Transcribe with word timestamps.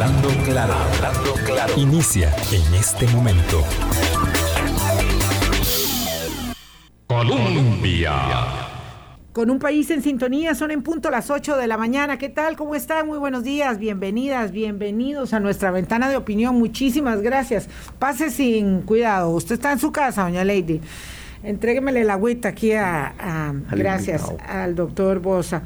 Hablando 0.00 0.28
claro, 0.44 0.74
hablando 0.74 1.34
claro. 1.44 1.74
Inicia 1.76 2.32
en 2.52 2.74
este 2.74 3.04
momento. 3.08 3.64
Colombia. 7.08 8.12
Con 9.32 9.50
un 9.50 9.58
país 9.58 9.90
en 9.90 10.00
sintonía, 10.00 10.54
son 10.54 10.70
en 10.70 10.82
punto 10.84 11.10
las 11.10 11.30
8 11.30 11.56
de 11.56 11.66
la 11.66 11.76
mañana. 11.76 12.16
¿Qué 12.16 12.28
tal? 12.28 12.56
¿Cómo 12.56 12.76
están? 12.76 13.08
Muy 13.08 13.18
buenos 13.18 13.42
días, 13.42 13.80
bienvenidas, 13.80 14.52
bienvenidos 14.52 15.32
a 15.32 15.40
nuestra 15.40 15.72
ventana 15.72 16.08
de 16.08 16.16
opinión. 16.16 16.54
Muchísimas 16.56 17.20
gracias. 17.20 17.68
Pase 17.98 18.30
sin 18.30 18.82
cuidado. 18.82 19.30
Usted 19.30 19.56
está 19.56 19.72
en 19.72 19.80
su 19.80 19.90
casa, 19.90 20.22
doña 20.22 20.44
Lady. 20.44 20.80
Entréguemele 21.42 22.02
la 22.02 22.14
agüita 22.14 22.48
aquí 22.48 22.72
a, 22.72 23.54
gracias 23.70 24.24
al 24.46 24.74
doctor 24.74 25.20
Bosa, 25.20 25.62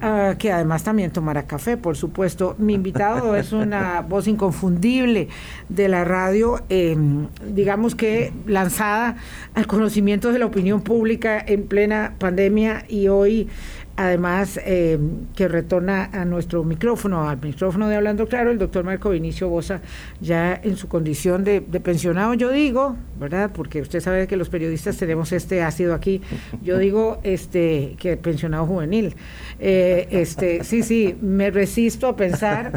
ah, 0.00 0.36
que 0.38 0.50
además 0.50 0.84
también 0.84 1.10
tomará 1.10 1.42
café, 1.42 1.76
por 1.76 1.96
supuesto. 1.96 2.56
Mi 2.58 2.74
invitado 2.74 3.36
es 3.36 3.52
una 3.52 4.00
voz 4.00 4.26
inconfundible 4.26 5.28
de 5.68 5.88
la 5.88 6.04
radio, 6.04 6.62
em, 6.70 7.28
digamos 7.46 7.94
que 7.94 8.32
lanzada 8.46 9.16
al 9.54 9.66
conocimiento 9.66 10.32
de 10.32 10.38
la 10.38 10.46
opinión 10.46 10.80
pública 10.80 11.42
en 11.46 11.66
plena 11.66 12.14
pandemia 12.18 12.84
y 12.88 13.08
hoy 13.08 13.48
además 13.96 14.58
eh, 14.64 14.98
que 15.34 15.48
retorna 15.48 16.10
a 16.12 16.24
nuestro 16.24 16.64
micrófono, 16.64 17.28
al 17.28 17.40
micrófono 17.40 17.88
de 17.88 17.96
Hablando 17.96 18.26
Claro, 18.26 18.50
el 18.50 18.58
doctor 18.58 18.84
Marco 18.84 19.10
Vinicio 19.10 19.48
Bosa, 19.48 19.80
ya 20.20 20.58
en 20.62 20.76
su 20.76 20.88
condición 20.88 21.44
de, 21.44 21.60
pensionado, 21.60 22.34
yo 22.34 22.50
digo, 22.50 22.96
¿verdad? 23.18 23.50
Porque 23.52 23.80
usted 23.80 24.00
sabe 24.00 24.26
que 24.26 24.36
los 24.36 24.48
periodistas 24.48 24.96
tenemos 24.96 25.32
este 25.32 25.62
ácido 25.62 25.94
aquí, 25.94 26.22
yo 26.62 26.78
digo 26.78 27.18
este 27.22 27.96
que 27.98 28.16
pensionado 28.16 28.66
juvenil. 28.66 29.14
Eh, 29.58 30.08
este, 30.10 30.64
sí, 30.64 30.82
sí, 30.82 31.16
me 31.20 31.50
resisto 31.50 32.08
a 32.08 32.16
pensar 32.16 32.72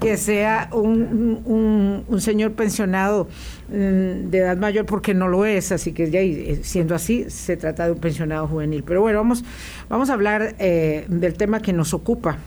que 0.00 0.16
sea 0.16 0.68
un, 0.72 1.42
un, 1.44 2.04
un 2.08 2.20
señor 2.20 2.52
pensionado 2.52 3.28
de 3.68 4.38
edad 4.38 4.56
mayor 4.56 4.86
porque 4.86 5.14
no 5.14 5.28
lo 5.28 5.44
es, 5.44 5.72
así 5.72 5.92
que 5.92 6.10
ya 6.10 6.20
eh, 6.20 6.60
siendo 6.62 6.94
así, 6.94 7.26
se 7.28 7.56
trata 7.56 7.86
de 7.86 7.92
un 7.92 7.98
pensionado 7.98 8.46
juvenil. 8.46 8.82
Pero 8.84 9.00
bueno, 9.00 9.18
vamos, 9.18 9.44
vamos 9.88 10.10
a 10.10 10.14
hablar 10.14 10.54
eh, 10.58 11.04
del 11.08 11.34
tema 11.34 11.60
que 11.60 11.72
nos 11.72 11.94
ocupa. 11.94 12.38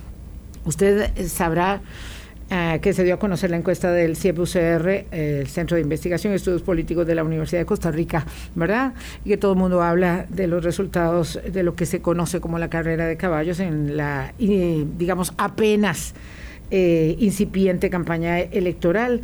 Usted 0.65 1.11
sabrá 1.27 1.81
eh, 2.49 2.79
que 2.81 2.93
se 2.93 3.03
dio 3.03 3.15
a 3.15 3.19
conocer 3.19 3.49
la 3.49 3.57
encuesta 3.57 3.91
del 3.91 4.15
CIEP-UCR, 4.15 5.05
el 5.11 5.47
Centro 5.47 5.75
de 5.75 5.81
Investigación 5.81 6.33
y 6.33 6.35
Estudios 6.35 6.61
Políticos 6.61 7.07
de 7.07 7.15
la 7.15 7.23
Universidad 7.23 7.61
de 7.61 7.65
Costa 7.65 7.89
Rica, 7.91 8.25
¿verdad? 8.55 8.93
Y 9.25 9.29
que 9.29 9.37
todo 9.37 9.53
el 9.53 9.57
mundo 9.57 9.81
habla 9.81 10.25
de 10.29 10.47
los 10.47 10.63
resultados 10.63 11.39
de 11.51 11.63
lo 11.63 11.75
que 11.75 11.85
se 11.85 12.01
conoce 12.01 12.39
como 12.39 12.59
la 12.59 12.69
carrera 12.69 13.05
de 13.05 13.17
caballos 13.17 13.59
en 13.59 13.97
la, 13.97 14.33
digamos, 14.37 15.33
apenas 15.37 16.13
eh, 16.69 17.15
incipiente 17.19 17.89
campaña 17.89 18.39
electoral. 18.39 19.21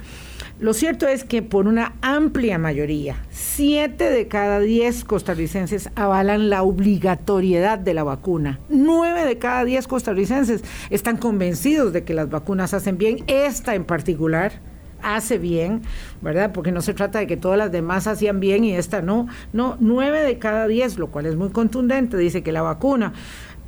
Lo 0.64 0.74
cierto 0.74 1.10
es 1.10 1.26
que 1.26 1.42
por 1.42 1.68
una 1.68 1.92
amplia 2.02 2.58
mayoría, 2.58 3.18
siete 3.32 4.10
de 4.10 4.30
cada 4.30 4.62
diez 4.62 5.04
costarricenses 5.04 5.90
avalan 5.96 6.50
la 6.50 6.64
obligatoriedad 6.64 7.78
de 7.78 7.94
la 7.94 8.06
vacuna. 8.06 8.62
Nueve 8.70 9.26
de 9.26 9.38
cada 9.38 9.66
diez 9.66 9.90
costarricenses 9.90 10.64
están 10.90 11.18
convencidos 11.18 11.92
de 11.92 12.06
que 12.06 12.14
las 12.14 12.30
vacunas 12.30 12.74
hacen 12.74 12.98
bien, 12.98 13.26
esta 13.28 13.76
en 13.76 13.84
particular 13.84 14.54
hace 15.02 15.38
bien, 15.38 15.82
¿verdad? 16.22 16.54
Porque 16.54 16.72
no 16.72 16.82
se 16.82 16.94
trata 16.94 17.20
de 17.20 17.28
que 17.28 17.36
todas 17.36 17.58
las 17.58 17.74
demás 17.74 18.08
hacían 18.08 18.40
bien 18.40 18.64
y 18.64 18.74
esta 18.74 19.02
no. 19.02 19.28
No, 19.52 19.76
nueve 19.82 20.22
de 20.22 20.40
cada 20.40 20.66
diez, 20.66 20.98
lo 20.98 21.12
cual 21.12 21.26
es 21.26 21.36
muy 21.36 21.50
contundente, 21.50 22.16
dice 22.16 22.42
que 22.42 22.54
la 22.54 22.62
vacuna 22.62 23.12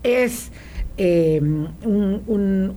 es 0.03 0.53
eh, 0.97 1.41
un, 1.41 2.75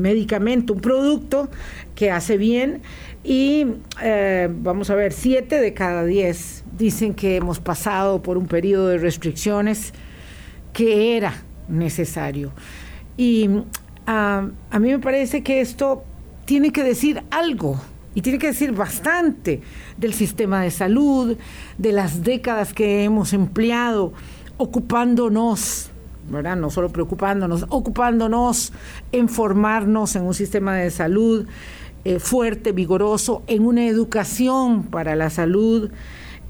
medicamento, 0.00 0.72
un 0.74 0.80
producto 0.80 1.48
que 1.94 2.10
hace 2.10 2.36
bien 2.36 2.82
y 3.24 3.66
eh, 4.02 4.48
vamos 4.50 4.90
a 4.90 4.94
ver, 4.94 5.12
siete 5.12 5.60
de 5.60 5.74
cada 5.74 6.04
diez 6.04 6.62
dicen 6.76 7.14
que 7.14 7.36
hemos 7.36 7.58
pasado 7.58 8.22
por 8.22 8.38
un 8.38 8.46
periodo 8.46 8.88
de 8.88 8.98
restricciones 8.98 9.92
que 10.72 11.16
era 11.16 11.42
necesario. 11.68 12.52
Y 13.16 13.48
ah, 14.06 14.48
a 14.70 14.78
mí 14.78 14.90
me 14.90 15.00
parece 15.00 15.42
que 15.42 15.60
esto 15.60 16.04
tiene 16.44 16.70
que 16.70 16.84
decir 16.84 17.22
algo 17.30 17.80
y 18.14 18.22
tiene 18.22 18.38
que 18.38 18.46
decir 18.48 18.72
bastante 18.72 19.60
del 19.96 20.14
sistema 20.14 20.62
de 20.62 20.70
salud, 20.70 21.36
de 21.76 21.92
las 21.92 22.22
décadas 22.22 22.72
que 22.72 23.04
hemos 23.04 23.32
empleado 23.32 24.12
ocupándonos 24.56 25.90
no 26.30 26.70
solo 26.70 26.90
preocupándonos, 26.90 27.66
ocupándonos 27.68 28.72
en 29.12 29.28
formarnos 29.28 30.16
en 30.16 30.22
un 30.24 30.34
sistema 30.34 30.74
de 30.76 30.90
salud 30.90 31.46
eh, 32.04 32.18
fuerte, 32.18 32.72
vigoroso, 32.72 33.42
en 33.46 33.66
una 33.66 33.86
educación 33.86 34.84
para 34.84 35.16
la 35.16 35.30
salud 35.30 35.90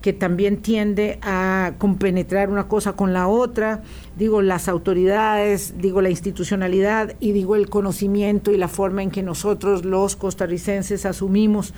que 0.03 0.13
también 0.13 0.59
tiende 0.59 1.19
a 1.23 1.73
compenetrar 1.79 2.51
una 2.51 2.69
cosa 2.69 2.93
con 2.93 3.13
la 3.13 3.27
otra, 3.27 3.83
digo 4.17 4.43
las 4.43 4.69
autoridades, 4.69 5.75
digo 5.79 6.03
la 6.03 6.11
institucionalidad 6.11 7.17
y 7.19 7.33
digo 7.33 7.57
el 7.57 7.69
conocimiento 7.69 8.53
y 8.53 8.57
la 8.57 8.69
forma 8.69 9.03
en 9.03 9.11
que 9.11 9.23
nosotros 9.23 9.85
los 9.85 10.15
costarricenses 10.15 11.05
asumimos 11.05 11.75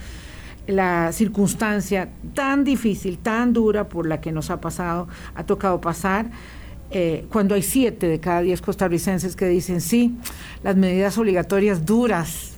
la 0.67 1.13
circunstancia 1.13 2.11
tan 2.35 2.65
difícil, 2.65 3.19
tan 3.19 3.53
dura 3.53 3.89
por 3.89 4.07
la 4.07 4.21
que 4.21 4.33
nos 4.33 4.51
ha 4.51 4.61
pasado, 4.61 5.09
ha 5.35 5.45
tocado 5.45 5.81
pasar, 5.81 6.31
eh, 6.91 7.27
cuando 7.31 7.55
hay 7.55 7.63
siete 7.63 8.09
de 8.09 8.19
cada 8.19 8.41
diez 8.41 8.61
costarricenses 8.61 9.37
que 9.37 9.47
dicen 9.47 9.81
sí, 9.81 10.17
las 10.63 10.77
medidas 10.77 11.17
obligatorias 11.19 11.87
duras, 11.87 12.55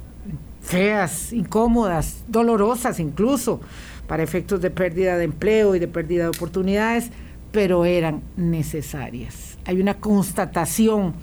feas, 0.61 1.33
incómodas, 1.33 2.25
dolorosas 2.29 2.99
incluso, 2.99 3.61
para 4.07 4.23
efectos 4.23 4.61
de 4.61 4.71
pérdida 4.71 5.17
de 5.17 5.25
empleo 5.25 5.75
y 5.75 5.79
de 5.79 5.89
pérdida 5.89 6.25
de 6.25 6.29
oportunidades, 6.31 7.11
pero 7.51 7.85
eran 7.85 8.23
necesarias. 8.37 9.59
Hay 9.67 9.81
una 9.81 9.95
constatación 9.95 11.15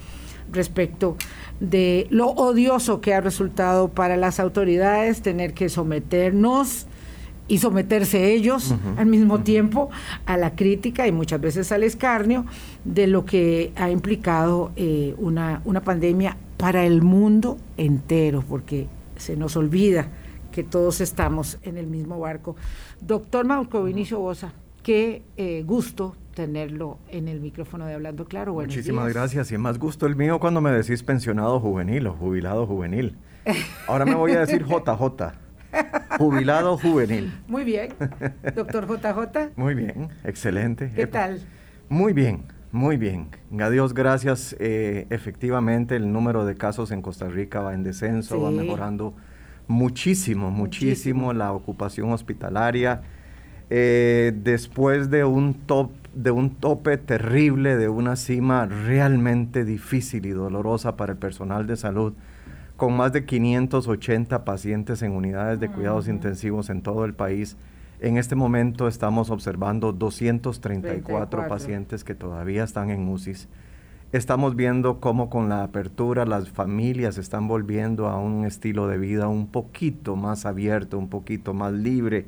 respecto 0.51 1.17
de 1.59 2.07
lo 2.09 2.27
odioso 2.29 3.01
que 3.01 3.13
ha 3.13 3.21
resultado 3.21 3.89
para 3.89 4.17
las 4.17 4.39
autoridades 4.39 5.21
tener 5.21 5.53
que 5.53 5.69
someternos 5.69 6.87
y 7.49 7.57
someterse 7.57 8.31
ellos 8.31 8.73
al 8.95 9.07
mismo 9.07 9.41
tiempo 9.41 9.89
a 10.25 10.37
la 10.37 10.55
crítica 10.55 11.07
y 11.07 11.11
muchas 11.11 11.41
veces 11.41 11.71
al 11.73 11.83
escarnio 11.83 12.45
de 12.85 13.07
lo 13.07 13.25
que 13.25 13.73
ha 13.75 13.89
implicado 13.89 14.71
eh, 14.77 15.15
una, 15.17 15.61
una 15.65 15.81
pandemia 15.81 16.37
para 16.57 16.85
el 16.85 17.01
mundo 17.01 17.57
entero, 17.75 18.43
porque 18.47 18.87
se 19.17 19.35
nos 19.35 19.57
olvida 19.57 20.07
que 20.51 20.63
todos 20.63 21.01
estamos 21.01 21.57
en 21.63 21.77
el 21.77 21.87
mismo 21.87 22.19
barco. 22.19 22.55
Doctor 23.01 23.45
Marco 23.45 23.83
Vinicio 23.83 24.19
Bosa, 24.19 24.53
qué 24.83 25.23
eh, 25.35 25.63
gusto 25.65 26.15
tenerlo 26.35 26.99
en 27.09 27.27
el 27.27 27.41
micrófono 27.41 27.85
de 27.85 27.95
Hablando 27.95 28.25
Claro. 28.25 28.53
Muchísimas 28.53 29.11
gracias 29.11 29.51
y 29.51 29.55
es 29.55 29.59
más 29.59 29.77
gusto 29.79 30.05
el 30.05 30.15
mío 30.15 30.39
cuando 30.39 30.61
me 30.61 30.71
decís 30.71 31.03
pensionado 31.03 31.59
juvenil 31.59 32.07
o 32.07 32.13
jubilado 32.13 32.65
juvenil. 32.65 33.17
Ahora 33.87 34.05
me 34.05 34.15
voy 34.15 34.33
a 34.33 34.41
decir 34.41 34.65
JJ. 34.65 35.48
Jubilado 36.17 36.77
juvenil. 36.77 37.33
Muy 37.47 37.63
bien. 37.63 37.93
Doctor 38.55 38.87
JJ. 38.87 39.51
Muy 39.55 39.75
bien, 39.75 40.09
excelente. 40.23 40.91
¿Qué 40.95 41.07
tal? 41.07 41.41
Muy 41.87 42.13
bien, 42.13 42.43
muy 42.71 42.97
bien. 42.97 43.29
A 43.59 43.69
Dios 43.69 43.93
gracias. 43.93 44.55
Eh, 44.59 45.07
efectivamente, 45.09 45.95
el 45.95 46.11
número 46.11 46.45
de 46.45 46.55
casos 46.55 46.91
en 46.91 47.01
Costa 47.01 47.27
Rica 47.27 47.61
va 47.61 47.73
en 47.73 47.83
descenso, 47.83 48.41
va 48.41 48.51
mejorando 48.51 49.13
muchísimo, 49.67 50.51
muchísimo, 50.51 51.33
la 51.33 51.53
ocupación 51.53 52.11
hospitalaria. 52.11 53.01
Eh, 53.69 54.33
después 54.35 55.09
de 55.09 55.23
un 55.23 55.53
top 55.53 55.91
de 56.13 56.31
un 56.31 56.55
tope 56.55 56.97
terrible, 56.97 57.77
de 57.77 57.87
una 57.87 58.15
cima 58.15 58.65
realmente 58.65 59.63
difícil 59.63 60.25
y 60.25 60.31
dolorosa 60.31 60.97
para 60.97 61.13
el 61.13 61.19
personal 61.19 61.67
de 61.67 61.77
salud, 61.77 62.13
con 62.79 62.95
más 62.95 63.11
de 63.11 63.25
580 63.25 64.45
pacientes 64.45 65.01
en 65.01 65.11
unidades 65.11 65.59
de 65.59 65.69
cuidados 65.69 66.07
intensivos 66.07 66.69
en 66.69 66.81
todo 66.81 67.03
el 67.03 67.13
país. 67.13 67.57
En 67.99 68.17
este 68.17 68.35
momento 68.35 68.87
estamos 68.87 69.29
observando 69.29 69.91
234 69.91 71.49
pacientes 71.49 72.05
que 72.05 72.15
todavía 72.15 72.63
están 72.63 72.89
en 72.89 73.09
UCIs. 73.09 73.49
Estamos 74.13 74.55
viendo 74.55 75.01
cómo 75.01 75.29
con 75.29 75.49
la 75.49 75.61
apertura 75.61 76.25
las 76.25 76.49
familias 76.49 77.17
están 77.17 77.49
volviendo 77.49 78.07
a 78.07 78.17
un 78.17 78.45
estilo 78.45 78.87
de 78.87 78.97
vida 78.97 79.27
un 79.27 79.47
poquito 79.47 80.15
más 80.15 80.45
abierto, 80.45 80.97
un 80.97 81.09
poquito 81.09 81.53
más 81.53 81.73
libre. 81.73 82.27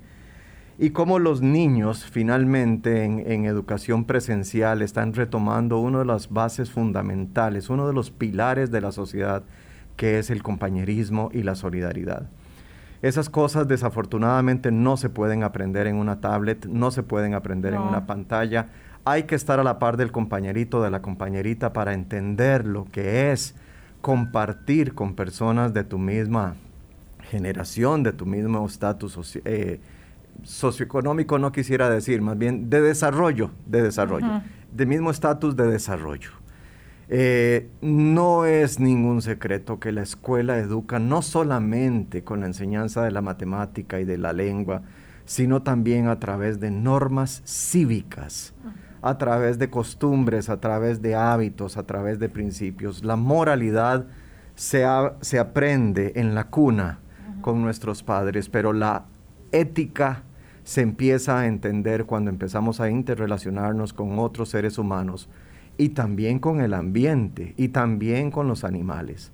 Y 0.78 0.90
cómo 0.90 1.18
los 1.18 1.42
niños 1.42 2.04
finalmente 2.04 3.06
en, 3.06 3.24
en 3.26 3.46
educación 3.46 4.04
presencial 4.04 4.82
están 4.82 5.14
retomando 5.14 5.80
una 5.80 6.00
de 6.00 6.06
las 6.06 6.30
bases 6.30 6.72
fundamentales, 6.72 7.70
uno 7.70 7.88
de 7.88 7.94
los 7.94 8.12
pilares 8.12 8.70
de 8.70 8.82
la 8.82 8.92
sociedad, 8.92 9.44
que 9.96 10.20
es 10.20 10.30
el 10.30 10.44
compañerismo 10.44 11.30
y 11.34 11.44
la 11.44 11.56
solidaridad. 11.56 12.30
Esas 13.02 13.30
cosas 13.30 13.68
desafortunadamente 13.68 14.72
no 14.72 14.96
se 14.96 15.10
pueden 15.10 15.44
aprender 15.44 15.88
en 15.88 15.96
una 15.96 16.22
tablet, 16.22 16.66
no 16.68 16.92
se 16.92 17.02
pueden 17.02 17.34
aprender 17.34 17.74
en 17.74 17.82
una 17.82 18.06
pantalla. 18.06 18.70
Hay 19.06 19.24
que 19.24 19.34
estar 19.34 19.60
a 19.60 19.64
la 19.64 19.80
par 19.80 19.98
del 19.98 20.12
compañerito, 20.12 20.84
de 20.84 20.92
la 20.92 21.02
compañerita 21.02 21.74
para 21.74 21.94
entender 21.94 22.68
lo 22.68 22.86
que 22.86 23.32
es 23.32 23.56
compartir 24.02 24.94
con 24.94 25.16
personas 25.16 25.74
de 25.74 25.84
tu 25.84 25.98
misma 25.98 26.56
generación, 27.30 28.04
de 28.04 28.14
tu 28.14 28.28
mismo 28.28 28.64
estatus 28.66 29.40
eh, 29.46 29.80
socioeconómico, 30.44 31.40
no 31.40 31.52
quisiera 31.52 31.90
decir, 31.90 32.22
más 32.22 32.38
bien 32.38 32.70
de 32.70 32.82
desarrollo, 32.82 33.52
de 33.66 33.82
desarrollo, 33.82 34.42
de 34.72 34.86
mismo 34.86 35.10
estatus 35.10 35.56
de 35.56 35.68
desarrollo. 35.68 36.41
Eh, 37.14 37.70
no 37.82 38.46
es 38.46 38.80
ningún 38.80 39.22
secreto 39.22 39.82
que 39.82 39.92
la 39.92 40.02
escuela 40.02 40.58
educa 40.60 40.98
no 40.98 41.22
solamente 41.22 42.24
con 42.24 42.40
la 42.40 42.46
enseñanza 42.46 43.04
de 43.04 43.12
la 43.12 43.20
matemática 43.20 44.00
y 44.00 44.06
de 44.06 44.18
la 44.18 44.32
lengua, 44.32 44.84
sino 45.26 45.62
también 45.62 46.08
a 46.08 46.20
través 46.20 46.62
de 46.62 46.72
normas 46.72 47.42
cívicas, 47.46 48.54
a 49.02 49.18
través 49.18 49.60
de 49.60 49.70
costumbres, 49.70 50.48
a 50.48 50.62
través 50.62 51.02
de 51.02 51.16
hábitos, 51.16 51.76
a 51.76 51.84
través 51.84 52.18
de 52.18 52.30
principios. 52.30 53.04
La 53.04 53.18
moralidad 53.18 54.06
se, 54.56 54.86
se 55.20 55.38
aprende 55.38 56.14
en 56.16 56.34
la 56.34 56.46
cuna 56.48 57.00
con 57.42 57.62
nuestros 57.62 58.04
padres, 58.04 58.48
pero 58.48 58.72
la 58.72 59.04
ética 59.52 60.24
se 60.64 60.80
empieza 60.80 61.40
a 61.40 61.48
entender 61.48 62.06
cuando 62.06 62.30
empezamos 62.30 62.80
a 62.80 62.90
interrelacionarnos 62.90 63.92
con 63.92 64.18
otros 64.18 64.48
seres 64.48 64.78
humanos 64.78 65.28
y 65.82 65.90
también 65.90 66.38
con 66.38 66.62
el 66.62 66.76
ambiente 66.76 67.56
y 67.58 67.70
también 67.70 68.30
con 68.30 68.48
los 68.48 68.64
animales. 68.64 69.32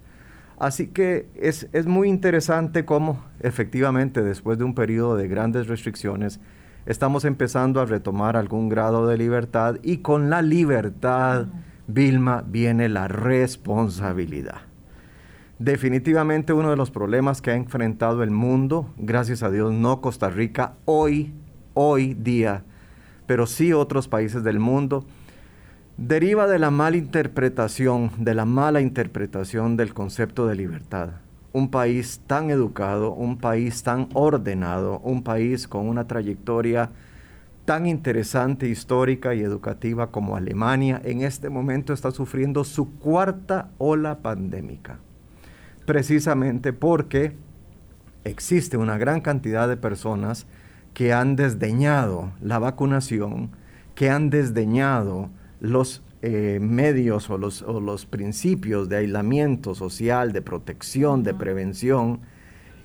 Así 0.58 0.88
que 0.88 1.28
es, 1.36 1.68
es 1.74 1.88
muy 1.88 2.08
interesante 2.08 2.86
cómo 2.86 3.22
efectivamente 3.42 4.24
después 4.24 4.58
de 4.58 4.64
un 4.64 4.74
periodo 4.74 5.18
de 5.18 5.28
grandes 5.28 5.68
restricciones 5.68 6.40
estamos 6.86 7.26
empezando 7.26 7.82
a 7.82 7.86
retomar 7.86 8.38
algún 8.38 8.70
grado 8.70 9.08
de 9.08 9.18
libertad 9.18 9.76
y 9.84 9.98
con 9.98 10.30
la 10.30 10.42
libertad, 10.42 11.48
Vilma, 11.86 12.46
viene 12.48 12.88
la 12.88 13.10
responsabilidad. 13.10 14.62
Definitivamente 15.60 16.54
uno 16.54 16.70
de 16.70 16.78
los 16.78 16.92
problemas 16.92 17.42
que 17.42 17.52
ha 17.52 17.56
enfrentado 17.56 18.24
el 18.24 18.32
mundo, 18.32 18.94
gracias 18.96 19.44
a 19.44 19.52
Dios, 19.52 19.74
no 19.74 20.00
Costa 20.00 20.30
Rica 20.30 20.76
hoy, 20.86 21.34
hoy 21.74 22.14
día, 22.14 22.64
pero 23.26 23.48
sí 23.48 23.74
otros 23.74 24.08
países 24.08 24.46
del 24.46 24.60
mundo, 24.60 25.06
deriva 25.98 26.48
de 26.48 26.60
la 26.60 26.72
mala 26.72 26.98
interpretación, 26.98 28.12
de 28.18 28.34
la 28.34 28.46
mala 28.46 28.82
interpretación 28.82 29.78
del 29.78 29.94
concepto 29.94 30.48
de 30.48 30.56
libertad. 30.56 31.10
Un 31.54 31.70
país 31.70 32.22
tan 32.28 32.50
educado, 32.50 33.14
un 33.14 33.38
país 33.38 33.84
tan 33.84 34.10
ordenado, 34.14 35.00
un 35.00 35.24
país 35.24 35.68
con 35.68 35.88
una 35.88 36.08
trayectoria 36.08 36.92
tan 37.66 37.86
interesante, 37.86 38.70
histórica 38.70 39.36
y 39.36 39.42
educativa 39.42 40.12
como 40.12 40.36
Alemania, 40.36 41.02
en 41.04 41.22
este 41.22 41.50
momento 41.50 41.94
está 41.94 42.12
sufriendo 42.12 42.64
su 42.64 42.98
cuarta 43.00 43.70
ola 43.78 44.20
pandémica 44.20 45.00
precisamente 45.88 46.74
porque 46.74 47.32
existe 48.26 48.76
una 48.76 48.98
gran 48.98 49.22
cantidad 49.22 49.70
de 49.70 49.78
personas 49.78 50.46
que 50.94 51.14
han 51.14 51.38
desdeñado 51.38 52.34
la 52.42 52.60
vacunación, 52.60 53.52
que 53.96 54.10
han 54.10 54.30
desdeñado 54.30 55.30
los 55.60 56.04
eh, 56.22 56.60
medios 56.62 57.30
o 57.30 57.38
los, 57.38 57.62
o 57.62 57.80
los, 57.80 58.06
principios 58.06 58.90
de 58.90 58.98
aislamiento 58.98 59.76
social, 59.76 60.32
de 60.34 60.42
protección, 60.42 61.24
de 61.24 61.34
prevención, 61.34 62.22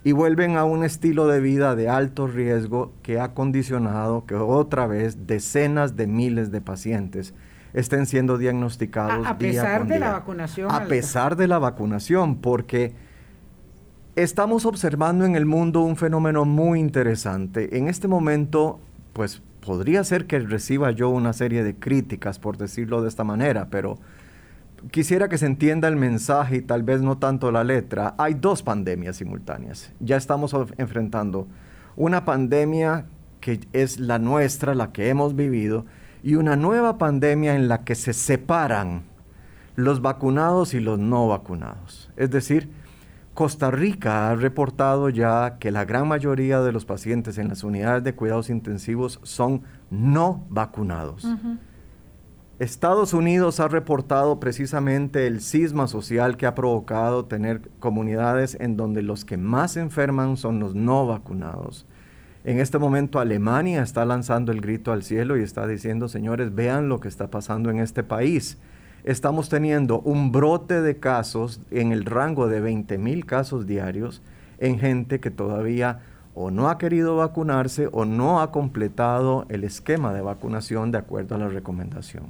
y 0.04 0.12
vuelven 0.12 0.56
a 0.56 0.64
un 0.64 0.84
estilo 0.84 1.26
de 1.26 1.40
vida 1.40 1.74
de 1.76 1.88
alto 1.88 2.26
riesgo 2.26 2.92
que 3.02 3.20
ha 3.20 3.34
condicionado 3.34 4.26
que 4.26 4.34
otra 4.34 4.86
vez 4.86 5.26
decenas 5.26 5.96
de 5.96 6.06
miles 6.06 6.50
de 6.50 6.60
pacientes 6.60 7.34
estén 7.72 8.06
siendo 8.06 8.36
diagnosticados. 8.36 9.26
A, 9.26 9.38
pesar 9.38 9.86
de 9.86 9.98
la 9.98 10.12
vacunación. 10.12 10.70
A 10.70 10.84
pesar 10.84 11.36
de 11.36 11.48
la 11.48 11.58
vacunación, 11.58 12.36
porque 12.36 12.94
estamos 14.16 14.66
observando 14.66 15.24
en 15.24 15.36
el 15.36 15.46
mundo 15.46 15.80
un 15.80 15.96
fenómeno 15.96 16.44
muy 16.44 16.80
interesante. 16.80 17.78
En 17.78 17.88
este 17.88 18.08
momento, 18.08 18.80
pues 19.12 19.42
podría 19.64 20.05
ser 20.05 20.26
que 20.26 20.38
reciba 20.41 20.91
yo 20.91 21.09
una 21.09 21.32
serie 21.32 21.62
de 21.62 21.76
críticas, 21.76 22.38
por 22.38 22.59
decirlo 22.59 23.00
de 23.00 23.09
esta 23.09 23.25
manera, 23.25 23.69
pero 23.70 23.99
quisiera 24.91 25.29
que 25.29 25.38
se 25.38 25.47
entienda 25.47 25.88
el 25.88 25.97
mensaje 25.97 26.56
y 26.56 26.62
tal 26.62 26.82
vez 26.82 27.00
no 27.00 27.19
tanto 27.19 27.50
la 27.53 27.64
letra. 27.64 28.14
Hay 28.19 28.35
dos 28.35 28.62
pandemias 28.62 29.17
simultáneas. 29.17 29.93
Ya 30.00 30.17
estamos 30.17 30.55
enfrentando 30.76 31.47
una 31.97 32.25
pandemia 32.25 33.06
que 33.41 33.61
es 33.73 33.99
la 33.99 34.19
nuestra, 34.19 34.75
la 34.75 34.93
que 34.93 35.09
hemos 35.09 35.35
vivido, 35.35 35.85
y 36.23 36.37
una 36.37 36.56
nueva 36.56 36.99
pandemia 36.99 37.56
en 37.56 37.69
la 37.69 37.85
que 37.85 37.94
se 37.94 38.12
separan 38.12 39.03
los 39.75 40.03
vacunados 40.03 40.75
y 40.75 40.81
los 40.81 40.99
no 40.99 41.29
vacunados. 41.29 42.11
Es 42.17 42.31
decir, 42.31 42.70
Costa 43.34 43.70
Rica 43.70 44.31
ha 44.31 44.34
reportado 44.34 45.08
ya 45.08 45.56
que 45.58 45.70
la 45.70 45.87
gran 45.87 46.06
mayoría 46.06 46.61
de 46.61 46.73
los 46.73 46.84
pacientes 46.84 47.38
en 47.38 47.49
las 47.49 47.64
unidades 47.64 48.05
de 48.05 48.14
cuidados 48.14 48.50
intensivos 48.50 49.20
son 49.23 49.62
no 49.90 50.44
vacunados. 50.50 51.26
Estados 52.58 53.14
Unidos 53.14 53.58
ha 53.58 53.69
reportado 53.69 54.38
precisamente 54.38 55.26
el 55.26 55.40
cisma 55.40 55.88
social 55.88 56.37
que 56.37 56.46
ha 56.46 56.55
provocado 56.55 57.25
tener 57.25 57.70
comunidades 57.81 58.56
en 58.61 58.76
donde 58.76 59.02
los 59.02 59.25
que 59.25 59.38
más 59.38 59.76
enferman 59.76 60.37
son 60.37 60.61
los 60.61 60.75
no 60.75 61.06
vacunados. 61.06 61.87
En 62.44 62.61
este 62.61 62.79
momento 62.79 63.19
Alemania 63.19 63.82
está 63.82 64.05
lanzando 64.05 64.52
el 64.52 64.61
grito 64.61 64.93
al 64.93 65.02
cielo 65.02 65.38
y 65.38 65.43
está 65.43 65.67
diciendo, 65.67 66.08
señores, 66.08 66.55
vean 66.55 66.88
lo 66.88 67.00
que 67.00 67.08
está 67.08 67.31
pasando 67.31 67.70
en 67.70 67.79
este 67.79 68.02
país. 68.02 68.58
Estamos 69.04 69.49
teniendo 69.49 69.99
un 70.00 70.31
brote 70.31 70.81
de 70.81 71.00
casos 71.00 71.60
en 71.72 71.90
el 71.90 72.04
rango 72.04 72.46
de 72.46 72.60
20 72.60 72.99
mil 72.99 73.26
casos 73.26 73.66
diarios 73.66 74.22
en 74.58 74.78
gente 74.78 75.19
que 75.19 75.32
todavía 75.32 76.02
o 76.34 76.52
no 76.52 76.69
ha 76.70 76.78
querido 76.78 77.16
vacunarse 77.16 77.88
o 77.90 78.04
no 78.04 78.40
ha 78.40 78.52
completado 78.52 79.44
el 79.49 79.64
esquema 79.64 80.12
de 80.12 80.20
vacunación 80.20 80.93
de 80.93 80.99
acuerdo 80.99 81.34
a 81.34 81.38
la 81.38 81.49
recomendación. 81.49 82.26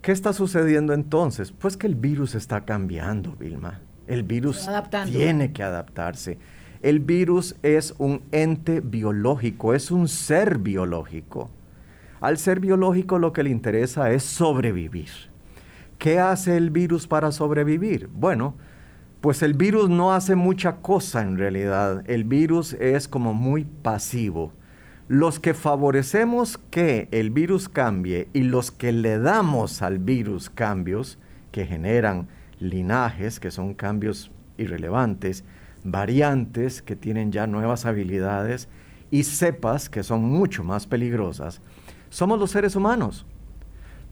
¿Qué 0.00 0.12
está 0.12 0.32
sucediendo 0.32 0.94
entonces? 0.94 1.52
Pues 1.52 1.76
que 1.76 1.88
el 1.88 1.94
virus 1.94 2.34
está 2.34 2.62
cambiando, 2.62 3.32
Vilma. 3.32 3.80
El 4.06 4.22
virus 4.22 4.66
tiene 5.04 5.52
que 5.52 5.62
adaptarse. 5.62 6.38
El 6.80 7.00
virus 7.00 7.54
es 7.62 7.94
un 7.98 8.22
ente 8.32 8.80
biológico, 8.80 9.74
es 9.74 9.90
un 9.90 10.08
ser 10.08 10.56
biológico. 10.56 11.50
Al 12.22 12.38
ser 12.38 12.60
biológico 12.60 13.18
lo 13.18 13.34
que 13.34 13.42
le 13.42 13.50
interesa 13.50 14.10
es 14.10 14.22
sobrevivir. 14.22 15.33
¿Qué 15.98 16.18
hace 16.18 16.56
el 16.56 16.70
virus 16.70 17.06
para 17.06 17.32
sobrevivir? 17.32 18.08
Bueno, 18.12 18.54
pues 19.20 19.42
el 19.42 19.54
virus 19.54 19.88
no 19.88 20.12
hace 20.12 20.34
mucha 20.34 20.76
cosa 20.76 21.22
en 21.22 21.38
realidad. 21.38 22.04
El 22.06 22.24
virus 22.24 22.74
es 22.74 23.08
como 23.08 23.32
muy 23.32 23.64
pasivo. 23.64 24.52
Los 25.08 25.40
que 25.40 25.54
favorecemos 25.54 26.58
que 26.70 27.08
el 27.10 27.30
virus 27.30 27.68
cambie 27.68 28.28
y 28.32 28.42
los 28.42 28.70
que 28.70 28.92
le 28.92 29.18
damos 29.18 29.82
al 29.82 29.98
virus 29.98 30.50
cambios 30.50 31.18
que 31.52 31.66
generan 31.66 32.28
linajes, 32.58 33.40
que 33.40 33.50
son 33.50 33.74
cambios 33.74 34.30
irrelevantes, 34.58 35.44
variantes 35.84 36.82
que 36.82 36.96
tienen 36.96 37.32
ya 37.32 37.46
nuevas 37.46 37.86
habilidades 37.86 38.68
y 39.10 39.24
cepas 39.24 39.88
que 39.88 40.02
son 40.02 40.22
mucho 40.22 40.64
más 40.64 40.86
peligrosas, 40.86 41.60
somos 42.10 42.38
los 42.38 42.50
seres 42.50 42.74
humanos. 42.76 43.26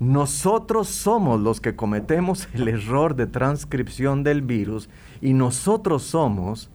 Nosotros 0.02 0.88
somos 0.88 1.40
los 1.40 1.61
que 1.61 1.76
cometemos 1.76 2.49
el 2.54 2.66
error 2.66 3.14
de 3.14 3.28
transcripción 3.28 4.25
del 4.25 4.42
virus 4.42 4.88
y 5.21 5.32
nosotros 5.32 6.02
somos 6.02 6.71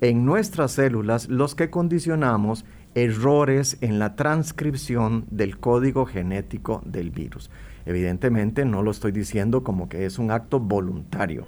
en 0.00 0.24
nuestras 0.24 0.72
células 0.72 1.28
los 1.28 1.54
que 1.54 1.68
condicionamos 1.68 2.64
errores 2.94 3.76
en 3.82 3.98
la 3.98 4.16
transcripción 4.16 5.26
del 5.30 5.58
código 5.58 6.06
genético 6.06 6.80
del 6.86 7.10
virus. 7.10 7.50
Evidentemente 7.84 8.64
no 8.64 8.82
lo 8.82 8.92
estoy 8.92 9.12
diciendo 9.12 9.62
como 9.62 9.90
que 9.90 10.06
es 10.06 10.18
un 10.18 10.30
acto 10.30 10.58
voluntario. 10.58 11.44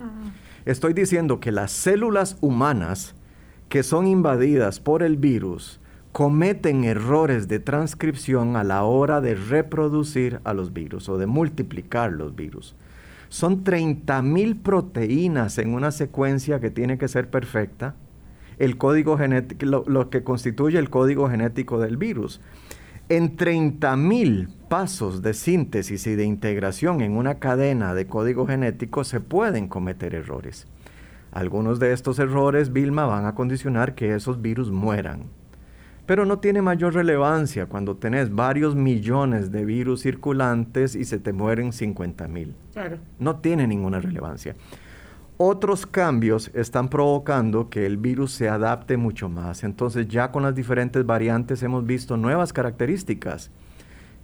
Estoy 0.67 0.93
diciendo 0.93 1.41
que 1.41 1.51
las 1.51 1.73
células 1.73 2.37
humanas 2.43 3.15
que 3.71 3.83
son 3.83 4.07
invadidas 4.07 4.81
por 4.81 5.03
el 5.03 5.17
virus 5.17 5.81
cometen 6.13 6.85
errores 6.85 7.49
de 7.49 7.59
transcripción 7.59 8.57
a 8.57 8.65
la 8.65 8.85
hora 8.85 9.23
de 9.23 9.35
reproducir 9.35 10.41
a 10.45 10.53
los 10.53 10.75
virus 10.75 11.09
o 11.09 11.17
de 11.17 11.27
multiplicar 11.27 12.13
los 12.13 12.37
virus. 12.37 12.77
Son 13.31 13.65
30.000 13.65 14.61
proteínas 14.61 15.57
en 15.57 15.73
una 15.73 15.91
secuencia 15.91 16.61
que 16.61 16.71
tiene 16.71 16.99
que 16.99 17.09
ser 17.09 17.31
perfecta, 17.31 17.95
el 18.59 18.77
código 18.77 19.17
genético, 19.17 19.85
lo, 19.87 20.11
que 20.11 20.23
constituye 20.23 20.79
el 20.79 20.91
código 20.91 21.31
genético 21.31 21.81
del 21.81 21.97
virus. 21.97 22.43
En 23.09 23.39
30.000 23.39 24.49
pasos 24.69 25.23
de 25.23 25.33
síntesis 25.33 26.07
y 26.07 26.15
de 26.15 26.25
integración 26.25 27.01
en 27.01 27.17
una 27.17 27.37
cadena 27.37 27.95
de 27.95 28.07
código 28.07 28.47
genético 28.47 29.05
se 29.05 29.21
pueden 29.21 29.67
cometer 29.67 30.15
errores. 30.15 30.67
Algunos 31.31 31.79
de 31.79 31.95
estos 31.95 32.19
errores, 32.19 32.71
Vilma, 32.71 33.07
van 33.07 33.25
a 33.25 33.35
condicionar 33.35 33.95
que 33.95 34.15
esos 34.15 34.43
virus 34.43 34.71
mueran. 34.71 35.42
Pero 36.13 36.27
no 36.27 36.41
tiene 36.41 36.61
mayor 36.61 36.93
relevancia 36.93 37.65
cuando 37.65 37.97
tenés 37.97 38.35
varios 38.35 38.75
millones 38.75 39.51
de 39.51 39.65
virus 39.65 40.03
circulantes 40.03 40.95
y 40.95 41.07
se 41.07 41.19
te 41.19 41.33
mueren 41.33 41.73
50 41.73 42.29
mil. 42.29 42.55
Claro. 42.75 42.99
No 43.19 43.37
tiene 43.37 43.67
ninguna 43.67 43.99
relevancia. 43.99 44.55
otros 45.39 45.87
cambios 45.87 46.51
están 46.53 46.91
provocando 46.91 47.71
que 47.71 47.87
el 47.87 47.97
virus 47.97 48.33
se 48.33 48.51
adapte 48.51 48.99
mucho 48.99 49.31
más. 49.31 49.65
Entonces 49.65 50.07
ya 50.07 50.31
con 50.33 50.43
las 50.43 50.55
diferentes 50.55 51.07
variantes 51.07 51.63
hemos 51.63 51.87
visto 51.87 52.19
nuevas 52.19 52.53
características 52.53 53.51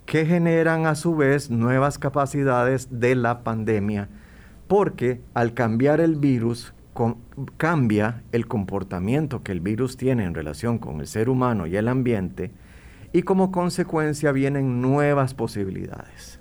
que 0.04 0.26
generan 0.26 0.85
a 0.85 0.95
su 0.95 1.16
vez 1.16 1.49
nuevas 1.49 1.99
capacidades 1.99 3.00
de 3.00 3.14
la 3.14 3.45
pandemia, 3.45 4.11
porque 4.66 5.23
al 5.33 5.54
cambiar 5.54 6.02
el 6.02 6.16
virus 6.16 6.75
cambia 7.56 8.22
el 8.32 8.46
comportamiento 8.46 9.42
que 9.42 9.52
el 9.52 9.60
virus 9.60 9.96
tiene 9.96 10.24
en 10.24 10.34
relación 10.34 10.78
con 10.78 11.00
el 11.00 11.06
ser 11.06 11.28
humano 11.28 11.66
y 11.66 11.76
el 11.76 11.88
ambiente, 11.88 12.50
y 13.12 13.22
como 13.22 13.50
consecuencia 13.50 14.32
vienen 14.32 14.80
nuevas 14.80 15.34
posibilidades. 15.34 16.40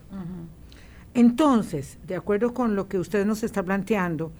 Entonces, 1.14 1.98
de 2.06 2.16
acuerdo 2.16 2.54
con 2.54 2.76
lo 2.76 2.88
que 2.88 3.00
usted 3.00 3.26
nos 3.26 3.44
está 3.44 3.64
planteando, 3.64 4.32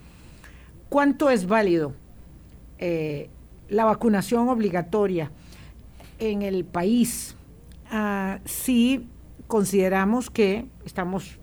¿cuánto 0.90 1.30
es 1.30 1.48
válido 1.48 1.94
eh, 2.78 3.30
la 3.70 3.86
vacunación 3.86 4.50
obligatoria 4.50 5.32
en 6.20 6.42
el 6.42 6.66
país 6.66 7.36
ah, 7.90 8.40
si 8.46 9.08
consideramos 9.48 10.30
que 10.30 10.66
estamos 10.86 11.37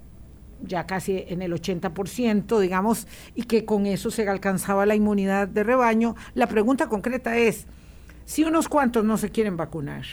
ya 0.67 0.87
casi 0.87 1.25
en 1.29 1.43
el 1.43 1.53
80%, 1.53 2.59
digamos, 2.59 3.07
y 3.35 3.45
que 3.45 3.65
con 3.65 3.87
eso 3.87 4.11
se 4.11 4.29
alcanzaba 4.29 4.87
la 4.87 4.95
inmunidad 4.95 5.49
de 5.49 5.63
rebaño? 5.63 6.15
La 6.35 6.47
pregunta 6.47 6.89
concreta 6.89 7.37
es, 7.37 7.67
si 8.25 8.45
unos 8.45 8.69
cuantos 8.69 9.05
no 9.05 9.17
se 9.17 9.31
quieren 9.31 9.57
vacunar, 9.57 10.05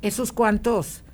esos 0.00 0.32
cuantos 0.32 1.04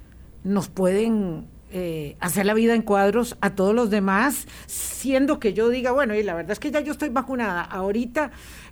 nos 0.44 0.68
pueden 0.68 1.46
eh, 1.76 2.16
hacer 2.20 2.46
la 2.46 2.54
vida 2.54 2.76
en 2.76 2.82
cuadros 2.82 3.36
a 3.40 3.56
todos 3.56 3.74
los 3.74 3.90
demás, 3.90 4.46
siendo 4.66 5.40
que 5.40 5.54
yo 5.54 5.68
diga, 5.70 5.90
bueno, 5.90 6.14
y 6.14 6.22
la 6.22 6.32
verdad 6.32 6.52
es 6.52 6.60
que 6.60 6.70
ya 6.70 6.78
yo 6.78 6.92
estoy 6.92 7.08
vacunada. 7.08 7.62
Ahorita, 7.62 8.30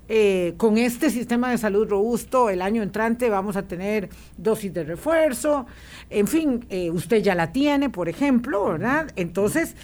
eh, 0.09 0.54
con 0.56 0.78
este 0.78 1.11
sistema 1.11 1.50
de 1.50 1.59
salud 1.59 1.88
robusto, 1.88 2.49
el 2.49 2.62
año 2.62 2.80
entrante 2.80 3.28
vamos 3.28 3.56
a 3.56 3.66
tener 3.66 4.09
dosis 4.37 4.73
de 4.73 4.85
refuerzo, 4.85 5.66
en 6.11 6.28
fin, 6.28 6.64
eh, 6.68 6.92
usted 6.92 7.25
ya 7.25 7.35
la 7.35 7.50
tiene, 7.50 7.90
por 7.90 8.09
ejemplo, 8.09 8.66
¿verdad? 8.66 9.11
Entonces, 9.16 9.75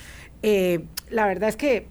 la 1.10 1.26
verdad 1.26 1.48
es 1.48 1.56
que, 1.56 1.88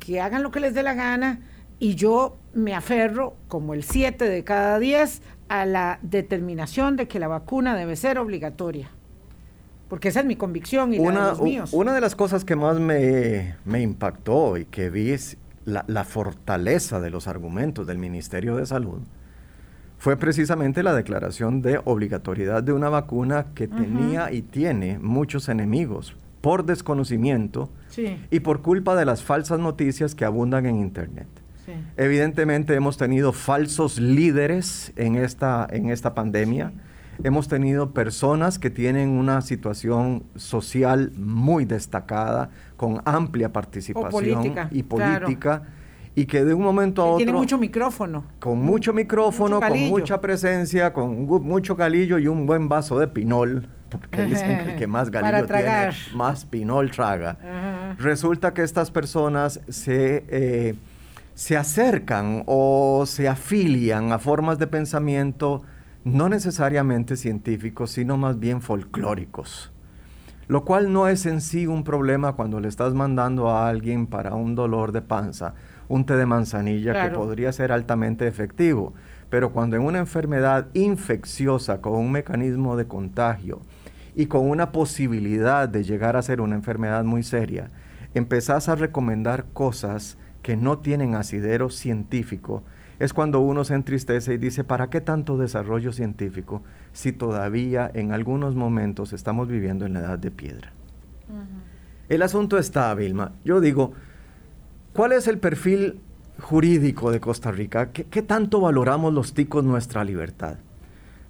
que 0.00 0.20
hagan 0.22 0.42
lo 0.42 0.50
que 0.50 0.60
les 0.60 0.72
dé 0.72 0.82
la 0.82 0.94
gana 0.94 1.40
y 1.78 1.94
yo 1.94 2.38
me 2.54 2.74
aferro, 2.74 3.36
como 3.48 3.74
el 3.74 3.84
7 3.84 4.24
de 4.24 4.44
cada 4.44 4.78
10, 4.78 5.20
a 5.50 5.66
la 5.66 5.98
determinación 6.00 6.96
de 6.96 7.06
que 7.06 7.18
la 7.18 7.28
vacuna 7.28 7.76
debe 7.76 7.96
ser 7.96 8.18
obligatoria. 8.18 8.90
Porque 9.90 10.08
esa 10.08 10.20
es 10.20 10.26
mi 10.26 10.36
convicción 10.36 10.94
y 10.94 11.00
una, 11.00 11.24
de 11.24 11.30
los 11.30 11.42
míos. 11.42 11.70
Una 11.72 11.92
de 11.92 12.00
las 12.00 12.14
cosas 12.14 12.44
que 12.44 12.54
más 12.54 12.78
me, 12.78 13.56
impactó 13.66 14.56
y 14.56 14.64
que 14.64 14.88
vi 14.88 15.10
es 15.10 15.36
la, 15.64 16.04
fortaleza 16.04 17.00
de 17.00 17.10
los 17.10 17.26
argumentos 17.26 17.88
del 17.88 17.98
Ministerio 17.98 18.56
de 18.56 18.66
Salud 18.66 19.00
fue 19.98 20.16
precisamente 20.16 20.84
la 20.84 20.94
declaración 20.94 21.60
de 21.60 21.80
obligatoriedad 21.84 22.62
de 22.62 22.72
una 22.72 22.88
vacuna 22.88 23.48
que 23.54 23.66
tenía 23.66 24.32
y 24.32 24.42
tiene 24.42 24.98
muchos 24.98 25.48
enemigos 25.48 26.16
por 26.40 26.64
desconocimiento 26.64 27.68
y 28.30 28.40
por 28.40 28.62
culpa 28.62 28.94
de 28.94 29.04
las 29.04 29.24
falsas 29.24 29.58
noticias 29.58 30.14
que 30.14 30.24
abundan 30.24 30.66
en 30.66 30.76
Internet. 30.76 31.26
Evidentemente 31.96 32.74
hemos 32.74 32.96
tenido 32.96 33.32
falsos 33.32 33.98
líderes 33.98 34.92
en 34.96 35.16
esta, 35.16 35.66
en 35.70 35.90
esta 35.90 36.14
pandemia. 36.14 36.72
Hemos 37.22 37.48
tenido 37.48 37.90
personas 37.92 38.58
que 38.58 38.70
tienen 38.70 39.10
una 39.10 39.40
situación 39.42 40.24
social 40.36 41.12
muy 41.16 41.64
destacada, 41.64 42.50
con 42.76 43.02
amplia 43.04 43.52
participación 43.52 44.54
y 44.70 44.82
política. 44.82 45.62
Y 46.16 46.26
que 46.26 46.44
de 46.44 46.54
un 46.54 46.62
momento 46.62 47.02
a 47.02 47.04
otro... 47.06 47.18
Tiene 47.18 47.32
mucho 47.32 47.56
micrófono. 47.56 48.24
Con 48.40 48.60
mucho 48.60 48.92
micrófono, 48.92 49.60
con 49.60 49.78
mucha 49.88 50.20
presencia, 50.20 50.92
con 50.92 51.24
mucho 51.26 51.76
galillo 51.76 52.18
y 52.18 52.26
un 52.26 52.46
buen 52.46 52.68
vaso 52.68 52.98
de 52.98 53.06
pinol 53.08 53.68
porque 53.90 54.22
dicen 54.24 54.58
que 54.58 54.70
el 54.70 54.76
que 54.76 54.86
más 54.86 55.10
galillo 55.12 55.46
tiene, 55.46 55.90
más 56.14 56.44
pinol 56.44 56.90
traga. 56.90 57.36
Resulta 57.98 58.54
que 58.54 58.62
estas 58.62 58.90
personas 58.90 59.60
se 59.68 60.24
eh, 60.28 60.74
se 61.40 61.56
acercan 61.56 62.42
o 62.44 63.04
se 63.06 63.26
afilian 63.26 64.12
a 64.12 64.18
formas 64.18 64.58
de 64.58 64.66
pensamiento 64.66 65.62
no 66.04 66.28
necesariamente 66.28 67.16
científicos, 67.16 67.90
sino 67.90 68.16
más 68.16 68.38
bien 68.38 68.60
folclóricos. 68.60 69.72
Lo 70.48 70.64
cual 70.64 70.92
no 70.92 71.08
es 71.08 71.26
en 71.26 71.40
sí 71.40 71.66
un 71.66 71.84
problema 71.84 72.32
cuando 72.32 72.58
le 72.58 72.68
estás 72.68 72.94
mandando 72.94 73.50
a 73.50 73.68
alguien 73.68 74.06
para 74.06 74.34
un 74.34 74.54
dolor 74.54 74.92
de 74.92 75.02
panza 75.02 75.54
un 75.90 76.06
té 76.06 76.16
de 76.16 76.24
manzanilla 76.24 77.02
que 77.02 77.10
podría 77.10 77.52
ser 77.52 77.72
altamente 77.72 78.26
efectivo. 78.28 78.94
Pero 79.28 79.52
cuando 79.52 79.74
en 79.76 79.82
una 79.82 79.98
enfermedad 79.98 80.68
infecciosa 80.72 81.80
con 81.80 81.94
un 81.94 82.12
mecanismo 82.12 82.76
de 82.76 82.86
contagio 82.86 83.60
y 84.14 84.26
con 84.26 84.48
una 84.48 84.70
posibilidad 84.70 85.68
de 85.68 85.82
llegar 85.82 86.16
a 86.16 86.22
ser 86.22 86.40
una 86.40 86.54
enfermedad 86.54 87.02
muy 87.02 87.24
seria, 87.24 87.70
empezás 88.14 88.68
a 88.68 88.76
recomendar 88.76 89.46
cosas 89.52 90.16
que 90.42 90.56
no 90.56 90.78
tienen 90.78 91.16
asidero 91.16 91.70
científico, 91.70 92.62
es 93.00 93.12
cuando 93.12 93.40
uno 93.40 93.64
se 93.64 93.74
entristece 93.74 94.34
y 94.34 94.38
dice, 94.38 94.62
¿para 94.62 94.90
qué 94.90 95.00
tanto 95.00 95.38
desarrollo 95.38 95.90
científico 95.90 96.62
si 96.92 97.12
todavía 97.12 97.90
en 97.92 98.12
algunos 98.12 98.54
momentos 98.54 99.12
estamos 99.12 99.48
viviendo 99.48 99.86
en 99.86 99.94
la 99.94 100.00
edad 100.00 100.18
de 100.18 100.30
piedra? 100.30 100.72
El 102.08 102.22
asunto 102.22 102.58
está, 102.58 102.94
Vilma. 102.94 103.32
Yo 103.44 103.60
digo, 103.60 103.94
¿cuál 104.92 105.12
es 105.12 105.28
el 105.28 105.38
perfil 105.38 105.98
jurídico 106.40 107.10
de 107.10 107.20
Costa 107.20 107.50
Rica? 107.50 107.90
¿Qué, 107.90 108.04
qué 108.04 108.20
tanto 108.20 108.60
valoramos 108.60 109.14
los 109.14 109.32
ticos 109.32 109.64
nuestra 109.64 110.04
libertad? 110.04 110.58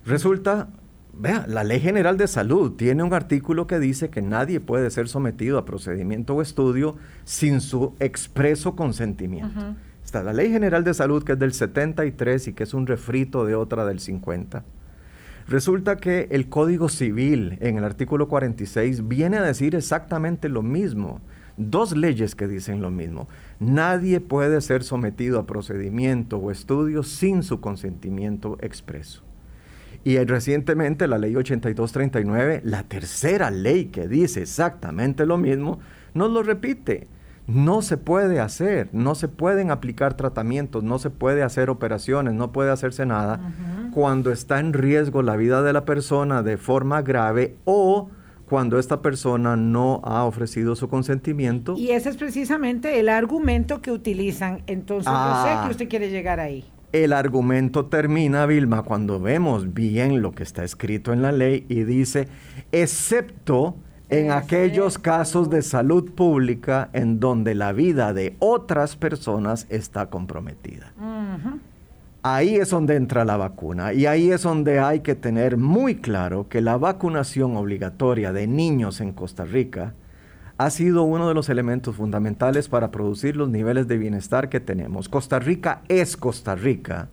Resulta 0.04 0.68
Vea, 1.12 1.44
la 1.48 1.64
Ley 1.64 1.80
General 1.80 2.16
de 2.16 2.26
Salud 2.28 2.72
tiene 2.72 3.02
un 3.02 3.12
artículo 3.12 3.66
que 3.66 3.78
dice 3.78 4.10
que 4.10 4.22
nadie 4.22 4.60
puede 4.60 4.90
ser 4.90 5.08
sometido 5.08 5.58
a 5.58 5.64
procedimiento 5.64 6.34
o 6.34 6.42
estudio 6.42 6.96
sin 7.24 7.60
su 7.60 7.94
expreso 8.00 8.76
consentimiento. 8.76 9.74
La 10.12 10.32
Ley 10.32 10.50
General 10.50 10.82
de 10.82 10.92
Salud 10.92 11.22
que 11.22 11.32
es 11.32 11.38
del 11.38 11.52
73 11.52 12.48
y 12.48 12.52
que 12.52 12.64
es 12.64 12.74
un 12.74 12.86
refrito 12.86 13.44
de 13.44 13.54
otra 13.54 13.86
del 13.86 14.00
50. 14.00 14.64
Resulta 15.48 15.96
que 15.96 16.28
el 16.30 16.48
Código 16.48 16.88
Civil 16.88 17.56
en 17.60 17.78
el 17.78 17.84
artículo 17.84 18.28
46 18.28 19.08
viene 19.08 19.38
a 19.38 19.42
decir 19.42 19.74
exactamente 19.74 20.48
lo 20.48 20.62
mismo. 20.62 21.20
Dos 21.56 21.96
leyes 21.96 22.34
que 22.34 22.48
dicen 22.48 22.82
lo 22.82 22.90
mismo. 22.90 23.28
Nadie 23.60 24.20
puede 24.20 24.60
ser 24.60 24.82
sometido 24.82 25.38
a 25.38 25.46
procedimiento 25.46 26.38
o 26.38 26.50
estudio 26.50 27.02
sin 27.02 27.42
su 27.42 27.60
consentimiento 27.60 28.58
expreso. 28.60 29.22
Y 30.02 30.18
recientemente 30.18 31.06
la 31.06 31.18
ley 31.18 31.36
8239, 31.36 32.62
la 32.64 32.84
tercera 32.84 33.50
ley 33.50 33.86
que 33.86 34.08
dice 34.08 34.42
exactamente 34.42 35.26
lo 35.26 35.36
mismo, 35.36 35.78
nos 36.14 36.30
lo 36.30 36.42
repite. 36.42 37.06
No 37.52 37.82
se 37.82 37.96
puede 37.96 38.40
hacer, 38.40 38.88
no 38.92 39.14
se 39.14 39.28
pueden 39.28 39.70
aplicar 39.70 40.14
tratamientos, 40.14 40.84
no 40.84 40.98
se 40.98 41.10
puede 41.10 41.42
hacer 41.42 41.68
operaciones, 41.68 42.34
no 42.34 42.52
puede 42.52 42.70
hacerse 42.70 43.06
nada 43.06 43.40
cuando 43.92 44.30
está 44.30 44.60
en 44.60 44.72
riesgo 44.72 45.22
la 45.22 45.36
vida 45.36 45.62
de 45.62 45.72
la 45.72 45.84
persona 45.84 46.42
de 46.42 46.56
forma 46.56 47.02
grave 47.02 47.56
o 47.64 48.08
cuando 48.48 48.78
esta 48.78 49.00
persona 49.00 49.56
no 49.56 50.00
ha 50.04 50.24
ofrecido 50.24 50.74
su 50.74 50.88
consentimiento. 50.88 51.74
Y 51.76 51.90
ese 51.90 52.08
es 52.08 52.16
precisamente 52.16 52.98
el 52.98 53.08
argumento 53.08 53.80
que 53.80 53.92
utilizan. 53.92 54.62
Entonces, 54.66 55.12
yo 55.12 55.42
sé 55.42 55.48
que 55.48 55.54
ah. 55.54 55.68
usted 55.70 55.88
quiere 55.88 56.10
llegar 56.10 56.40
ahí. 56.40 56.64
El 56.92 57.12
argumento 57.12 57.86
termina, 57.86 58.46
Vilma, 58.46 58.82
cuando 58.82 59.20
vemos 59.20 59.72
bien 59.72 60.20
lo 60.20 60.32
que 60.32 60.42
está 60.42 60.64
escrito 60.64 61.12
en 61.12 61.22
la 61.22 61.30
ley 61.30 61.64
y 61.68 61.84
dice, 61.84 62.26
excepto 62.72 63.76
en 64.10 64.32
aquellos 64.32 64.98
casos 64.98 65.48
de 65.50 65.62
salud 65.62 66.10
pública 66.12 66.90
en 66.92 67.20
donde 67.20 67.54
la 67.54 67.72
vida 67.72 68.12
de 68.12 68.34
otras 68.40 68.96
personas 68.96 69.66
está 69.70 70.10
comprometida. 70.10 70.92
Ahí 72.22 72.56
es 72.56 72.70
donde 72.70 72.96
entra 72.96 73.24
la 73.24 73.36
vacuna 73.36 73.94
y 73.94 74.06
ahí 74.06 74.30
es 74.30 74.42
donde 74.42 74.80
hay 74.80 75.00
que 75.00 75.14
tener 75.14 75.56
muy 75.56 75.96
claro 75.96 76.48
que 76.48 76.60
la 76.60 76.76
vacunación 76.76 77.56
obligatoria 77.56 78.32
de 78.32 78.46
niños 78.46 79.00
en 79.00 79.12
Costa 79.12 79.44
Rica 79.44 79.94
ha 80.58 80.68
sido 80.68 81.04
uno 81.04 81.28
de 81.28 81.34
los 81.34 81.48
elementos 81.48 81.96
fundamentales 81.96 82.68
para 82.68 82.90
producir 82.90 83.36
los 83.36 83.48
niveles 83.48 83.88
de 83.88 83.96
bienestar 83.96 84.50
que 84.50 84.60
tenemos. 84.60 85.08
Costa 85.08 85.38
Rica 85.38 85.80
es 85.88 86.18
Costa 86.18 86.54
Rica 86.56 87.08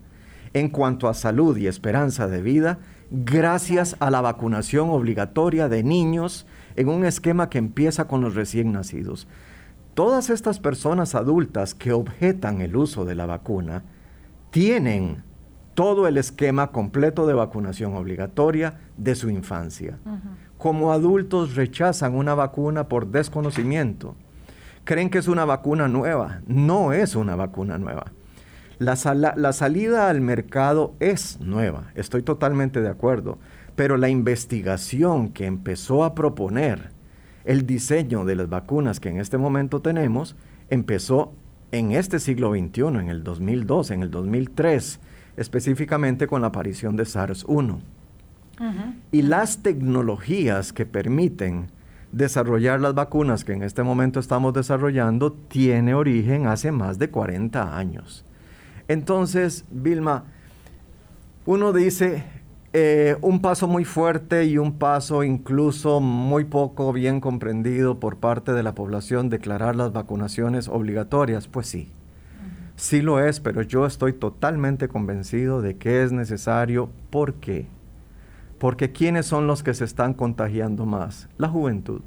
en 0.53 0.67
cuanto 0.67 1.07
a 1.07 1.13
salud 1.13 1.55
y 1.55 1.67
esperanza 1.67 2.27
de 2.27 2.41
vida 2.41 2.79
gracias 3.11 3.95
a 3.99 4.09
la 4.11 4.19
vacunación 4.19 4.89
obligatoria 4.89 5.69
de 5.69 5.83
niños 5.83 6.45
en 6.77 6.87
un 6.87 7.03
esquema 7.03 7.49
que 7.49 7.57
empieza 7.57 8.07
con 8.07 8.21
los 8.21 8.35
recién 8.35 8.71
nacidos. 8.71 9.27
Todas 9.93 10.29
estas 10.29 10.59
personas 10.59 11.13
adultas 11.15 11.73
que 11.73 11.91
objetan 11.91 12.61
el 12.61 12.77
uso 12.77 13.03
de 13.03 13.15
la 13.15 13.25
vacuna 13.25 13.83
tienen 14.51 15.23
todo 15.73 16.07
el 16.07 16.17
esquema 16.17 16.71
completo 16.71 17.27
de 17.27 17.33
vacunación 17.33 17.95
obligatoria 17.95 18.79
de 18.95 19.15
su 19.15 19.29
infancia 19.29 19.97
como 20.57 20.91
adultos 20.91 21.55
rechazan 21.55 22.15
una 22.15 22.33
vacuna 22.33 22.87
por 22.87 23.07
desconocimiento, 23.07 24.15
creen 24.83 25.09
que 25.09 25.19
es 25.19 25.27
una 25.27 25.45
vacuna 25.45 25.87
nueva. 25.87 26.41
No 26.47 26.93
es 26.93 27.15
una 27.15 27.35
vacuna 27.35 27.77
nueva. 27.77 28.05
La, 28.79 28.95
la, 29.35 29.53
salida 29.53 30.09
al 30.09 30.21
mercado 30.21 30.93
es 30.99 31.39
nueva, 31.39 31.85
estoy 31.95 32.21
totalmente 32.21 32.79
de 32.79 32.89
acuerdo, 32.89 33.39
pero 33.77 33.95
la 33.95 34.09
investigación 34.09 35.29
que 35.29 35.45
empezó 35.45 36.03
a 36.03 36.15
proponer 36.15 36.89
el 37.45 37.67
diseño 37.67 38.25
de 38.25 38.35
las 38.35 38.49
vacunas 38.49 38.99
que 38.99 39.09
en 39.09 39.19
este 39.19 39.37
momento 39.37 39.81
tenemos 39.81 40.35
empezó 40.71 41.31
en 41.71 41.91
este 41.91 42.19
siglo 42.19 42.53
XXI, 42.53 42.81
en 42.87 43.09
el 43.09 43.23
2002, 43.23 43.91
en 43.91 44.01
el 44.01 44.09
2003, 44.09 44.99
específicamente 45.37 46.25
con 46.25 46.41
la 46.41 46.47
aparición 46.47 46.95
de 46.95 47.03
SARS-1. 47.03 47.77
Y 49.11 49.21
las 49.21 49.59
tecnologías 49.59 50.73
que 50.73 50.87
permiten 50.87 51.67
desarrollar 52.11 52.81
las 52.81 52.95
vacunas 52.95 53.43
que 53.45 53.53
en 53.53 53.61
este 53.61 53.83
momento 53.83 54.19
estamos 54.19 54.55
desarrollando 54.55 55.31
tiene 55.33 55.93
origen 55.93 56.47
hace 56.47 56.71
más 56.71 56.97
de 56.97 57.11
40 57.11 57.77
años. 57.77 58.25
Entonces, 58.87 59.65
Vilma, 59.69 60.23
uno 61.45 61.73
dice 61.73 62.23
eh, 62.73 63.15
un 63.21 63.41
paso 63.41 63.67
muy 63.67 63.85
fuerte 63.85 64.45
y 64.45 64.57
un 64.57 64.73
paso 64.77 65.23
incluso 65.23 65.99
muy 65.99 66.45
poco 66.45 66.91
bien 66.93 67.21
comprendido 67.21 67.99
por 67.99 68.17
parte 68.17 68.51
de 68.53 68.63
la 68.63 68.75
población 68.75 69.29
declarar 69.29 69.75
las 69.75 69.93
vacunaciones 69.93 70.67
obligatorias. 70.67 71.47
Pues 71.47 71.67
sí, 71.67 71.91
sí 72.75 73.01
lo 73.01 73.19
es, 73.19 73.39
pero 73.39 73.61
yo 73.61 73.85
estoy 73.85 74.13
totalmente 74.13 74.87
convencido 74.87 75.61
de 75.61 75.77
que 75.77 76.03
es 76.03 76.11
necesario. 76.11 76.89
¿Por 77.09 77.35
qué? 77.35 77.67
Porque 78.59 78.91
¿quiénes 78.91 79.25
son 79.25 79.47
los 79.47 79.63
que 79.63 79.73
se 79.73 79.85
están 79.85 80.13
contagiando 80.13 80.85
más? 80.85 81.29
La 81.37 81.47
juventud. 81.47 82.01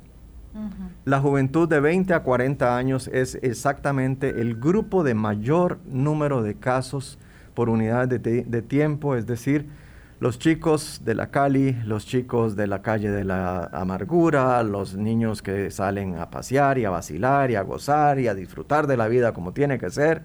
La 1.04 1.20
juventud 1.20 1.68
de 1.68 1.78
20 1.78 2.12
a 2.12 2.22
40 2.24 2.76
años 2.76 3.08
es 3.12 3.36
exactamente 3.42 4.40
el 4.40 4.56
grupo 4.56 5.04
de 5.04 5.14
mayor 5.14 5.78
número 5.86 6.42
de 6.42 6.56
casos 6.56 7.18
por 7.54 7.68
unidad 7.68 8.08
de, 8.08 8.18
de, 8.18 8.62
tiempo, 8.62 9.14
es 9.14 9.26
decir, 9.26 9.66
los 10.20 10.38
chicos 10.38 11.00
de 11.02 11.14
la 11.14 11.30
Cali, 11.30 11.72
los 11.86 12.06
chicos 12.06 12.54
de 12.54 12.66
la 12.66 12.82
calle 12.82 13.10
de 13.10 13.24
la 13.24 13.64
amargura, 13.72 14.62
los 14.62 14.94
niños 14.94 15.40
que 15.40 15.70
salen 15.70 16.18
a 16.18 16.30
pasear 16.30 16.78
y 16.78 16.84
a 16.84 16.90
vacilar 16.90 17.50
y 17.50 17.56
a 17.56 17.62
gozar 17.62 18.20
y 18.20 18.28
a 18.28 18.34
disfrutar 18.34 18.86
de 18.86 18.98
la 18.98 19.08
vida 19.08 19.32
como 19.32 19.52
tiene 19.52 19.78
que 19.78 19.88
ser, 19.88 20.22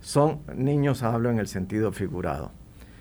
son 0.00 0.40
niños, 0.56 1.04
hablo 1.04 1.30
en 1.30 1.38
el 1.38 1.46
sentido 1.46 1.92
figurado. 1.92 2.50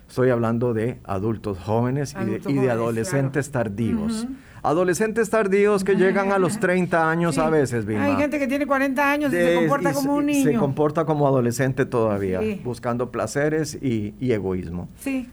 Estoy 0.07 0.29
hablando 0.29 0.73
de 0.73 0.99
adultos 1.03 1.57
jóvenes 1.57 2.15
y, 2.47 2.53
de, 2.53 2.71
adolescentes 2.71 3.51
tardíos. 3.51 4.27
Adolescentes 4.61 5.29
tardíos 5.29 5.83
que 5.83 5.95
llegan 5.95 6.31
a 6.31 6.37
los 6.37 6.59
30 6.61 7.09
años 7.09 7.37
a 7.39 7.49
veces, 7.49 7.85
Hay 7.87 8.15
gente 8.15 8.37
que 8.37 8.47
tiene 8.47 8.67
40 8.67 9.11
años 9.11 9.33
y 9.33 9.37
se 9.37 9.55
comporta 9.55 9.93
como 9.93 10.15
un 10.15 10.25
niño. 10.27 10.51
Se 10.51 10.55
comporta 10.55 11.05
como 11.05 11.27
adolescente 11.27 11.85
todavía, 11.85 12.39
buscando 12.63 13.11
placeres 13.11 13.75
y, 13.81 14.13
egoísmo. 14.19 14.87
Sí. 14.99 15.29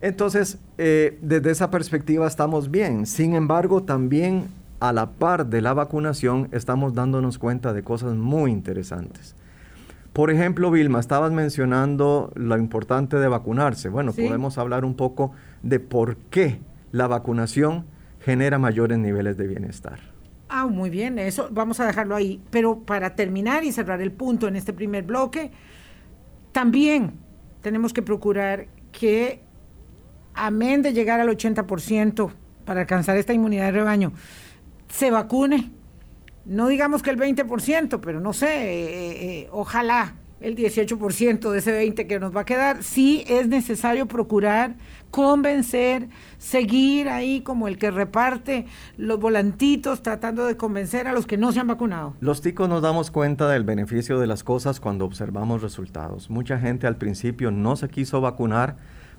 Entonces, 0.00 0.58
eh, 0.78 1.18
desde 1.22 1.50
esa 1.50 1.70
perspectiva 1.70 2.26
estamos 2.26 2.70
bien. 2.70 3.06
Sin 3.06 3.34
embargo, 3.34 3.82
también 3.82 4.48
a 4.80 4.92
la 4.92 5.10
par 5.10 5.46
de 5.46 5.62
la 5.62 5.72
vacunación 5.72 6.48
estamos 6.52 6.94
dándonos 6.94 7.38
cuenta 7.38 7.72
de 7.72 7.82
cosas 7.82 8.14
muy 8.14 8.50
interesantes. 8.50 9.34
Por 10.12 10.30
ejemplo, 10.30 10.70
Vilma, 10.70 11.00
estabas 11.00 11.32
mencionando 11.32 12.32
lo 12.34 12.56
importante 12.56 13.18
de 13.18 13.28
vacunarse. 13.28 13.90
Bueno, 13.90 14.12
podemos 14.12 14.56
hablar 14.56 14.84
un 14.84 14.94
poco 14.94 15.32
de 15.62 15.78
por 15.78 16.16
qué 16.16 16.60
la 16.90 17.06
vacunación 17.06 17.84
genera 18.20 18.58
mayores 18.58 18.98
niveles 18.98 19.36
de 19.36 19.46
bienestar. 19.46 19.98
Ah, 20.48 20.66
muy 20.66 20.90
bien, 20.90 21.18
eso 21.18 21.48
vamos 21.50 21.80
a 21.80 21.86
dejarlo 21.86 22.14
ahí. 22.14 22.40
Pero 22.50 22.80
para 22.80 23.14
terminar 23.14 23.64
y 23.64 23.72
cerrar 23.72 24.00
el 24.00 24.12
punto 24.12 24.48
en 24.48 24.56
este 24.56 24.72
primer 24.72 25.04
bloque, 25.04 25.50
también 26.52 27.14
tenemos 27.60 27.92
que 27.92 28.00
procurar 28.00 28.68
que, 28.92 29.42
amén 30.36 30.82
de 30.82 30.92
llegar 30.92 31.20
al 31.20 31.28
80% 31.28 32.30
para 32.64 32.80
alcanzar 32.80 33.16
esta 33.16 33.32
inmunidad 33.32 33.66
de 33.66 33.72
rebaño, 33.72 34.12
se 34.88 35.10
vacune 35.10 35.72
no 36.46 36.68
digamos 36.68 37.02
que 37.02 37.10
el 37.10 37.18
20%, 37.18 38.00
pero 38.00 38.20
no 38.20 38.32
sé, 38.32 38.46
eh, 38.46 39.40
eh, 39.40 39.48
ojalá 39.50 40.14
el 40.40 40.54
18% 40.54 41.50
de 41.50 41.58
ese 41.58 41.72
20 41.72 42.06
que 42.06 42.20
nos 42.20 42.34
va 42.34 42.42
a 42.42 42.44
quedar, 42.44 42.84
sí 42.84 43.24
es 43.26 43.48
necesario 43.48 44.06
procurar 44.06 44.76
convencer, 45.10 46.08
seguir 46.38 47.08
ahí 47.08 47.40
como 47.40 47.68
el 47.68 47.78
que 47.78 47.90
reparte 47.90 48.66
los 48.96 49.18
volantitos 49.18 50.02
tratando 50.02 50.44
de 50.44 50.56
convencer 50.56 51.08
a 51.08 51.12
los 51.12 51.26
que 51.26 51.36
no 51.36 51.52
se 51.52 51.60
han 51.60 51.66
vacunado. 51.66 52.14
Los 52.20 52.42
ticos 52.42 52.68
nos 52.68 52.82
damos 52.82 53.10
cuenta 53.10 53.48
del 53.48 53.64
beneficio 53.64 54.20
de 54.20 54.26
las 54.26 54.44
cosas 54.44 54.78
cuando 54.78 55.04
observamos 55.04 55.62
resultados. 55.62 56.30
Mucha 56.30 56.58
gente 56.58 56.86
al 56.86 56.96
principio 56.96 57.50
no 57.50 57.76
se 57.76 57.88
quiso 57.88 58.20
vacunar 58.20 58.76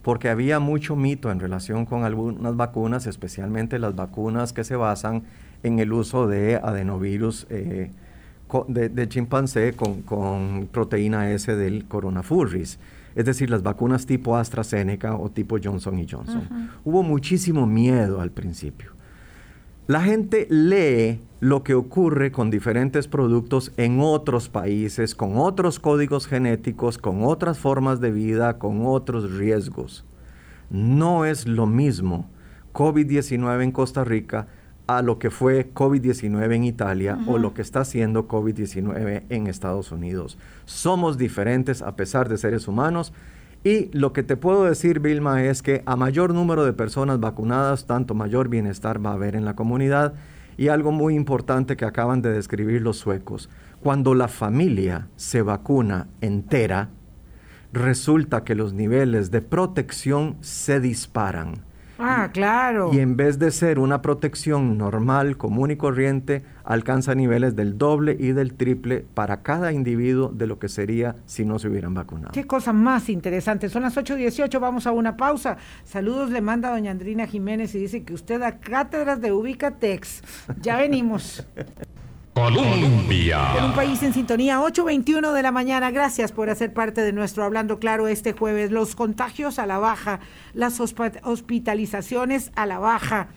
porque 0.08 0.30
había 0.30 0.62
mucho 0.62 0.96
mito 0.96 1.32
en 1.32 1.42
relación 1.42 1.86
con 1.86 2.06
algunas 2.06 2.56
vacunas, 2.56 3.08
especialmente 3.08 3.78
las 3.78 3.94
vacunas 3.94 4.54
que 4.54 4.64
se 4.64 4.78
basan 4.78 5.24
en 5.64 5.80
el 5.80 5.92
uso 5.92 6.28
de 6.28 6.56
adenovirus 6.56 7.46
eh, 7.50 7.92
de, 8.70 9.10
chimpancé 9.10 9.74
con, 9.74 10.70
proteína 10.72 11.30
S 11.32 11.54
del 11.54 11.90
coronafurris, 11.90 12.80
es 13.16 13.26
decir, 13.26 13.50
las 13.50 13.64
vacunas 13.64 14.06
tipo 14.06 14.38
AstraZeneca 14.38 15.14
o 15.14 15.30
tipo 15.30 15.58
Johnson 15.62 16.00
y 16.00 16.08
Johnson. 16.08 16.48
Hubo 16.86 17.04
muchísimo 17.04 17.68
miedo 17.68 18.22
al 18.22 18.32
principio. 18.32 18.92
La 19.88 20.02
gente 20.02 20.48
lee 20.50 21.22
lo 21.40 21.64
que 21.64 21.74
ocurre 21.74 22.34
con 22.34 22.50
diferentes 22.50 23.08
productos 23.08 23.72
en 23.78 24.02
otros 24.02 24.50
países, 24.50 25.16
con 25.16 25.38
otros 25.38 25.80
códigos 25.80 26.28
genéticos, 26.28 26.98
con 26.98 27.24
otras 27.24 27.58
formas 27.58 28.02
de 28.02 28.12
vida, 28.12 28.60
con 28.60 28.86
otros 28.86 29.32
riesgos. 29.38 30.04
No 30.70 31.24
es 31.24 31.48
lo 31.48 31.68
mismo 31.68 32.30
COVID-19 32.74 33.64
en 33.64 33.72
Costa 33.72 34.04
Rica 34.04 34.48
a 34.88 35.02
lo 35.02 35.20
que 35.20 35.30
fue 35.30 35.72
COVID-19 35.74 36.54
en 36.54 36.66
Italia 36.66 37.20
o 37.26 37.38
lo 37.38 37.54
que 37.54 37.62
está 37.62 37.80
haciendo 37.80 38.28
COVID-19 38.28 39.24
en 39.30 39.48
Estados 39.48 39.94
Unidos. 39.94 40.38
Somos 40.66 41.18
diferentes 41.18 41.82
a 41.82 41.96
pesar 41.96 42.28
de 42.28 42.38
seres 42.38 42.68
humanos 42.68 43.14
y 43.68 43.90
lo 43.92 44.14
que 44.14 44.24
te 44.24 44.38
puedo 44.38 44.64
decir, 44.64 45.02
Vilma, 45.02 45.44
es 45.44 45.62
que 45.62 45.84
a 45.86 45.98
mayor 45.98 46.34
número 46.34 46.64
de 46.64 46.72
personas 46.72 47.20
vacunadas, 47.20 47.86
tanto 47.86 48.14
mayor 48.14 48.48
bienestar 48.48 49.06
va 49.06 49.10
a 49.10 49.16
haber 49.16 49.36
en 49.36 49.44
la 49.44 49.58
comunidad. 49.58 50.14
Y 50.56 50.70
algo 50.70 50.94
muy 50.94 51.16
importante 51.16 51.76
que 51.76 51.84
acaban 51.84 52.22
de 52.22 52.32
describir 52.32 52.82
los 52.82 52.96
suecos, 52.96 53.50
cuando 53.82 54.16
la 54.16 54.30
familia 54.30 55.10
se 55.18 55.42
vacuna 55.42 56.08
entera, 56.22 56.92
resulta 57.74 58.46
que 58.46 58.56
los 58.56 58.72
niveles 58.72 59.32
de 59.32 59.42
protección 59.42 60.38
se 60.40 60.80
disparan. 60.80 61.67
Ah, 62.00 62.30
claro. 62.32 62.92
Y 62.94 63.00
en 63.00 63.18
vez 63.18 63.40
de 63.40 63.52
ser 63.52 63.80
una 63.80 64.02
protección 64.02 64.78
normal, 64.78 65.38
común 65.38 65.72
y 65.72 65.78
corriente, 65.78 66.44
alcanza 66.64 67.16
niveles 67.16 67.56
del 67.56 67.78
doble 67.78 68.16
y 68.20 68.34
del 68.34 68.54
triple 68.54 69.06
para 69.14 69.42
cada 69.42 69.72
individuo 69.72 70.30
de 70.30 70.48
lo 70.48 70.60
que 70.60 70.70
sería 70.70 71.16
si 71.26 71.46
no 71.46 71.60
se 71.60 71.68
hubieran 71.68 71.94
vacunado. 71.94 72.32
Qué 72.34 72.46
cosa 72.46 72.74
más 72.74 73.10
interesante. 73.10 73.70
Son 73.70 73.84
las 73.84 73.98
8.18, 73.98 74.60
vamos 74.60 74.86
a 74.88 74.92
una 74.92 75.18
pausa. 75.18 75.58
Saludos 75.84 76.30
le 76.30 76.42
manda 76.42 76.72
doña 76.72 76.92
Andrina 76.92 77.26
Jiménez 77.26 77.74
y 77.76 77.80
dice 77.80 78.04
que 78.04 78.14
usted 78.14 78.40
da 78.40 78.60
cátedras 78.60 79.20
de 79.22 79.32
Ubicatex. 79.32 80.22
Ya 80.62 80.78
venimos. 80.78 81.46
Colombia. 82.38 83.58
En 83.58 83.64
un 83.64 83.74
país 83.74 84.04
en 84.04 84.14
sintonía, 84.14 84.60
8.21 84.60 85.34
de 85.34 85.42
la 85.42 85.52
mañana. 85.52 85.90
Gracias 85.90 86.32
por 86.32 86.52
hacer 86.52 86.72
parte 86.72 87.02
de 87.02 87.12
nuestro 87.12 87.44
Hablando 87.44 87.80
Claro 87.80 88.08
este 88.08 88.34
jueves. 88.34 88.70
Los 88.70 88.96
contagios 88.96 89.58
a 89.58 89.66
la 89.66 89.80
baja, 89.80 90.20
las 90.54 90.80
hospitalizaciones 90.80 92.52
a 92.56 92.68
la 92.68 92.78
baja, 92.78 93.30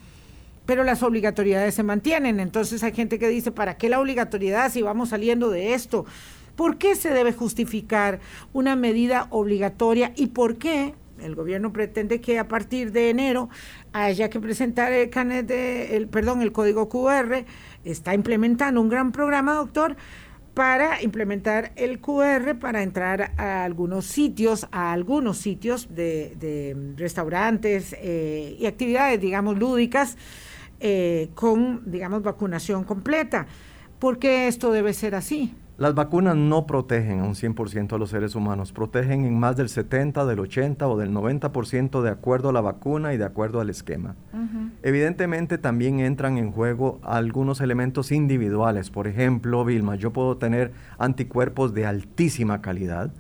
pero 0.67 0.85
las 0.85 1.03
obligatoriedades 1.03 1.77
se 1.77 1.83
mantienen. 1.83 2.41
Entonces 2.41 2.83
hay 2.83 2.93
gente 2.93 3.19
que 3.19 3.29
dice, 3.29 3.53
¿para 3.53 3.79
qué 3.79 3.89
la 3.89 4.01
obligatoriedad 4.01 4.71
si 4.71 4.83
vamos 4.83 5.09
saliendo 5.09 5.49
de 5.49 5.73
esto? 5.73 6.05
¿Por 6.55 6.77
qué 6.77 6.95
se 6.95 7.09
debe 7.09 7.33
justificar 7.33 8.21
una 8.53 8.77
medida 8.77 9.29
obligatoria 9.31 10.13
y 10.15 10.27
por 10.27 10.59
qué 10.59 10.95
el 11.23 11.35
gobierno 11.35 11.73
pretende 11.73 12.21
que 12.21 12.39
a 12.39 12.49
partir 12.49 12.93
de 12.93 13.11
enero 13.11 13.49
haya 13.93 14.31
que 14.31 14.41
presentar 14.41 14.93
el 14.93 15.11
carnet 15.11 15.47
de, 15.47 15.97
el, 15.97 16.09
perdón, 16.09 16.43
el 16.43 16.53
código 16.53 16.89
QR? 16.89 17.45
está 17.85 18.15
implementando 18.15 18.81
un 18.81 18.89
gran 18.89 19.13
programa, 19.13 19.55
doctor, 19.55 19.97
para 20.55 21.03
implementar 21.03 21.73
el 21.77 22.01
QR 22.01 22.59
para 22.59 22.83
entrar 22.83 23.33
a 23.37 23.65
algunos 23.65 24.05
sitios, 24.05 24.67
a 24.73 24.93
algunos 24.93 25.39
sitios 25.39 25.95
de, 25.95 26.95
restaurantes 26.97 27.95
eh, 27.99 28.57
y 28.59 28.67
actividades, 28.67 29.21
digamos, 29.21 29.59
lúdicas 29.59 30.17
eh, 30.81 31.31
con, 31.35 31.83
digamos, 31.91 32.23
vacunación 32.23 32.85
completa. 32.85 33.47
¿Por 33.99 34.19
qué 34.19 34.49
esto 34.49 34.73
debe 34.73 34.93
ser 34.93 35.15
así? 35.15 35.55
Las 35.81 35.95
vacunas 35.95 36.37
no 36.37 36.67
protegen 36.67 37.21
a 37.21 37.25
un 37.25 37.35
100% 37.35 37.95
a 37.95 37.99
los 37.99 38.11
seres 38.11 38.35
humanos, 38.35 38.71
protegen 38.71 39.25
en 39.25 39.39
más 39.39 39.57
del 39.57 39.71
70, 39.71 40.27
del 40.27 40.41
80 40.41 40.87
o 40.87 40.99
del 40.99 41.11
90% 41.11 42.03
de 42.03 42.11
acuerdo 42.11 42.51
a 42.51 42.53
la 42.53 42.61
vacuna 42.61 43.15
y 43.15 43.17
de 43.17 43.25
acuerdo 43.25 43.63
al 43.63 43.71
esquema. 43.71 44.15
Evidentemente 44.83 45.57
también 45.57 46.01
entran 46.01 46.37
en 46.37 46.53
juego 46.53 47.01
algunos 47.03 47.63
elementos 47.63 48.13
individuales. 48.13 48.91
Por 48.91 49.07
ejemplo, 49.07 49.65
Vilma, 49.65 49.95
yo 49.95 50.13
puedo 50.13 50.37
tener 50.37 50.73
anticuerpos 50.99 51.73
de 51.73 51.87
altísima 51.87 52.61
calidad, 52.61 53.11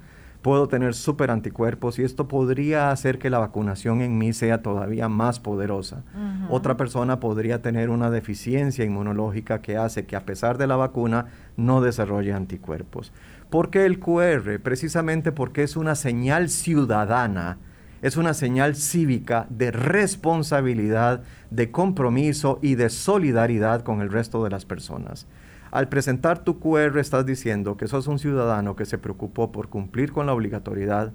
puedo 0.43 0.69
tener 0.69 0.95
super 0.95 1.31
anticuerpos 1.31 1.99
y 1.99 2.03
esto 2.03 2.27
podría 2.29 2.91
hacer 2.91 3.19
que 3.19 3.31
la 3.31 3.39
vacunación 3.39 4.01
en 4.01 4.17
mí 4.17 4.33
sea 4.33 4.63
todavía 4.63 5.09
más 5.09 5.39
poderosa. 5.41 6.03
Otra 6.49 6.77
persona 6.77 7.21
podría 7.21 7.61
tener 7.63 7.91
una 7.91 8.11
deficiencia 8.11 8.85
inmunológica 8.85 9.61
que 9.61 9.77
hace 9.77 10.07
que 10.07 10.17
a 10.17 10.25
pesar 10.25 10.57
de 10.59 10.67
la 10.67 10.77
vacuna 10.77 11.27
no 11.57 11.81
desarrolle 11.81 12.33
anticuerpos. 12.33 13.13
¿Por 13.51 13.71
qué 13.71 13.85
el 13.85 13.99
QR? 13.99 14.61
Precisamente 14.63 15.33
porque 15.33 15.63
es 15.63 15.77
una 15.77 15.95
señal 15.95 16.49
ciudadana, 16.49 17.59
es 18.01 18.17
una 18.17 18.33
señal 18.33 18.77
cívica 18.77 19.47
de 19.51 19.71
responsabilidad, 19.73 21.23
de 21.51 21.71
compromiso 21.71 22.59
y 22.63 22.77
de 22.77 22.89
solidaridad 22.89 23.83
con 23.83 24.01
el 24.01 24.11
resto 24.11 24.43
de 24.43 24.51
las 24.51 24.65
personas. 24.65 25.27
Al 25.71 25.89
presentar 25.89 26.43
tu 26.43 26.59
QR 26.59 26.99
estás 26.99 27.25
diciendo 27.25 27.77
que 27.77 27.87
sos 27.87 28.09
un 28.09 28.19
ciudadano 28.19 28.75
que 28.75 28.87
se 28.87 28.99
preocupó 28.99 29.53
por 29.53 29.69
cumplir 29.69 30.13
con 30.13 30.27
la 30.27 30.33
obligatoriedad, 30.33 31.13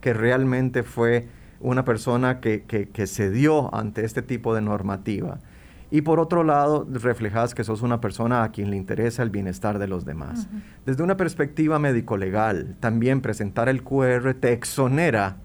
que 0.00 0.12
realmente 0.12 0.82
fue 0.82 1.28
una 1.60 1.84
persona 1.84 2.40
que, 2.40 2.64
que, 2.64 3.06
se 3.06 3.30
dio 3.30 3.72
ante 3.72 4.04
este 4.04 4.22
tipo 4.22 4.54
de 4.54 4.60
normativa. 4.60 5.38
Y 5.92 6.00
por 6.00 6.18
otro 6.18 6.42
lado, 6.42 6.86
reflejas 6.90 7.54
que 7.54 7.62
sos 7.62 7.82
una 7.82 8.00
persona 8.00 8.42
a 8.42 8.50
quien 8.50 8.70
le 8.70 8.76
interesa 8.76 9.22
el 9.22 9.30
bienestar 9.30 9.78
de 9.78 9.86
los 9.86 10.04
demás. 10.04 10.48
Desde 10.84 11.04
una 11.04 11.16
perspectiva 11.16 11.78
médico-legal, 11.78 12.76
también 12.80 13.20
presentar 13.20 13.68
el 13.68 13.84
QR 13.84 14.34
te 14.34 14.52
exonera 14.52 15.36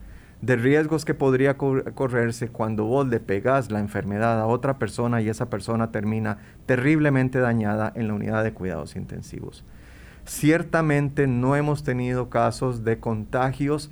de 0.41 0.55
riesgos 0.55 1.03
que 1.03 1.15
podría 1.15 1.57
correrse 1.57 2.49
cuando 2.49 2.85
vos 2.85 3.07
le 3.07 3.19
pegas 3.19 3.71
la 3.71 3.79
enfermedad 3.79 4.39
a 4.39 4.45
otra 4.45 4.77
persona 4.77 5.21
y 5.21 5.29
esa 5.29 5.49
persona 5.49 5.91
termina 5.91 6.37
terriblemente 6.65 7.39
dañada 7.39 7.91
en 7.95 8.07
la 8.07 8.13
unidad 8.13 8.43
de 8.43 8.53
cuidados 8.53 8.95
intensivos. 8.95 9.65
Ciertamente 10.25 11.25
no 11.25 11.55
hemos 11.55 11.83
tenido 11.83 12.29
casos 12.29 12.83
de 12.83 12.99
contagios 12.99 13.89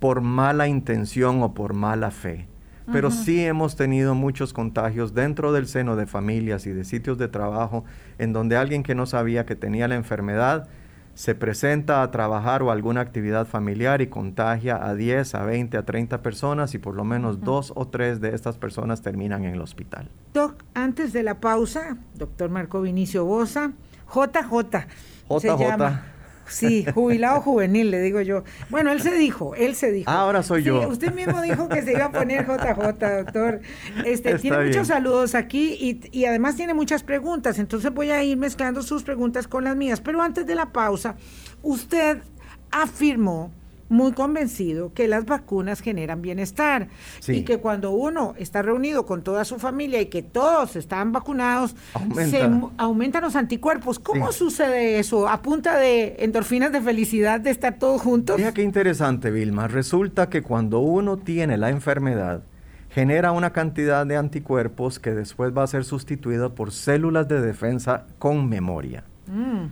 por 0.00 0.20
mala 0.20 0.68
intención 0.68 1.42
o 1.42 1.54
por 1.54 1.72
mala 1.72 2.10
fe, 2.10 2.46
pero 2.92 3.10
sí 3.10 3.44
hemos 3.44 3.74
tenido 3.74 4.14
muchos 4.14 4.52
contagios 4.52 5.14
dentro 5.14 5.52
del 5.52 5.66
seno 5.66 5.96
de 5.96 6.06
familias 6.06 6.66
y 6.66 6.72
de 6.72 6.84
sitios 6.84 7.18
de 7.18 7.28
trabajo 7.28 7.84
en 8.18 8.32
donde 8.32 8.56
alguien 8.56 8.82
que 8.82 8.94
no 8.94 9.06
sabía 9.06 9.46
que 9.46 9.56
tenía 9.56 9.88
la 9.88 9.96
enfermedad 9.96 10.68
se 11.16 11.34
presenta 11.34 12.02
a 12.02 12.10
trabajar 12.10 12.62
o 12.62 12.70
alguna 12.70 13.00
actividad 13.00 13.46
familiar 13.46 14.02
y 14.02 14.08
contagia 14.08 14.86
a 14.86 14.94
10, 14.94 15.34
a 15.34 15.44
20, 15.44 15.78
a 15.78 15.86
30 15.86 16.20
personas 16.20 16.74
y 16.74 16.78
por 16.78 16.94
lo 16.94 17.04
menos 17.04 17.40
dos 17.40 17.72
o 17.74 17.88
tres 17.88 18.20
de 18.20 18.34
estas 18.34 18.58
personas 18.58 19.00
terminan 19.00 19.44
en 19.44 19.54
el 19.54 19.62
hospital. 19.62 20.10
Doc, 20.34 20.62
antes 20.74 21.14
de 21.14 21.22
la 21.22 21.40
pausa, 21.40 21.96
doctor 22.14 22.50
Marco 22.50 22.82
Vinicio 22.82 23.24
Bosa, 23.24 23.72
JJ. 24.14 24.86
JJ. 25.30 26.15
Sí, 26.48 26.86
jubilado 26.94 27.40
juvenil, 27.40 27.90
le 27.90 28.00
digo 28.00 28.20
yo. 28.20 28.44
Bueno, 28.70 28.92
él 28.92 29.00
se 29.00 29.14
dijo, 29.14 29.54
él 29.54 29.74
se 29.74 29.90
dijo. 29.90 30.10
ahora 30.10 30.42
soy 30.42 30.62
yo. 30.62 30.88
Usted 30.88 31.12
mismo 31.12 31.40
dijo 31.42 31.68
que 31.68 31.82
se 31.82 31.92
iba 31.92 32.06
a 32.06 32.12
poner 32.12 32.46
JJ, 32.46 33.24
doctor. 33.24 33.60
Este, 34.04 34.38
tiene 34.38 34.64
muchos 34.64 34.88
saludos 34.88 35.34
aquí 35.34 35.76
y, 35.80 36.00
y, 36.16 36.24
además 36.24 36.56
tiene 36.56 36.74
muchas 36.74 37.02
preguntas, 37.02 37.58
entonces 37.58 37.92
voy 37.92 38.10
a 38.10 38.22
ir 38.22 38.36
mezclando 38.36 38.82
sus 38.82 39.02
preguntas 39.02 39.48
con 39.48 39.64
las 39.64 39.76
mías. 39.76 40.00
Pero 40.00 40.22
antes 40.22 40.46
de 40.46 40.54
la 40.54 40.72
pausa, 40.72 41.16
usted 41.62 42.18
afirmó 42.70 43.52
muy 43.88 44.12
convencido 44.12 44.92
que 44.92 45.08
las 45.08 45.24
vacunas 45.24 45.80
generan 45.80 46.22
bienestar 46.22 46.88
y 47.28 47.42
que 47.42 47.58
cuando 47.58 47.92
uno 47.92 48.34
está 48.38 48.62
reunido 48.62 49.06
con 49.06 49.22
toda 49.22 49.44
su 49.44 49.58
familia 49.58 50.00
y 50.00 50.06
que 50.06 50.22
todos 50.22 50.76
están 50.76 51.12
vacunados, 51.12 51.76
se 52.14 52.48
aumentan 52.76 53.22
los 53.22 53.36
anticuerpos. 53.36 53.98
¿Cómo 53.98 54.32
sucede 54.32 54.98
eso? 54.98 55.28
¿A 55.28 55.42
punta 55.42 55.76
de 55.76 56.16
endorfinas 56.18 56.72
de 56.72 56.80
felicidad 56.80 57.40
de 57.40 57.50
estar 57.50 57.78
todos 57.78 58.02
juntos? 58.02 58.36
Mira 58.36 58.52
qué 58.52 58.62
interesante, 58.62 59.30
Vilma. 59.30 59.68
Resulta 59.68 60.28
que 60.28 60.42
cuando 60.42 60.80
uno 60.80 61.16
tiene 61.16 61.56
la 61.56 61.70
enfermedad, 61.70 62.42
genera 62.90 63.32
una 63.32 63.52
cantidad 63.52 64.06
de 64.06 64.16
anticuerpos 64.16 64.98
que 64.98 65.12
después 65.12 65.56
va 65.56 65.62
a 65.62 65.66
ser 65.66 65.84
sustituida 65.84 66.54
por 66.54 66.72
células 66.72 67.28
de 67.28 67.40
defensa 67.40 68.06
con 68.18 68.48
memoria. 68.48 69.04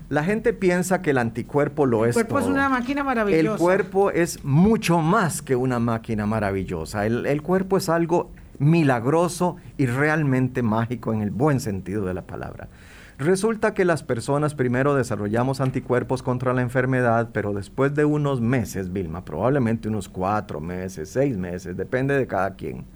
La 0.09 0.25
gente 0.25 0.53
piensa 0.53 1.01
que 1.01 1.11
el 1.11 1.19
anticuerpo 1.19 1.87
lo 1.87 2.07
es. 2.07 2.17
El 2.17 2.27
cuerpo 2.27 2.39
es 2.41 2.47
una 2.47 2.69
máquina 2.69 3.05
maravillosa. 3.05 3.53
El 3.53 3.59
cuerpo 3.59 4.11
es 4.11 4.45
mucho 4.45 4.99
más 4.99 5.43
que 5.43 5.57
una 5.57 5.79
máquina 5.79 6.27
maravillosa. 6.27 7.07
El, 7.07 7.43
cuerpo 7.43 7.77
es 7.77 7.89
algo 7.89 8.31
milagroso 8.59 9.57
y 9.79 9.87
realmente 9.87 10.63
mágico 10.63 11.13
en 11.13 11.23
el 11.23 11.31
buen 11.31 11.61
sentido 11.61 12.05
de 12.05 12.15
la 12.15 12.23
palabra. 12.23 12.69
Resulta 13.17 13.75
que 13.75 13.85
las 13.85 14.03
personas 14.03 14.55
primero 14.55 14.97
desarrollamos 14.97 15.61
anticuerpos 15.61 16.23
contra 16.25 16.53
la 16.53 16.63
enfermedad, 16.63 17.31
pero 17.33 17.53
después 17.53 17.95
de 17.95 18.05
unos 18.05 18.41
meses, 18.41 18.93
Vilma, 18.93 19.25
probablemente 19.25 19.89
unos 19.89 20.09
cuatro 20.09 20.61
meses, 20.61 21.11
seis 21.11 21.37
meses, 21.37 21.77
depende 21.77 22.17
de 22.17 22.27
cada 22.27 22.57
quien, 22.57 22.87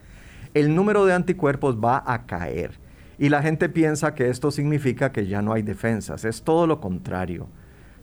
el 0.54 0.74
número 0.74 1.06
de 1.06 1.14
anticuerpos 1.14 1.76
va 1.76 2.02
a 2.04 2.26
caer 2.26 2.87
y 3.18 3.28
la 3.28 3.42
gente 3.42 3.68
piensa 3.68 4.14
que 4.14 4.28
esto 4.28 4.50
significa 4.50 5.10
que 5.10 5.26
ya 5.26 5.42
no 5.42 5.52
hay 5.52 5.62
defensas. 5.62 6.24
Es 6.24 6.42
todo 6.42 6.66
lo 6.66 6.80
contrario. 6.80 7.48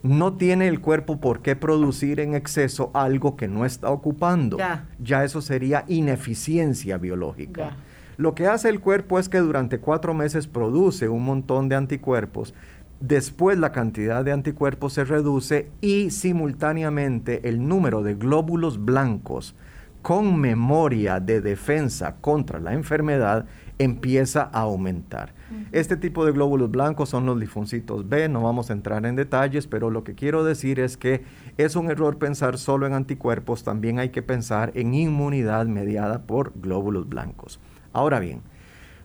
No 0.03 0.33
tiene 0.33 0.67
el 0.67 0.81
cuerpo 0.81 1.19
por 1.19 1.41
qué 1.41 1.55
producir 1.55 2.19
en 2.19 2.35
exceso 2.35 2.91
algo 2.93 3.35
que 3.35 3.47
no 3.47 3.65
está 3.65 3.89
ocupando. 3.89 4.57
Ya, 4.99 5.23
eso 5.23 5.41
sería 5.41 5.85
ineficiencia 5.87 6.97
biológica. 6.97 7.77
Lo 8.17 8.35
que 8.35 8.47
hace 8.47 8.69
el 8.69 8.81
cuerpo 8.81 9.19
es 9.19 9.29
que 9.29 9.39
durante 9.39 9.79
cuatro 9.79 10.13
meses 10.13 10.47
produce 10.47 11.09
un 11.09 11.23
montón 11.23 11.69
de 11.69 11.75
anticuerpos. 11.75 12.53
Después 12.99 13.57
la 13.57 13.71
cantidad 13.71 14.23
de 14.23 14.31
anticuerpos 14.31 14.93
se 14.93 15.05
reduce 15.05 15.69
y 15.81 16.11
simultáneamente 16.11 17.47
el 17.49 17.67
número 17.67 18.03
de 18.03 18.15
glóbulos 18.15 18.83
blancos 18.83 19.55
con 20.01 20.39
memoria 20.39 21.19
de 21.19 21.41
defensa 21.41 22.17
contra 22.21 22.59
la 22.59 22.73
enfermedad 22.73 23.47
empieza 23.79 24.49
a 24.53 24.61
aumentar. 24.61 25.33
Este 25.71 25.97
tipo 25.97 26.25
de 26.25 26.31
glóbulos 26.31 26.71
blancos 26.71 27.09
son 27.09 27.25
los 27.25 27.37
linfocitos 27.37 28.07
B, 28.07 28.29
no 28.29 28.41
vamos 28.41 28.69
a 28.69 28.73
entrar 28.73 29.05
en 29.05 29.15
detalles, 29.15 29.67
pero 29.67 29.89
lo 29.89 30.03
que 30.03 30.15
quiero 30.15 30.43
decir 30.43 30.79
es 30.79 30.97
que 30.97 31.23
es 31.57 31.75
un 31.75 31.89
error 31.89 32.17
pensar 32.17 32.57
solo 32.57 32.87
en 32.87 32.93
anticuerpos, 32.93 33.63
también 33.63 33.99
hay 33.99 34.09
que 34.09 34.21
pensar 34.21 34.71
en 34.75 34.93
inmunidad 34.93 35.65
mediada 35.65 36.23
por 36.23 36.53
glóbulos 36.55 37.07
blancos. 37.07 37.59
Ahora 37.93 38.19
bien, 38.19 38.41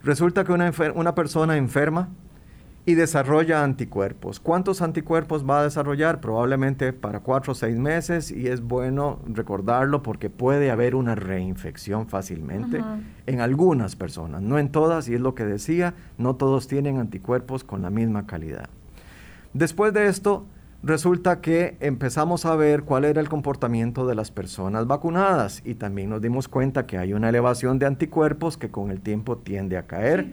resulta 0.03 0.45
que 0.45 0.53
una, 0.53 0.73
una 0.95 1.15
persona 1.15 1.57
enferma 1.57 2.09
y 2.87 2.95
desarrolla 2.95 3.63
anticuerpos. 3.63 4.41
¿Cuántos 4.41 4.81
anticuerpos 4.83 5.49
va 5.49 5.61
a 5.61 5.65
desarrollar? 5.65 6.21
Probablemente 6.21 6.93
para 6.93 7.21
cuatro 7.21 7.53
o 7.53 7.55
seis 7.55 7.77
meses 7.77 8.31
y 8.31 8.49
es 8.49 8.63
bueno 8.63 9.21
recordarlo 9.27 10.03
porque 10.03 10.31
puede 10.31 10.71
haber 10.71 10.95
una 10.95 11.15
reinfección 11.15 12.09
fácilmente 12.09 12.83
en 13.27 13.41
algunas 13.41 13.97
personas, 13.97 14.41
no 14.43 14.59
en 14.59 14.71
todas, 14.71 15.09
y 15.09 15.15
es 15.15 15.21
lo 15.21 15.35
que 15.35 15.45
decía, 15.45 15.95
no 16.17 16.37
todos 16.37 16.69
tienen 16.69 16.99
anticuerpos 16.99 17.65
con 17.65 17.83
la 17.83 17.91
misma 17.91 18.27
calidad. 18.27 18.71
Después 19.53 19.93
de 19.93 20.07
esto, 20.07 20.47
resulta 20.83 21.41
que 21.41 21.77
empezamos 21.81 22.47
a 22.47 22.57
ver 22.57 22.85
cuál 22.85 23.05
era 23.05 23.21
el 23.21 23.29
comportamiento 23.29 24.07
de 24.07 24.15
las 24.15 24.31
personas 24.31 24.87
vacunadas 24.87 25.61
y 25.67 25.75
también 25.75 26.09
nos 26.09 26.23
dimos 26.23 26.49
cuenta 26.49 26.87
que 26.87 26.97
hay 26.97 27.13
una 27.13 27.29
elevación 27.29 27.79
de 27.79 27.87
anticuerpos 27.87 28.57
que 28.57 28.71
con 28.71 28.91
el 28.91 29.01
tiempo 29.01 29.37
tiende 29.37 29.77
a 29.77 29.87
caer 29.87 30.33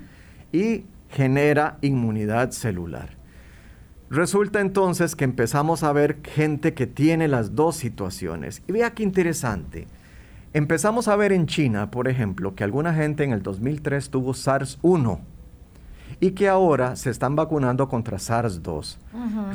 y 0.54 0.86
genera 1.10 1.78
inmunidad 1.82 2.52
celular. 2.52 3.18
Resulta 4.10 4.62
entonces 4.62 5.16
que 5.16 5.26
empezamos 5.26 5.84
a 5.84 5.92
ver 5.92 6.20
gente 6.24 6.74
que 6.74 6.88
tiene 6.88 7.28
las 7.28 7.56
dos 7.56 7.76
situaciones. 7.76 8.64
Y 8.68 8.72
vea 8.72 8.92
qué 8.92 9.04
interesante. 9.04 9.88
Empezamos 10.54 11.08
a 11.10 11.16
ver 11.18 11.34
en 11.34 11.46
China, 11.46 11.92
por 11.92 12.08
ejemplo, 12.08 12.56
que 12.56 12.64
alguna 12.64 12.94
gente 12.94 13.24
en 13.24 13.32
el 13.32 13.44
2003 13.44 14.10
tuvo 14.10 14.34
SARS-1 14.34 15.20
y 16.22 16.32
que 16.32 16.48
ahora 16.48 16.96
se 16.96 17.10
están 17.10 17.36
vacunando 17.36 17.90
contra 17.90 18.18
SARS-2. 18.18 18.98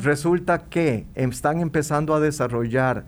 Resulta 0.01 0.65
que 0.65 1.07
están 1.15 1.59
empezando 1.59 2.13
a 2.13 2.19
desarrollar 2.19 3.05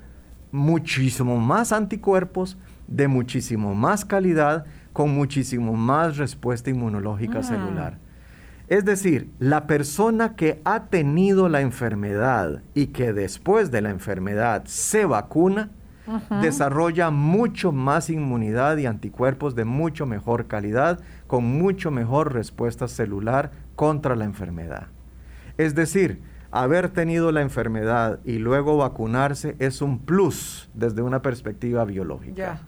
muchísimo 0.51 1.37
más 1.37 1.71
anticuerpos 1.71 2.57
de 2.87 3.07
muchísimo 3.07 3.75
más 3.75 4.03
calidad 4.03 4.65
con 4.93 5.13
muchísimo 5.13 5.73
más 5.73 6.17
respuesta 6.17 6.69
inmunológica 6.69 7.43
celular. 7.43 7.99
Es 8.67 8.83
decir, 8.83 9.29
la 9.39 9.67
persona 9.67 10.35
que 10.35 10.61
ha 10.65 10.85
tenido 10.85 11.49
la 11.49 11.61
enfermedad 11.61 12.63
y 12.73 12.87
que 12.87 13.13
después 13.13 13.69
de 13.69 13.81
la 13.81 13.91
enfermedad 13.91 14.63
se 14.65 15.05
vacuna, 15.05 15.69
desarrolla 16.41 17.09
mucho 17.09 17.71
más 17.71 18.09
inmunidad 18.09 18.77
y 18.77 18.85
anticuerpos 18.85 19.55
de 19.55 19.65
mucho 19.65 20.05
mejor 20.05 20.47
calidad, 20.47 20.99
con 21.27 21.45
mucho 21.45 21.89
mejor 21.91 22.33
respuesta 22.33 22.87
celular 22.87 23.51
contra 23.75 24.15
la 24.15 24.25
enfermedad. 24.25 24.87
Es 25.57 25.73
decir, 25.73 26.21
haber 26.51 26.89
tenido 26.89 27.31
la 27.31 27.41
enfermedad 27.41 28.19
y 28.23 28.37
luego 28.37 28.77
vacunarse 28.77 29.55
es 29.59 29.81
un 29.81 29.99
plus 29.99 30.69
desde 30.73 31.01
una 31.01 31.21
perspectiva 31.21 31.85
biológica. 31.85 32.61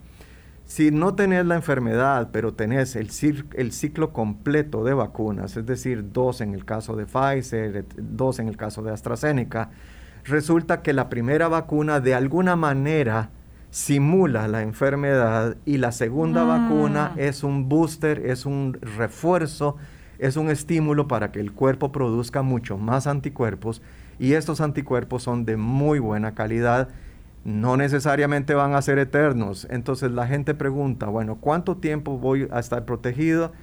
Si 0.68 0.92
no 0.92 1.16
tenés 1.16 1.46
la 1.46 1.56
enfermedad, 1.56 2.30
pero 2.32 2.54
tenés 2.54 2.96
el, 2.96 3.10
el, 3.56 3.72
ciclo 3.72 4.14
completo 4.14 4.84
de 4.84 4.94
vacunas, 4.94 5.58
es 5.58 5.66
decir, 5.66 6.12
dos 6.12 6.42
en 6.42 6.54
el 6.54 6.66
caso 6.66 6.96
de 6.96 7.06
Pfizer, 7.06 7.86
dos 7.98 8.40
en 8.40 8.48
el 8.48 8.58
caso 8.58 8.84
de 8.84 8.92
AstraZeneca, 8.92 9.72
resulta 10.26 10.82
que 10.82 10.94
la 10.94 11.10
primera 11.10 11.48
vacuna 11.48 12.02
de 12.02 12.14
alguna 12.14 12.56
manera 12.56 13.30
simula 13.72 14.48
la 14.48 14.62
enfermedad 14.62 15.58
y 15.66 15.78
la 15.78 15.92
segunda 15.92 16.42
ah. 16.42 16.60
vacuna 16.60 17.14
es 17.16 17.44
un 17.44 17.70
booster, 17.70 18.26
es 18.26 18.46
un 18.46 18.78
refuerzo 18.82 19.78
es 20.20 20.36
un 20.36 20.50
estímulo 20.50 21.08
para 21.08 21.32
que 21.32 21.40
el 21.40 21.52
cuerpo 21.54 21.92
produzca 21.92 22.42
mucho 22.42 22.78
más 22.78 23.08
anticuerpos 23.08 23.82
y 24.20 24.34
estos 24.34 24.62
anticuerpos 24.62 25.24
son 25.24 25.46
de 25.46 25.58
muy 25.58 26.00
buena 26.00 26.34
calidad, 26.34 26.90
no 27.48 27.78
necesariamente 27.78 28.54
van 28.56 28.76
a 28.76 28.82
ser 28.82 29.00
eternos. 29.00 29.66
Entonces 29.70 30.12
la 30.12 30.28
gente 30.28 30.54
pregunta, 30.54 31.06
bueno, 31.08 31.38
¿cuánto 31.40 31.78
tiempo 31.78 32.18
voy 32.18 32.50
a 32.52 32.60
estar 32.60 32.84
protegido? 32.84 33.54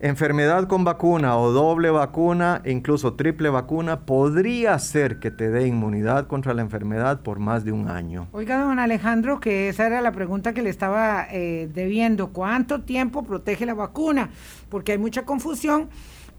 enfermedad 0.00 0.66
con 0.66 0.84
vacuna 0.84 1.38
o 1.38 1.50
doble 1.50 1.88
vacuna, 1.90 2.60
incluso 2.66 3.14
triple 3.14 3.48
vacuna, 3.48 4.00
podría 4.00 4.78
ser 4.78 5.18
que 5.18 5.30
te 5.30 5.50
dé 5.50 5.66
inmunidad 5.66 6.26
contra 6.26 6.52
la 6.52 6.60
enfermedad 6.60 7.20
por 7.20 7.38
más 7.38 7.64
de 7.64 7.72
un 7.72 7.88
año. 7.88 8.28
Oiga, 8.32 8.60
don 8.60 8.78
Alejandro, 8.78 9.40
que 9.40 9.70
esa 9.70 9.86
era 9.86 10.02
la 10.02 10.12
pregunta 10.12 10.52
que 10.52 10.60
le 10.60 10.68
estaba 10.68 11.26
eh, 11.30 11.70
debiendo. 11.72 12.28
¿Cuánto 12.34 12.82
tiempo 12.82 13.22
protege 13.22 13.64
la 13.64 13.72
vacuna? 13.72 14.28
Porque 14.68 14.92
hay 14.92 14.98
mucha 14.98 15.24
confusión 15.24 15.88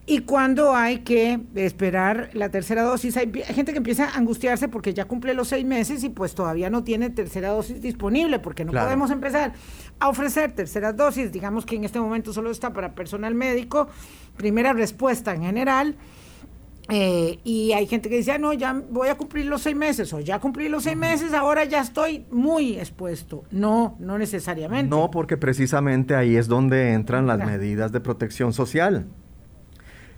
y 0.07 0.19
cuando 0.19 0.75
hay 0.75 0.99
que 0.99 1.39
esperar 1.55 2.29
la 2.33 2.49
tercera 2.49 2.83
dosis. 2.83 3.17
Hay, 3.17 3.31
gente 3.31 3.71
que 3.71 3.79
empieza 3.79 4.05
a 4.09 4.17
angustiarse 4.17 4.67
porque 4.67 4.93
ya 4.93 5.05
cumple 5.05 5.33
los 5.33 5.47
seis 5.47 5.65
meses 5.65 6.03
y 6.03 6.09
pues 6.09 6.35
todavía 6.35 6.69
no 6.69 6.83
tiene 6.83 7.09
tercera 7.09 7.49
dosis 7.49 7.81
disponible 7.81 8.37
porque 8.37 8.65
no 8.65 8.71
podemos 8.71 9.09
empezar 9.09 9.53
a 9.99 10.09
ofrecer 10.09 10.51
tercera 10.51 10.93
dosis. 10.93 11.31
Digamos 11.31 11.65
que 11.65 11.75
en 11.75 11.85
este 11.85 11.99
momento 11.99 12.33
solo 12.33 12.51
está 12.51 12.71
para 12.71 12.93
personal 12.93 13.33
médico, 13.33 13.87
primera 14.37 14.73
respuesta 14.73 15.33
en 15.33 15.41
general. 15.41 15.95
Eh, 16.89 17.39
y 17.43 17.71
hay 17.71 17.87
gente 17.87 18.07
que 18.07 18.17
dice, 18.17 18.33
ah, 18.33 18.37
no, 18.37 18.53
ya 18.53 18.79
voy 18.91 19.07
a 19.07 19.15
cumplir 19.15 19.47
los 19.47 19.63
seis 19.63 19.75
meses 19.75 20.13
o 20.13 20.19
ya 20.19 20.39
cumplí 20.39 20.69
los 20.69 20.83
seis 20.83 20.95
meses, 20.95 21.33
ahora 21.33 21.63
ya 21.63 21.81
estoy 21.81 22.27
muy 22.29 22.77
expuesto. 22.77 23.43
No, 23.49 23.95
no 23.97 24.19
necesariamente. 24.19 24.87
No, 24.87 25.09
porque 25.09 25.35
precisamente 25.35 26.13
ahí 26.13 26.35
es 26.35 26.47
donde 26.47 26.93
entran 26.93 27.25
las 27.25 27.39
medidas 27.39 27.91
de 27.91 28.01
protección 28.01 28.53
social. 28.53 29.07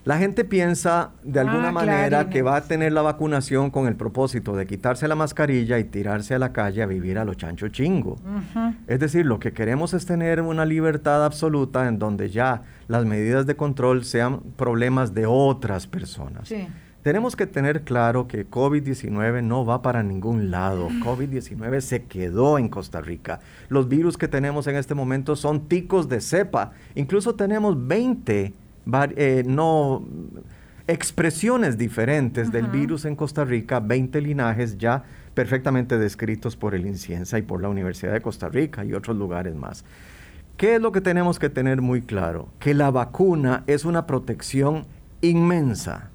La 0.08 0.18
gente 0.18 0.46
piensa 0.46 1.12
de 1.22 1.42
alguna 1.42 1.68
ah, 1.68 1.72
manera 1.74 2.30
que 2.30 2.42
va 2.42 2.56
a 2.56 2.62
tener 2.62 2.94
la 2.94 3.02
vacunación 3.02 3.70
con 3.70 3.88
el 3.88 3.98
propósito 3.98 4.56
de 4.56 4.66
quitarse 4.66 5.06
la 5.06 5.16
mascarilla 5.16 5.80
y 5.80 5.84
tirarse 5.84 6.34
a 6.34 6.40
la 6.40 6.54
calle 6.54 6.82
a 6.82 6.86
vivir 6.86 7.18
a 7.18 7.26
lo 7.26 7.34
chancho 7.34 7.68
chingo. 7.68 8.16
Es 8.88 9.02
decir, 9.02 9.26
lo 9.26 9.38
que 9.38 9.52
queremos 9.52 9.94
es 9.94 10.06
tener 10.06 10.40
una 10.42 10.64
libertad 10.64 11.26
absoluta 11.26 11.90
en 11.90 12.00
donde 12.00 12.30
ya 12.30 12.64
las 12.88 13.04
medidas 13.04 13.46
de 13.48 13.58
control 13.58 14.06
sean 14.06 14.40
problemas 14.56 15.14
de 15.14 15.26
otras 15.26 15.88
personas. 15.88 16.54
Tenemos 17.02 17.36
que 17.36 17.46
tener 17.46 17.82
claro 17.82 18.30
que 18.30 18.50
COVID-19 18.50 19.44
no 19.44 19.66
va 19.66 19.82
para 19.82 20.04
ningún 20.04 20.52
lado. 20.52 20.88
COVID-19 21.04 21.82
se 21.82 22.04
quedó 22.04 22.58
en 22.58 22.70
Costa 22.70 23.02
Rica. 23.02 23.42
Los 23.68 23.90
virus 23.90 24.18
que 24.18 24.30
tenemos 24.30 24.68
en 24.68 24.78
este 24.78 24.96
momento 24.96 25.36
son 25.36 25.68
ticos 25.68 26.08
de 26.08 26.22
cepa. 26.22 26.72
Incluso 26.96 27.36
tenemos 27.36 27.88
20 27.88 28.54
eh, 29.16 29.44
no 29.46 30.06
expresiones 30.88 31.78
diferentes 31.78 32.52
del 32.52 32.68
virus 32.68 33.06
en 33.06 33.16
Costa 33.16 33.44
Rica, 33.44 33.80
20 33.80 34.22
linajes 34.22 34.78
ya 34.78 35.04
perfectamente 35.34 35.98
descritos 35.98 36.56
por 36.56 36.74
el 36.74 36.86
Inciensa 36.86 37.38
y 37.38 37.42
por 37.42 37.62
la 37.62 37.70
Universidad 37.70 38.14
de 38.14 38.22
Costa 38.22 38.50
Rica 38.50 38.86
y 38.86 38.94
otros 38.94 39.18
lugares 39.18 39.54
más. 39.56 39.84
¿Qué 40.56 40.76
es 40.76 40.82
lo 40.82 40.92
que 40.92 41.02
tenemos 41.02 41.38
que 41.38 41.50
tener 41.50 41.82
muy 41.82 42.02
claro? 42.02 42.50
Que 42.60 42.74
la 42.74 42.90
vacuna 42.90 43.64
es 43.68 43.86
una 43.86 44.08
protección 44.08 44.88
inmensa, 45.22 46.10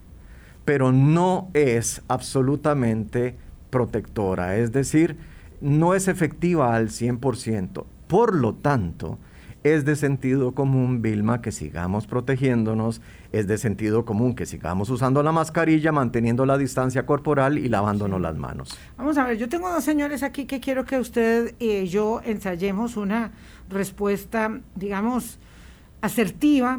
pero 0.64 0.90
no 0.90 1.50
es 1.54 2.02
absolutamente 2.08 3.36
protectora, 3.70 4.56
es 4.56 4.72
decir, 4.72 5.16
no 5.60 5.94
es 5.94 6.08
efectiva 6.08 6.74
al 6.74 6.88
100%. 6.88 7.84
Por 8.08 8.34
lo 8.34 8.54
tanto, 8.54 9.18
es 9.64 9.84
de 9.84 9.96
sentido 9.96 10.52
común, 10.52 11.02
Vilma, 11.02 11.40
que 11.40 11.52
sigamos 11.52 12.06
protegiéndonos, 12.06 13.00
es 13.30 13.46
de 13.46 13.58
sentido 13.58 14.04
común 14.04 14.34
que 14.34 14.46
sigamos 14.46 14.90
usando 14.90 15.22
la 15.22 15.32
mascarilla, 15.32 15.92
manteniendo 15.92 16.46
la 16.46 16.58
distancia 16.58 17.06
corporal 17.06 17.58
y 17.58 17.68
lavándonos 17.68 18.20
las 18.20 18.36
manos. 18.36 18.76
Vamos 18.96 19.16
a 19.18 19.24
ver, 19.24 19.38
yo 19.38 19.48
tengo 19.48 19.70
dos 19.70 19.84
señores 19.84 20.22
aquí 20.22 20.46
que 20.46 20.60
quiero 20.60 20.84
que 20.84 20.98
usted 20.98 21.54
y 21.58 21.86
yo 21.86 22.20
ensayemos 22.24 22.96
una 22.96 23.32
respuesta, 23.68 24.60
digamos, 24.74 25.38
asertiva, 26.00 26.78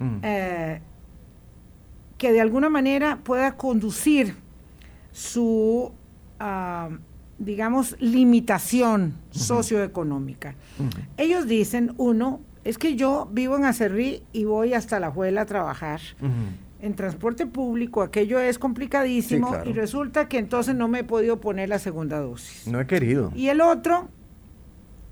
mm. 0.00 0.18
eh, 0.22 0.80
que 2.18 2.32
de 2.32 2.40
alguna 2.40 2.68
manera 2.68 3.18
pueda 3.22 3.56
conducir 3.56 4.34
su... 5.12 5.92
Ah, 6.40 6.88
digamos, 7.38 7.96
limitación 8.00 9.14
socioeconómica. 9.30 10.54
Ellos 11.16 11.46
dicen, 11.46 11.94
uno, 11.96 12.40
es 12.64 12.78
que 12.78 12.96
yo 12.96 13.28
vivo 13.32 13.56
en 13.56 13.64
Acerrí 13.64 14.22
y 14.32 14.44
voy 14.44 14.74
hasta 14.74 15.00
la 15.00 15.10
Juela 15.10 15.42
a 15.42 15.46
trabajar. 15.46 16.00
En 16.80 16.94
transporte 16.94 17.46
público 17.46 18.02
aquello 18.02 18.38
es 18.40 18.58
complicadísimo 18.58 19.56
y 19.64 19.72
resulta 19.72 20.28
que 20.28 20.38
entonces 20.38 20.74
no 20.74 20.86
me 20.86 21.00
he 21.00 21.04
podido 21.04 21.40
poner 21.40 21.68
la 21.68 21.78
segunda 21.78 22.20
dosis. 22.20 22.66
No 22.66 22.80
he 22.80 22.86
querido. 22.86 23.32
Y 23.34 23.48
el 23.48 23.60
otro, 23.60 24.08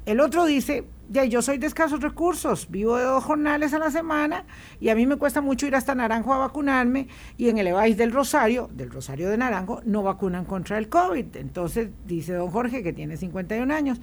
el 0.04 0.20
otro 0.20 0.44
dice, 0.44 0.85
ya, 1.12 1.25
yo 1.25 1.42
soy 1.42 1.59
de 1.59 1.66
escasos 1.66 2.01
recursos, 2.01 2.68
vivo 2.70 2.96
de 2.96 3.05
dos 3.05 3.22
jornales 3.22 3.75
a 3.75 3.79
la 3.79 3.90
semana 3.90 4.44
y 4.81 4.88
a 4.88 4.94
mí 4.94 5.07
me 5.07 5.16
cuesta 5.16 5.40
mucho 5.40 5.66
ir 5.66 5.77
hasta 5.77 5.94
Naranjo 5.94 6.33
a 6.33 6.38
vacunarme 6.38 7.07
y 7.37 7.51
en 7.51 7.59
el 7.59 7.66
EVAIS 7.66 7.96
del 7.96 8.12
Rosario, 8.12 8.70
del 8.72 8.90
Rosario 8.90 9.29
de 9.29 9.37
Naranjo, 9.37 9.83
no 9.85 10.03
vacunan 10.03 10.46
contra 10.46 10.79
el 10.79 10.88
COVID. 10.88 11.37
Entonces, 11.37 11.90
dice 12.07 12.33
don 12.33 12.51
Jorge, 12.51 12.83
que 12.83 12.92
tiene 12.92 13.16
51 13.16 13.72
años, 13.75 14.01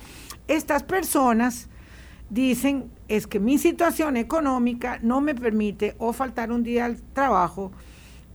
estas 0.47 0.83
personas 0.83 1.67
dicen, 2.29 2.91
es 3.07 3.25
que 3.25 3.39
mi 3.39 3.57
situación 3.57 4.15
económica 4.15 4.99
no 5.01 5.19
me 5.19 5.33
permite 5.33 5.95
o 5.97 6.13
faltar 6.13 6.51
un 6.51 6.63
día 6.63 6.85
al 6.85 7.01
trabajo 7.13 7.71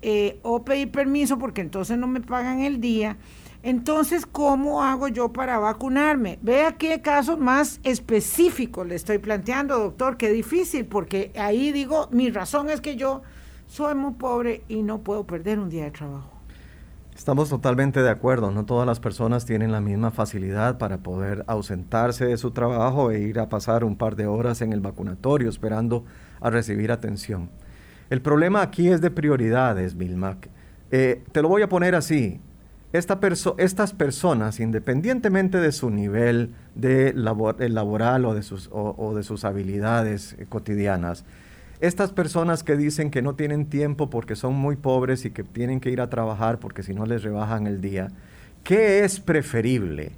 eh, 0.03 0.39
o 0.43 0.65
pedir 0.65 0.91
permiso 0.91 1.39
porque 1.39 1.61
entonces 1.61 1.97
no 1.97 2.09
me 2.09 2.21
pagan 2.21 2.61
el 2.61 2.81
día 2.81 3.17
entonces, 3.65 4.27
¿cómo 4.27 4.83
hago 4.83 5.09
yo 5.09 5.33
para 5.33 5.59
vacunarme? 5.59 6.39
Vea 6.43 6.73
qué 6.73 7.01
casos 7.01 7.39
más 7.39 7.81
específicos 7.83 8.87
le 8.87 8.95
estoy 8.95 9.17
planteando, 9.17 9.79
doctor, 9.79 10.19
qué 10.19 10.31
difícil, 10.31 10.85
porque 10.85 11.33
ahí 11.35 11.73
digo, 11.73 12.09
mi 12.13 12.29
razón 12.31 12.69
es 12.69 12.83
que 12.83 12.97
yo 12.97 13.23
soy 13.67 13.95
muy 13.95 14.13
pobre 14.13 14.65
y 14.69 14.83
no 14.83 14.99
puedo 14.99 15.27
perder 15.27 15.59
un 15.59 15.71
día 15.71 15.85
de 15.85 15.93
trabajo. 15.93 16.31
Estamos 17.17 17.49
totalmente 17.49 18.03
de 18.03 18.11
acuerdo, 18.11 18.51
no 18.51 18.67
todas 18.67 18.87
las 18.87 19.01
personas 19.01 19.47
tienen 19.47 19.73
la 19.73 19.81
misma 19.81 20.11
facilidad 20.11 20.77
para 20.77 20.99
poder 20.99 21.43
ausentarse 21.47 22.27
de 22.27 22.37
su 22.37 22.51
trabajo 22.51 23.13
e 23.13 23.21
ir 23.21 23.39
a 23.39 23.49
pasar 23.49 23.83
un 23.83 23.97
par 23.97 24.15
de 24.15 24.27
horas 24.27 24.61
en 24.61 24.75
el 24.75 24.83
vacunatorio 24.83 25.49
esperando 25.49 26.05
a 26.43 26.51
recibir 26.51 26.93
atención. 26.93 27.49
El 28.11 28.21
problema 28.21 28.61
aquí 28.61 28.89
es 28.89 29.01
de 29.01 29.11
prioridades, 29.11 29.97
Vilma. 29.97 30.37
Eh, 30.91 31.25
te 31.33 31.41
lo 31.41 31.49
voy 31.49 31.63
a 31.63 31.69
poner 31.71 31.95
así, 31.95 32.43
estas 32.95 33.93
personas, 33.93 34.61
independientemente 34.61 35.59
de 35.59 35.73
su 35.73 35.91
nivel 35.91 36.55
de 36.77 37.13
laboral 37.13 38.25
o 38.25 38.35
de 38.35 38.43
sus, 38.45 38.71
de 38.71 39.23
sus 39.25 39.45
habilidades 39.45 40.37
eh, 40.39 40.47
cotidianas, 40.49 41.25
estas 41.81 42.13
personas 42.13 42.63
que 42.63 42.77
dicen 42.77 43.11
que 43.11 43.21
no 43.21 43.35
tienen 43.35 43.67
tiempo 43.67 44.11
porque 44.11 44.37
son 44.37 44.55
muy 44.55 44.77
pobres 44.77 45.25
y 45.25 45.33
que 45.33 45.43
tienen 45.43 45.81
que 45.81 45.91
ir 45.91 46.01
a 46.01 46.09
trabajar 46.09 46.61
porque 46.61 46.85
si 46.85 46.95
no 46.95 47.05
les 47.05 47.25
rebajan 47.25 47.67
el 47.67 47.81
día, 47.81 48.13
¿qué 48.63 49.05
es 49.05 49.19
preferible? 49.19 50.13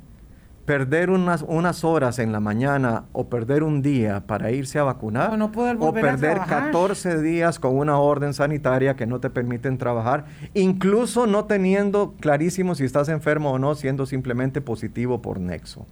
Perder 0.66 1.10
unas, 1.10 1.44
unas 1.46 1.84
horas 1.84 2.18
en 2.18 2.32
la 2.32 2.40
mañana 2.40 3.04
o 3.12 3.28
perder 3.28 3.62
un 3.62 3.82
día 3.82 4.26
para 4.26 4.50
irse 4.50 4.80
a 4.80 4.82
vacunar 4.82 5.38
o, 5.78 5.92
perder 5.92 6.40
14 6.40 7.22
días 7.22 7.58
con 7.60 7.78
una 7.78 7.98
orden 7.98 8.34
sanitaria 8.34 8.96
que 8.96 9.06
no 9.06 9.20
te 9.20 9.30
permiten 9.30 9.78
trabajar, 9.78 10.26
incluso 10.54 11.26
no 11.26 11.44
teniendo 11.44 12.14
clarísimo 12.20 12.74
si 12.74 12.84
estás 12.84 13.08
enfermo 13.08 13.52
o 13.52 13.58
no, 13.58 13.76
siendo 13.76 14.06
simplemente 14.06 14.60
positivo 14.60 15.22
por 15.22 15.40
nexo. 15.40 15.86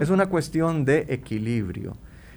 Es 0.00 0.10
una 0.10 0.26
cuestión 0.26 0.84
de 0.84 1.06
equilibrio. 1.08 1.96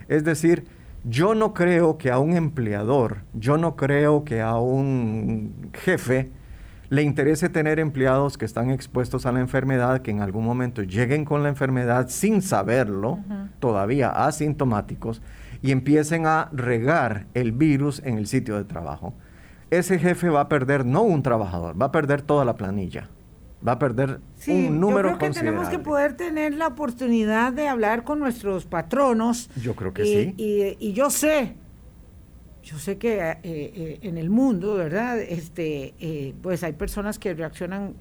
Es 0.09 0.23
decir, 0.23 0.65
yo 1.05 1.33
no 1.33 1.53
creo 1.53 1.97
que 1.97 2.11
a 2.11 2.19
un 2.19 2.35
empleador, 2.35 3.19
yo 3.33 3.57
no 3.57 3.75
creo 3.77 4.25
que 4.25 4.41
a 4.41 4.57
un 4.57 5.69
jefe, 5.73 6.29
le 6.89 7.03
interese 7.03 7.49
tener 7.49 7.79
empleados 7.79 8.37
que 8.37 8.45
están 8.45 8.71
expuestos 8.71 9.25
a 9.25 9.31
la 9.31 9.39
enfermedad, 9.39 10.01
que 10.01 10.11
en 10.11 10.21
algún 10.21 10.43
momento 10.43 10.81
lleguen 10.81 11.23
con 11.23 11.43
la 11.43 11.49
enfermedad 11.49 12.07
sin 12.09 12.41
saberlo, 12.41 13.19
todavía 13.59 14.09
asintomáticos, 14.09 15.21
y 15.61 15.71
empiecen 15.71 16.25
a 16.25 16.49
regar 16.51 17.27
el 17.33 17.51
virus 17.51 18.01
en 18.03 18.17
el 18.17 18.27
sitio 18.27 18.55
de 18.57 18.63
trabajo. 18.63 19.13
ese 19.69 19.99
jefe 19.99 20.29
va 20.29 20.41
a 20.41 20.49
perder 20.49 20.83
no 20.83 21.03
un 21.03 21.21
trabajador, 21.21 21.79
va 21.79 21.87
a 21.87 21.91
perder 21.91 22.23
toda 22.23 22.43
la 22.43 22.55
planilla. 22.55 23.09
Va 23.65 23.73
a 23.73 23.79
perder 23.79 24.21
un 24.47 24.79
número 24.79 25.11
yo 25.11 25.17
creo 25.17 25.31
que 25.31 25.37
tenemos 25.37 25.67
que 25.67 25.79
poder 25.79 26.13
tener 26.13 26.53
la 26.53 26.67
oportunidad 26.67 27.51
de 27.51 27.67
hablar 27.67 28.05
con 28.05 28.17
nuestros 28.17 28.65
patronos. 28.65 29.49
Yo 29.61 29.75
creo 29.75 29.93
que 29.93 30.05
sí. 30.05 30.33
Y, 30.37 30.93
yo 30.93 31.09
sé, 31.09 31.55
yo 32.69 32.77
sé 32.77 32.99
que 32.99 33.19
eh, 33.19 33.37
eh, 33.43 33.99
en 34.03 34.17
el 34.19 34.29
mundo, 34.29 34.75
¿verdad? 34.75 35.19
Este, 35.19 35.95
eh, 35.99 36.35
pues 36.43 36.63
hay 36.63 36.73
personas 36.73 37.17
que 37.17 37.33
reaccionan 37.33 37.95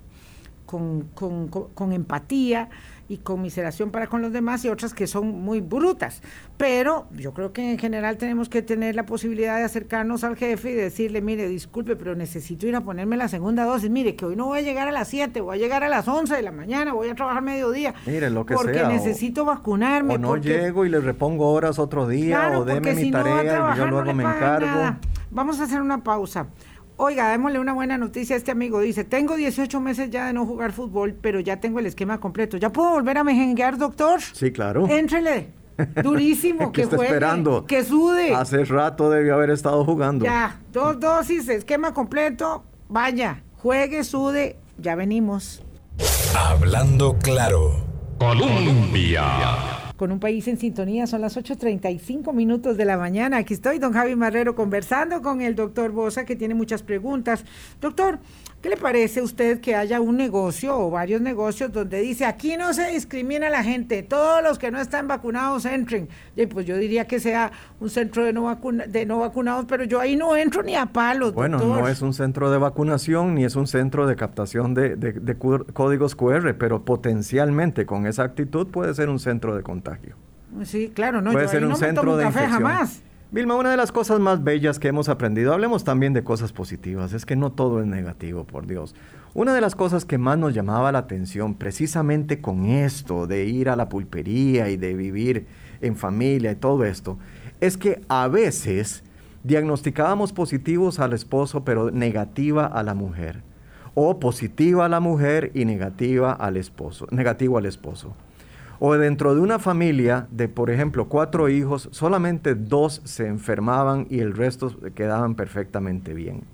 con, 0.68 1.08
con, 1.14 1.48
con 1.48 1.92
empatía 1.94 2.68
y 3.08 3.16
conmiseración 3.16 3.90
para 3.90 4.06
con 4.06 4.20
los 4.20 4.34
demás 4.34 4.66
y 4.66 4.68
otras 4.68 4.92
que 4.92 5.06
son 5.06 5.40
muy 5.40 5.62
brutas. 5.62 6.20
Pero 6.58 7.06
yo 7.16 7.32
creo 7.32 7.54
que 7.54 7.70
en 7.70 7.78
general 7.78 8.18
tenemos 8.18 8.50
que 8.50 8.60
tener 8.60 8.94
la 8.94 9.06
posibilidad 9.06 9.56
de 9.56 9.64
acercarnos 9.64 10.24
al 10.24 10.36
jefe 10.36 10.72
y 10.72 10.74
decirle, 10.74 11.22
mire, 11.22 11.48
disculpe, 11.48 11.96
pero 11.96 12.14
necesito 12.14 12.66
ir 12.66 12.76
a 12.76 12.82
ponerme 12.82 13.16
la 13.16 13.28
segunda 13.28 13.64
dosis. 13.64 13.88
Mire, 13.88 14.14
que 14.14 14.26
hoy 14.26 14.36
no 14.36 14.44
voy 14.44 14.58
a 14.58 14.62
llegar 14.62 14.88
a 14.88 14.92
las 14.92 15.08
7, 15.08 15.40
voy 15.40 15.56
a 15.56 15.58
llegar 15.58 15.84
a 15.84 15.88
las 15.88 16.06
11 16.06 16.36
de 16.36 16.42
la 16.42 16.52
mañana, 16.52 16.92
voy 16.92 17.08
a 17.08 17.14
trabajar 17.14 17.42
mediodía. 17.42 17.94
Mire, 18.04 18.28
lo 18.28 18.44
que 18.44 18.52
porque 18.52 18.84
necesito 18.84 19.46
vacunarme. 19.46 20.16
O 20.16 20.18
no 20.18 20.36
llego 20.36 20.84
y 20.84 20.90
le 20.90 21.00
repongo 21.00 21.50
horas 21.50 21.78
otro 21.78 22.06
día, 22.06 22.58
o 22.58 22.66
deme 22.66 22.92
mi 22.92 23.10
tarea 23.10 23.72
y 23.74 23.78
yo 23.78 23.86
luego 23.86 24.12
me 24.12 24.24
encargo. 24.24 24.98
Vamos 25.30 25.60
a 25.60 25.64
hacer 25.64 25.80
una 25.80 26.04
pausa. 26.04 26.48
Oiga, 27.00 27.30
démosle 27.30 27.60
una 27.60 27.74
buena 27.74 27.96
noticia 27.96 28.34
a 28.34 28.38
este 28.38 28.50
amigo. 28.50 28.80
Dice, 28.80 29.04
tengo 29.04 29.36
18 29.36 29.80
meses 29.80 30.10
ya 30.10 30.26
de 30.26 30.32
no 30.32 30.44
jugar 30.44 30.72
fútbol, 30.72 31.14
pero 31.14 31.38
ya 31.38 31.58
tengo 31.60 31.78
el 31.78 31.86
esquema 31.86 32.18
completo. 32.18 32.56
¿Ya 32.56 32.72
puedo 32.72 32.90
volver 32.90 33.18
a 33.18 33.22
mejenguear, 33.22 33.78
doctor? 33.78 34.20
Sí, 34.20 34.50
claro. 34.50 34.84
Éntrele. 34.88 35.50
Durísimo, 36.02 36.72
que, 36.72 36.82
está 36.82 36.96
esperando. 36.96 37.64
que 37.66 37.84
sude. 37.84 38.34
Hace 38.34 38.64
rato 38.64 39.10
debió 39.10 39.34
haber 39.34 39.50
estado 39.50 39.84
jugando. 39.84 40.24
Ya, 40.24 40.58
dos 40.72 40.98
dosis, 40.98 41.48
esquema 41.48 41.94
completo. 41.94 42.64
Vaya, 42.88 43.44
juegue, 43.58 44.02
sude, 44.02 44.56
ya 44.76 44.96
venimos. 44.96 45.62
Hablando 46.36 47.16
claro. 47.20 47.86
Colombia 48.18 49.87
con 49.98 50.12
un 50.12 50.20
país 50.20 50.48
en 50.48 50.56
sintonía. 50.56 51.06
Son 51.06 51.20
las 51.20 51.36
8.35 51.36 52.32
minutos 52.32 52.78
de 52.78 52.86
la 52.86 52.96
mañana. 52.96 53.36
Aquí 53.36 53.52
estoy, 53.52 53.78
don 53.78 53.92
Javi 53.92 54.16
Marrero, 54.16 54.54
conversando 54.54 55.20
con 55.20 55.42
el 55.42 55.54
doctor 55.54 55.90
Bosa, 55.90 56.24
que 56.24 56.36
tiene 56.36 56.54
muchas 56.54 56.82
preguntas. 56.82 57.44
Doctor, 57.80 58.20
¿Qué 58.60 58.68
le 58.70 58.76
parece 58.76 59.20
a 59.20 59.22
usted 59.22 59.60
que 59.60 59.76
haya 59.76 60.00
un 60.00 60.16
negocio 60.16 60.76
o 60.76 60.90
varios 60.90 61.20
negocios 61.20 61.72
donde 61.72 62.00
dice 62.00 62.24
aquí 62.24 62.56
no 62.56 62.74
se 62.74 62.90
discrimina 62.90 63.46
a 63.46 63.50
la 63.50 63.62
gente, 63.62 64.02
todos 64.02 64.42
los 64.42 64.58
que 64.58 64.72
no 64.72 64.80
están 64.80 65.06
vacunados 65.06 65.64
entren? 65.64 66.08
Y 66.34 66.46
pues 66.46 66.66
yo 66.66 66.76
diría 66.76 67.06
que 67.06 67.20
sea 67.20 67.52
un 67.78 67.88
centro 67.88 68.24
de 68.24 68.32
no, 68.32 68.58
de 68.88 69.06
no 69.06 69.20
vacunados, 69.20 69.66
pero 69.68 69.84
yo 69.84 70.00
ahí 70.00 70.16
no 70.16 70.34
entro 70.34 70.64
ni 70.64 70.74
a 70.74 70.86
palos. 70.86 71.34
Bueno, 71.34 71.58
no 71.58 71.86
es 71.86 72.02
un 72.02 72.12
centro 72.12 72.50
de 72.50 72.58
vacunación 72.58 73.36
ni 73.36 73.44
es 73.44 73.54
un 73.54 73.68
centro 73.68 74.08
de 74.08 74.16
captación 74.16 74.74
de, 74.74 74.96
de 74.96 75.36
códigos 75.72 76.16
QR, 76.16 76.54
pero 76.58 76.84
potencialmente 76.84 77.86
con 77.86 78.06
esa 78.06 78.24
actitud 78.24 78.66
puede 78.66 78.92
ser 78.94 79.08
un 79.08 79.20
centro 79.20 79.54
de 79.54 79.62
contagio. 79.62 80.16
Sí, 80.64 80.90
claro, 80.92 81.20
no, 81.20 81.30
puede 81.30 81.46
ser 81.46 81.64
un 81.64 81.76
centro 81.76 82.16
de 82.16 82.24
café 82.24 82.46
jamás. 82.46 83.02
Vilma, 83.30 83.56
una 83.56 83.70
de 83.70 83.76
las 83.76 83.92
cosas 83.92 84.20
más 84.20 84.42
bellas 84.42 84.78
que 84.78 84.88
hemos 84.88 85.10
aprendido, 85.10 85.52
hablemos 85.52 85.84
también 85.84 86.14
de 86.14 86.24
cosas 86.24 86.54
positivas, 86.54 87.12
es 87.12 87.26
que 87.26 87.36
no 87.36 87.52
todo 87.52 87.82
es 87.82 87.86
negativo, 87.86 88.44
por 88.44 88.66
Dios. 88.66 88.94
Una 89.34 89.52
de 89.52 89.60
las 89.60 89.74
cosas 89.74 90.06
que 90.06 90.16
más 90.16 90.38
nos 90.38 90.54
llamaba 90.54 90.92
la 90.92 91.00
atención, 91.00 91.52
precisamente 91.52 92.40
con 92.40 92.64
esto 92.64 93.26
de 93.26 93.44
ir 93.44 93.68
a 93.68 93.76
la 93.76 93.90
pulpería 93.90 94.70
y 94.70 94.78
de 94.78 94.94
vivir 94.94 95.46
en 95.82 95.94
familia 95.94 96.52
y 96.52 96.56
todo 96.56 96.86
esto, 96.86 97.18
es 97.60 97.76
que 97.76 98.00
a 98.08 98.28
veces 98.28 99.04
diagnosticábamos 99.44 100.32
positivos 100.32 100.98
al 100.98 101.12
esposo, 101.12 101.66
pero 101.66 101.90
negativa 101.90 102.64
a 102.64 102.82
la 102.82 102.94
mujer. 102.94 103.42
O 103.92 104.18
positiva 104.20 104.86
a 104.86 104.88
la 104.88 105.00
mujer 105.00 105.50
y 105.52 105.66
negativa 105.66 106.32
al 106.32 106.56
esposo, 106.56 107.06
negativo 107.10 107.58
al 107.58 107.66
esposo. 107.66 108.14
O 108.80 108.94
dentro 108.96 109.34
de 109.34 109.40
una 109.40 109.58
familia 109.58 110.28
de, 110.30 110.48
por 110.48 110.70
ejemplo, 110.70 111.08
cuatro 111.08 111.48
hijos, 111.48 111.88
solamente 111.90 112.54
dos 112.54 113.02
se 113.04 113.26
enfermaban 113.26 114.06
y 114.08 114.20
el 114.20 114.36
resto 114.36 114.72
quedaban 114.94 115.34
perfectamente 115.34 116.14
bien. 116.14 116.44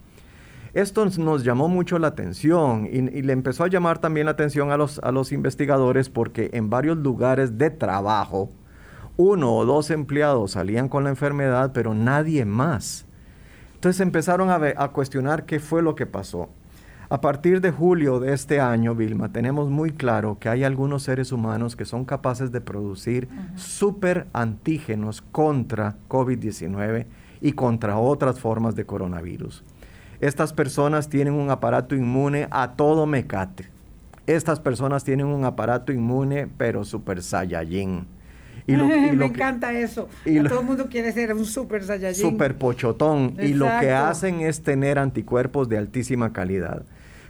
Esto 0.73 1.07
nos 1.19 1.45
llamó 1.45 1.69
mucho 1.69 1.99
la 2.01 2.09
atención 2.09 2.89
y, 2.91 3.01
le 3.23 3.33
empezó 3.33 3.63
a 3.63 3.69
llamar 3.69 3.99
también 3.99 4.27
la 4.27 4.33
atención 4.33 4.73
a 4.73 4.77
los, 4.77 4.99
a 4.99 5.13
los 5.13 5.31
investigadores 5.31 6.09
porque 6.09 6.51
en 6.53 6.69
varios 6.69 6.97
lugares 6.97 7.59
de 7.59 7.71
trabajo, 7.71 8.51
uno 9.17 9.55
o 9.55 9.65
dos 9.67 9.91
empleados 9.91 10.53
salían 10.53 10.89
con 10.89 11.05
la 11.05 11.11
enfermedad, 11.11 11.71
pero 11.73 11.95
nadie 11.95 12.45
más. 12.45 13.07
Entonces 13.75 14.01
empezaron 14.01 14.51
a, 14.51 14.59
a 14.77 14.89
cuestionar 14.89 15.45
qué 15.45 15.61
fue 15.61 15.81
lo 15.81 15.95
que 15.95 16.07
pasó. 16.07 16.49
A 17.11 17.21
partir 17.21 17.61
de 17.61 17.71
julio 17.71 18.19
de 18.19 18.33
este 18.33 18.61
año, 18.61 18.95
Vilma, 18.95 19.31
tenemos 19.31 19.69
muy 19.69 19.93
claro 19.93 20.39
que 20.41 20.49
hay 20.49 20.65
algunos 20.65 21.03
seres 21.03 21.33
humanos 21.33 21.77
que 21.77 21.85
son 21.85 22.07
capaces 22.07 22.51
de 22.51 22.63
producir 22.63 23.29
super 23.57 24.27
antígenos 24.33 25.21
contra 25.21 25.97
COVID-19 26.09 27.07
y 27.43 27.53
contra 27.53 27.99
otras 27.99 28.41
formas 28.41 28.75
de 28.75 28.87
coronavirus. 28.87 29.65
Estas 30.21 30.55
personas 30.55 31.11
tienen 31.11 31.35
un 31.35 31.51
aparato 31.51 31.95
inmune 31.95 32.49
a 32.51 32.73
todo 32.73 33.05
mecate. 33.05 33.69
Estas 34.27 34.59
personas 34.59 35.05
tienen 35.05 35.27
un 35.27 35.45
aparato 35.45 35.93
inmune, 35.93 36.49
pero 36.57 36.85
super 36.85 37.23
saiyajin. 37.23 38.07
Y 38.67 38.73
Me 38.77 39.27
encanta 39.27 39.73
eso. 39.73 40.09
Y 40.25 40.41
todo 40.41 40.61
el 40.61 40.67
mundo 40.67 40.89
quiere 40.89 41.13
ser 41.13 41.35
un 41.35 41.45
super 41.45 41.85
saiyajin. 41.85 42.23
Super 42.23 42.57
pochotón. 42.57 43.37
Y 43.41 43.55
lo 43.55 43.67
que 43.81 43.93
hacen 43.93 44.41
es 44.41 44.63
tener 44.63 44.99
anticuerpos 44.99 45.69
de 45.69 45.79
altísima 45.79 46.33
calidad. 46.33 46.85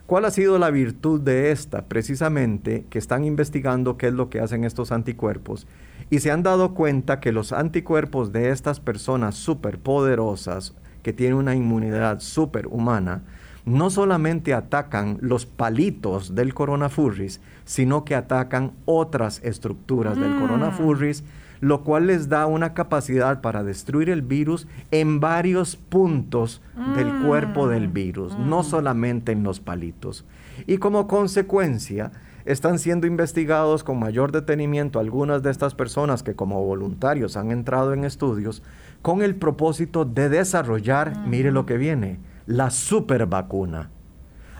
¿Cuál 0.06 0.26
ha 0.26 0.30
sido 0.30 0.58
la 0.58 0.70
virtud 0.70 1.20
de 1.20 1.50
esta? 1.50 1.86
Precisamente 1.86 2.84
que 2.90 2.98
están 2.98 3.24
investigando 3.24 3.96
qué 3.96 4.08
es 4.08 4.12
lo 4.12 4.28
que 4.28 4.40
hacen 4.40 4.64
estos 4.64 4.92
anticuerpos 4.92 5.66
y 6.10 6.20
se 6.20 6.30
han 6.30 6.42
dado 6.42 6.74
cuenta 6.74 7.20
que 7.20 7.32
los 7.32 7.52
anticuerpos 7.52 8.30
de 8.30 8.50
estas 8.50 8.80
personas 8.80 9.34
superpoderosas 9.34 10.74
que 11.02 11.12
tienen 11.12 11.36
una 11.36 11.54
inmunidad 11.54 12.20
superhumana 12.20 13.22
no 13.64 13.88
solamente 13.88 14.52
atacan 14.52 15.16
los 15.22 15.46
palitos 15.46 16.34
del 16.34 16.52
coronafurris, 16.52 17.40
sino 17.64 18.04
que 18.04 18.14
atacan 18.14 18.72
otras 18.84 19.40
estructuras 19.42 20.18
del 20.18 20.34
mm. 20.34 20.40
coronafurris 20.40 21.24
lo 21.64 21.82
cual 21.82 22.08
les 22.08 22.28
da 22.28 22.44
una 22.44 22.74
capacidad 22.74 23.40
para 23.40 23.64
destruir 23.64 24.10
el 24.10 24.20
virus 24.20 24.66
en 24.90 25.18
varios 25.18 25.76
puntos 25.76 26.60
del 26.94 27.10
mm. 27.10 27.26
cuerpo 27.26 27.68
del 27.68 27.88
virus, 27.88 28.36
no 28.38 28.60
mm. 28.60 28.64
solamente 28.64 29.32
en 29.32 29.42
los 29.44 29.60
palitos. 29.60 30.26
Y 30.66 30.76
como 30.76 31.06
consecuencia, 31.06 32.12
están 32.44 32.78
siendo 32.78 33.06
investigados 33.06 33.82
con 33.82 33.98
mayor 33.98 34.30
detenimiento 34.30 34.98
algunas 34.98 35.42
de 35.42 35.50
estas 35.50 35.74
personas 35.74 36.22
que 36.22 36.34
como 36.34 36.62
voluntarios 36.62 37.36
han 37.38 37.50
entrado 37.50 37.94
en 37.94 38.04
estudios 38.04 38.62
con 39.00 39.22
el 39.22 39.34
propósito 39.34 40.04
de 40.04 40.28
desarrollar, 40.28 41.26
mire 41.26 41.50
lo 41.50 41.64
que 41.64 41.78
viene, 41.78 42.18
la 42.46 42.68
super 42.70 43.24
vacuna. 43.24 43.90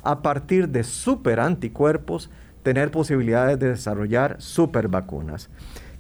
A 0.03 0.23
partir 0.23 0.71
de 0.71 0.85
super 0.85 1.40
anticuerpos, 1.40 2.31
tener 2.64 2.90
posibilidades 2.90 3.61
de 3.61 3.68
desarrollar 3.68 4.37
super 4.40 4.88
vacunas. 4.88 5.50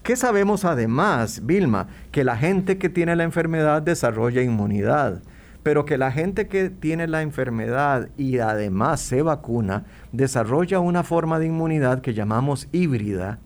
¿Qué 0.02 0.16
sabemos 0.16 0.64
además, 0.64 1.42
Vilma? 1.44 1.86
Que 2.10 2.24
la 2.24 2.36
gente 2.36 2.78
que 2.78 2.88
tiene 2.88 3.14
la 3.14 3.22
enfermedad 3.22 3.80
desarrolla 3.80 4.42
inmunidad, 4.42 5.22
pero 5.62 5.84
que 5.84 5.96
la 5.96 6.10
gente 6.10 6.48
que 6.48 6.70
tiene 6.70 7.06
la 7.06 7.22
enfermedad 7.22 8.08
y 8.16 8.38
además 8.38 9.00
se 9.00 9.22
vacuna 9.22 9.84
desarrolla 10.12 10.80
una 10.80 11.04
forma 11.04 11.38
de 11.38 11.46
inmunidad 11.46 12.00
que 12.00 12.12
llamamos 12.12 12.68
híbrida, 12.72 13.38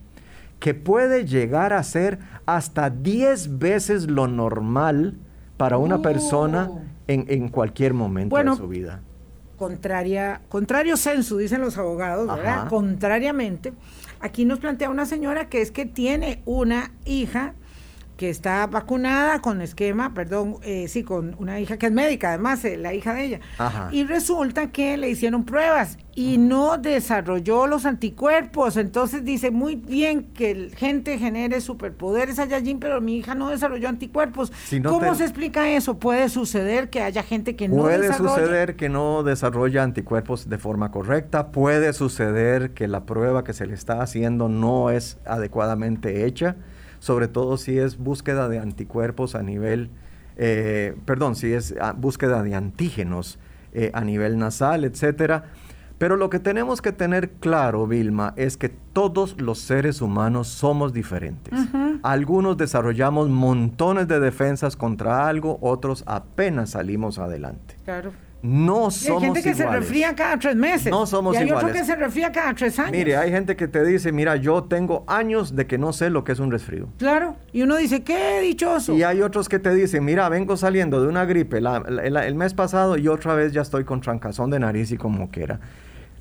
que 0.59 0.75
puede 0.75 1.27
llegar 1.27 1.73
a 1.73 1.83
ser 1.83 2.19
hasta 2.47 2.91
10 2.91 3.59
veces 3.59 4.09
lo 4.11 4.27
normal 4.27 5.17
para 5.57 5.77
una 5.79 6.03
persona 6.03 6.69
oh. 6.71 6.83
en, 7.09 7.49
cualquier 7.49 7.95
momento 7.95 8.37
de 8.37 8.57
su 8.57 8.69
vida. 8.69 9.01
Contraria, 9.59 10.41
contrario 10.49 10.97
sensu, 10.97 11.37
dicen 11.37 11.61
los 11.61 11.77
abogados, 11.77 12.29
¿verdad? 12.29 12.69
Contrariamente, 12.69 13.73
Aquí 14.21 14.45
nos 14.45 14.59
plantea 14.59 14.91
una 14.91 15.07
señora 15.07 15.49
que 15.49 15.61
es 15.63 15.71
que 15.71 15.87
tiene 15.87 16.43
una 16.45 16.91
hija 17.05 17.55
que 18.19 18.31
está 18.31 18.67
vacunada 18.67 19.41
con 19.41 19.63
esquema, 19.63 20.13
perdón, 20.13 20.57
eh, 20.65 20.89
sí, 20.89 21.05
con 21.05 21.37
una 21.39 21.61
hija 21.61 21.79
que 21.79 21.87
es 21.87 21.93
médica, 21.93 22.31
además, 22.31 22.65
eh, 22.65 22.77
la 22.77 22.93
hija 22.93 23.15
de 23.15 23.25
ella. 23.25 23.41
Y 23.93 24.03
resulta 24.03 24.73
que 24.73 24.97
le 24.97 25.09
hicieron 25.09 25.45
pruebas 25.45 25.99
y 26.17 26.37
no 26.37 26.79
desarrolló 26.79 27.69
los 27.69 27.87
anticuerpos. 27.87 28.77
Entonces 28.77 29.25
dice, 29.25 29.53
muy 29.53 29.77
bien 29.77 30.25
que 30.35 30.69
gente 30.77 31.17
genere 31.17 31.61
superpoderes 31.61 32.41
allá 32.41 32.57
allí, 32.57 32.75
pero 32.75 33.01
mi 33.01 33.19
hija 33.19 33.37
no 33.37 33.51
desarrolló 33.51 33.89
anticuerpos. 33.89 34.53
¿Cómo 34.83 35.15
se 35.15 35.23
explica 35.23 35.71
eso? 35.71 36.01
¿Puede 36.01 36.29
suceder 36.29 36.91
que 36.91 37.03
haya 37.03 37.23
gente 37.23 37.55
que 37.55 37.69
no 37.69 37.77
Puede 37.77 38.13
suceder 38.13 38.75
que 38.75 38.89
no 38.89 39.23
desarrolla 39.23 39.85
anticuerpos 39.85 40.49
de 40.49 40.59
forma 40.59 40.91
correcta, 40.91 41.53
puede 41.53 41.93
suceder 41.93 42.73
que 42.73 42.89
la 42.89 43.07
prueba 43.07 43.45
que 43.45 43.53
se 43.53 43.67
le 43.67 43.75
está 43.75 44.03
haciendo 44.03 44.49
no 44.49 44.91
es 44.91 45.19
adecuadamente 45.25 46.27
hecha 46.27 46.57
sobre 46.99 47.29
todo 47.29 47.57
si 47.57 47.79
es 47.79 47.99
búsqueda 47.99 48.49
de 48.49 48.59
anticuerpos 48.59 49.35
a 49.35 49.43
nivel, 49.43 49.91
eh, 50.37 50.97
perdón, 51.05 51.37
si 51.37 51.53
es 51.53 51.75
ah, 51.81 51.93
búsqueda 51.93 52.43
de 52.43 52.55
antígenos 52.55 53.39
eh, 53.73 53.91
a 53.95 54.03
nivel 54.03 54.39
nasal, 54.39 54.85
etcétera. 54.85 55.45
Pero 55.99 56.17
lo 56.17 56.31
que 56.31 56.39
tenemos 56.39 56.81
que 56.81 56.93
tener 56.93 57.31
claro, 57.33 57.87
Vilma, 57.89 58.33
es 58.37 58.57
que 58.57 58.69
todos 58.69 59.41
los 59.41 59.59
seres 59.59 60.01
humanos 60.01 60.47
somos 60.47 60.93
diferentes. 60.93 61.59
Algunos 62.05 62.57
desarrollamos 62.57 63.29
montones 63.29 64.07
de 64.07 64.21
defensas 64.21 64.77
contra 64.77 65.27
algo, 65.27 65.59
otros 65.61 66.05
apenas 66.07 66.71
salimos 66.71 67.19
adelante. 67.19 67.75
Claro. 67.85 68.13
No 68.41 68.91
somos 68.93 69.23
Hay 69.23 69.27
gente 69.31 69.43
que 69.43 69.55
se 69.55 69.67
resfría 69.67 70.15
cada 70.15 70.39
tres 70.39 70.55
meses. 70.55 70.91
No 70.93 71.07
somos 71.07 71.35
y 71.35 71.39
hay 71.39 71.47
iguales. 71.49 71.65
otro 71.71 71.77
que 71.81 71.85
se 71.85 71.97
resfría 71.97 72.31
cada 72.31 72.55
tres 72.55 72.79
años. 72.79 72.93
Mire, 72.93 73.17
hay 73.17 73.31
gente 73.33 73.57
que 73.57 73.67
te 73.67 73.85
dice, 73.85 74.13
mira, 74.13 74.37
yo 74.37 74.63
tengo 74.65 75.03
años 75.09 75.57
de 75.57 75.67
que 75.67 75.77
no 75.77 75.93
sé 75.93 76.09
lo 76.09 76.23
que 76.23 76.33
es 76.33 76.39
un 76.39 76.53
resfrío. 76.53 76.89
Claro. 76.99 77.35
Y 77.53 77.63
uno 77.63 77.77
dice, 77.77 78.05
qué 78.05 78.41
dichoso. 78.41 78.95
Y 78.95 79.03
hay 79.03 79.23
otros 79.23 79.49
que 79.49 79.59
te 79.59 79.75
dicen, 79.75 80.05
mira, 80.05 80.29
vengo 80.29 80.57
saliendo 80.57 81.03
de 81.03 81.09
una 81.09 81.25
gripe 81.25 81.61
la- 81.61 81.81
la- 81.81 82.27
el 82.27 82.35
mes 82.37 82.55
pasado 82.55 82.97
y 82.97 83.09
otra 83.09 83.35
vez 83.35 83.53
ya 83.53 83.63
estoy 83.63 83.83
con 83.85 84.01
trancazón 84.01 84.51
de 84.51 84.61
nariz 84.61 84.93
y 84.93 84.97
con 84.97 85.13
moquera. 85.19 85.59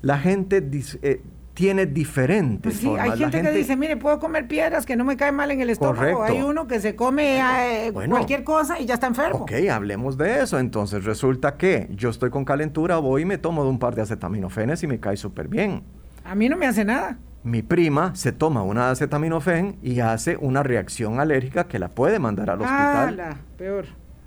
La 0.02 0.18
gente 0.18 0.60
dis- 0.60 0.98
eh, 1.02 1.22
tiene 1.58 1.86
diferentes 1.86 2.62
Pues 2.62 2.76
sí, 2.76 2.86
formas. 2.86 3.02
hay 3.02 3.18
La 3.18 3.30
gente, 3.30 3.42
que 3.50 3.50
dice, 3.58 3.76
mire, 3.76 3.96
puedo 3.96 4.20
comer 4.20 4.46
piedras 4.46 4.86
que 4.86 4.94
no 4.94 5.04
me 5.04 5.16
caen 5.16 5.34
mal 5.34 5.50
en 5.50 5.60
el 5.60 5.70
estómago. 5.70 5.96
Correcto. 5.98 6.22
Hay 6.22 6.40
uno 6.40 6.68
que 6.68 6.78
se 6.78 6.94
come 6.94 7.40
eh, 7.40 7.90
Bueno. 7.90 8.14
cualquier 8.14 8.44
cosa 8.44 8.78
y 8.78 8.86
ya 8.86 8.94
está 8.94 9.08
enfermo. 9.08 9.40
Ok, 9.40 9.50
hablemos 9.68 10.16
de 10.16 10.40
eso. 10.40 10.60
Entonces 10.60 11.02
resulta 11.04 11.56
que 11.56 11.88
yo 11.90 12.10
estoy 12.10 12.30
con 12.30 12.44
calentura, 12.44 12.98
voy 12.98 13.22
y 13.22 13.24
me 13.24 13.38
tomo 13.38 13.64
de 13.64 13.70
un 13.70 13.80
par 13.80 13.96
de 13.96 14.02
acetaminofenes 14.02 14.84
y 14.84 14.86
me 14.86 15.00
cae 15.00 15.16
súper 15.16 15.48
bien. 15.48 15.82
A 16.24 16.36
mí 16.36 16.48
no 16.48 16.56
me 16.56 16.66
hace 16.68 16.84
nada. 16.84 17.18
Mi 17.42 17.62
prima 17.62 18.14
se 18.14 18.30
toma 18.30 18.62
una 18.62 18.90
acetaminofén 18.92 19.78
y 19.82 19.98
hace 19.98 20.36
una 20.36 20.62
reacción 20.62 21.18
alérgica 21.18 21.64
que 21.66 21.80
la 21.80 21.88
puede 21.88 22.20
mandar 22.20 22.50
al 22.50 22.60
hospital. 22.60 23.16
la 23.16 23.36
peor. 23.56 23.86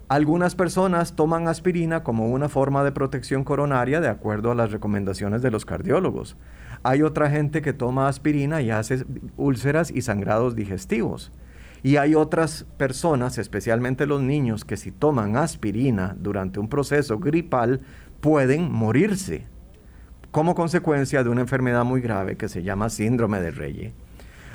Algunas 0.09 0.55
personas 0.55 1.15
toman 1.15 1.47
aspirina 1.47 2.03
como 2.03 2.27
una 2.27 2.49
forma 2.49 2.83
de 2.83 2.91
protección 2.91 3.45
coronaria 3.45 4.01
de 4.01 4.09
acuerdo 4.09 4.51
a 4.51 4.55
las 4.55 4.69
recomendaciones 4.73 5.41
de 5.41 5.49
los 5.51 5.63
cardiólogos. 5.63 6.35
Hay 6.83 7.03
otra 7.03 7.29
gente 7.29 7.61
que 7.61 7.73
toma 7.73 8.07
aspirina 8.07 8.61
y 8.61 8.71
hace 8.71 9.05
úlceras 9.37 9.91
y 9.91 10.01
sangrados 10.01 10.55
digestivos. 10.55 11.31
Y 11.83 11.97
hay 11.97 12.15
otras 12.15 12.65
personas, 12.77 13.37
especialmente 13.37 14.05
los 14.05 14.21
niños, 14.21 14.65
que 14.65 14.77
si 14.77 14.91
toman 14.91 15.35
aspirina 15.35 16.15
durante 16.19 16.59
un 16.59 16.69
proceso 16.69 17.19
gripal 17.19 17.81
pueden 18.19 18.71
morirse 18.71 19.45
como 20.31 20.55
consecuencia 20.55 21.23
de 21.23 21.29
una 21.29 21.41
enfermedad 21.41 21.83
muy 21.83 22.01
grave 22.01 22.37
que 22.37 22.47
se 22.47 22.63
llama 22.63 22.89
síndrome 22.89 23.41
de 23.41 23.51
Reye. 23.51 23.93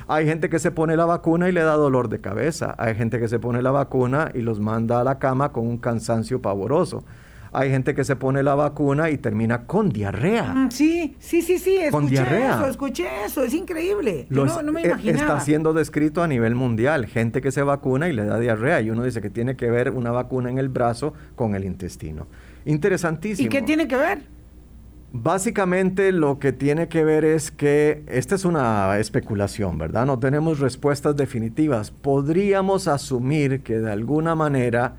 Hay 0.08 0.24
gente 0.24 0.48
que 0.48 0.60
se 0.60 0.70
pone 0.70 0.96
la 0.96 1.04
vacuna 1.04 1.48
y 1.48 1.52
le 1.52 1.62
da 1.62 1.74
dolor 1.74 2.08
de 2.08 2.20
cabeza. 2.20 2.74
Hay 2.78 2.94
gente 2.94 3.18
que 3.18 3.28
se 3.28 3.40
pone 3.40 3.60
la 3.60 3.72
vacuna 3.72 4.30
y 4.34 4.40
los 4.40 4.60
manda 4.60 5.00
a 5.00 5.04
la 5.04 5.18
cama 5.18 5.50
con 5.50 5.66
un 5.66 5.78
cansancio 5.78 6.40
pavoroso. 6.40 7.04
Hay 7.52 7.70
gente 7.70 7.94
que 7.94 8.04
se 8.04 8.16
pone 8.16 8.42
la 8.42 8.54
vacuna 8.54 9.10
y 9.10 9.18
termina 9.18 9.66
con 9.66 9.88
diarrea. 9.88 10.52
Mm, 10.54 10.70
sí, 10.70 11.16
sí, 11.18 11.42
sí, 11.42 11.58
sí. 11.58 11.76
Escuché 11.76 11.90
Con 11.90 12.06
diarrea. 12.06 12.54
eso, 12.56 12.66
escuché 12.66 13.06
eso. 13.24 13.42
Es 13.42 13.54
increíble. 13.54 14.26
Yo 14.30 14.44
no, 14.44 14.62
no 14.62 14.72
me 14.72 14.82
eh, 14.82 14.86
imaginaba. 14.88 15.18
está 15.34 15.40
siendo 15.40 15.72
descrito 15.72 16.22
a 16.22 16.28
nivel 16.28 16.54
mundial. 16.54 17.06
Gente 17.06 17.40
que 17.40 17.50
se 17.52 17.62
vacuna 17.62 18.08
y 18.08 18.12
le 18.12 18.24
da 18.24 18.38
diarrea. 18.38 18.80
Y 18.80 18.90
uno 18.90 19.02
dice 19.04 19.20
que 19.20 19.30
tiene 19.30 19.56
que 19.56 19.70
ver 19.70 19.90
una 19.90 20.10
vacuna 20.10 20.50
en 20.50 20.58
el 20.58 20.68
brazo 20.68 21.14
con 21.34 21.54
el 21.54 21.64
intestino. 21.64 22.26
Interesantísimo. 22.64 23.46
¿Y 23.46 23.48
qué 23.48 23.62
tiene 23.62 23.86
que 23.88 23.96
ver? 23.96 24.36
Básicamente 25.12 26.12
lo 26.12 26.38
que 26.38 26.52
tiene 26.52 26.88
que 26.88 27.04
ver 27.04 27.24
es 27.24 27.50
que 27.50 28.02
esta 28.06 28.34
es 28.34 28.44
una 28.44 28.98
especulación, 28.98 29.78
¿verdad? 29.78 30.04
No 30.04 30.18
tenemos 30.18 30.58
respuestas 30.58 31.16
definitivas. 31.16 31.90
Podríamos 31.90 32.86
asumir 32.86 33.62
que 33.62 33.78
de 33.78 33.90
alguna 33.90 34.34
manera 34.34 34.96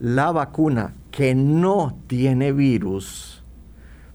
la 0.00 0.32
vacuna 0.32 0.94
que 1.14 1.36
no 1.36 1.96
tiene 2.08 2.50
virus 2.50 3.44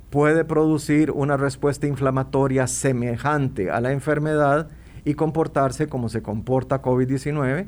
puede 0.09 0.43
producir 0.43 1.11
una 1.11 1.37
respuesta 1.37 1.87
inflamatoria 1.87 2.67
semejante 2.67 3.71
a 3.71 3.79
la 3.79 3.93
enfermedad 3.93 4.67
y 5.05 5.13
comportarse 5.13 5.87
como 5.87 6.09
se 6.09 6.21
comporta 6.21 6.81
COVID-19, 6.81 7.67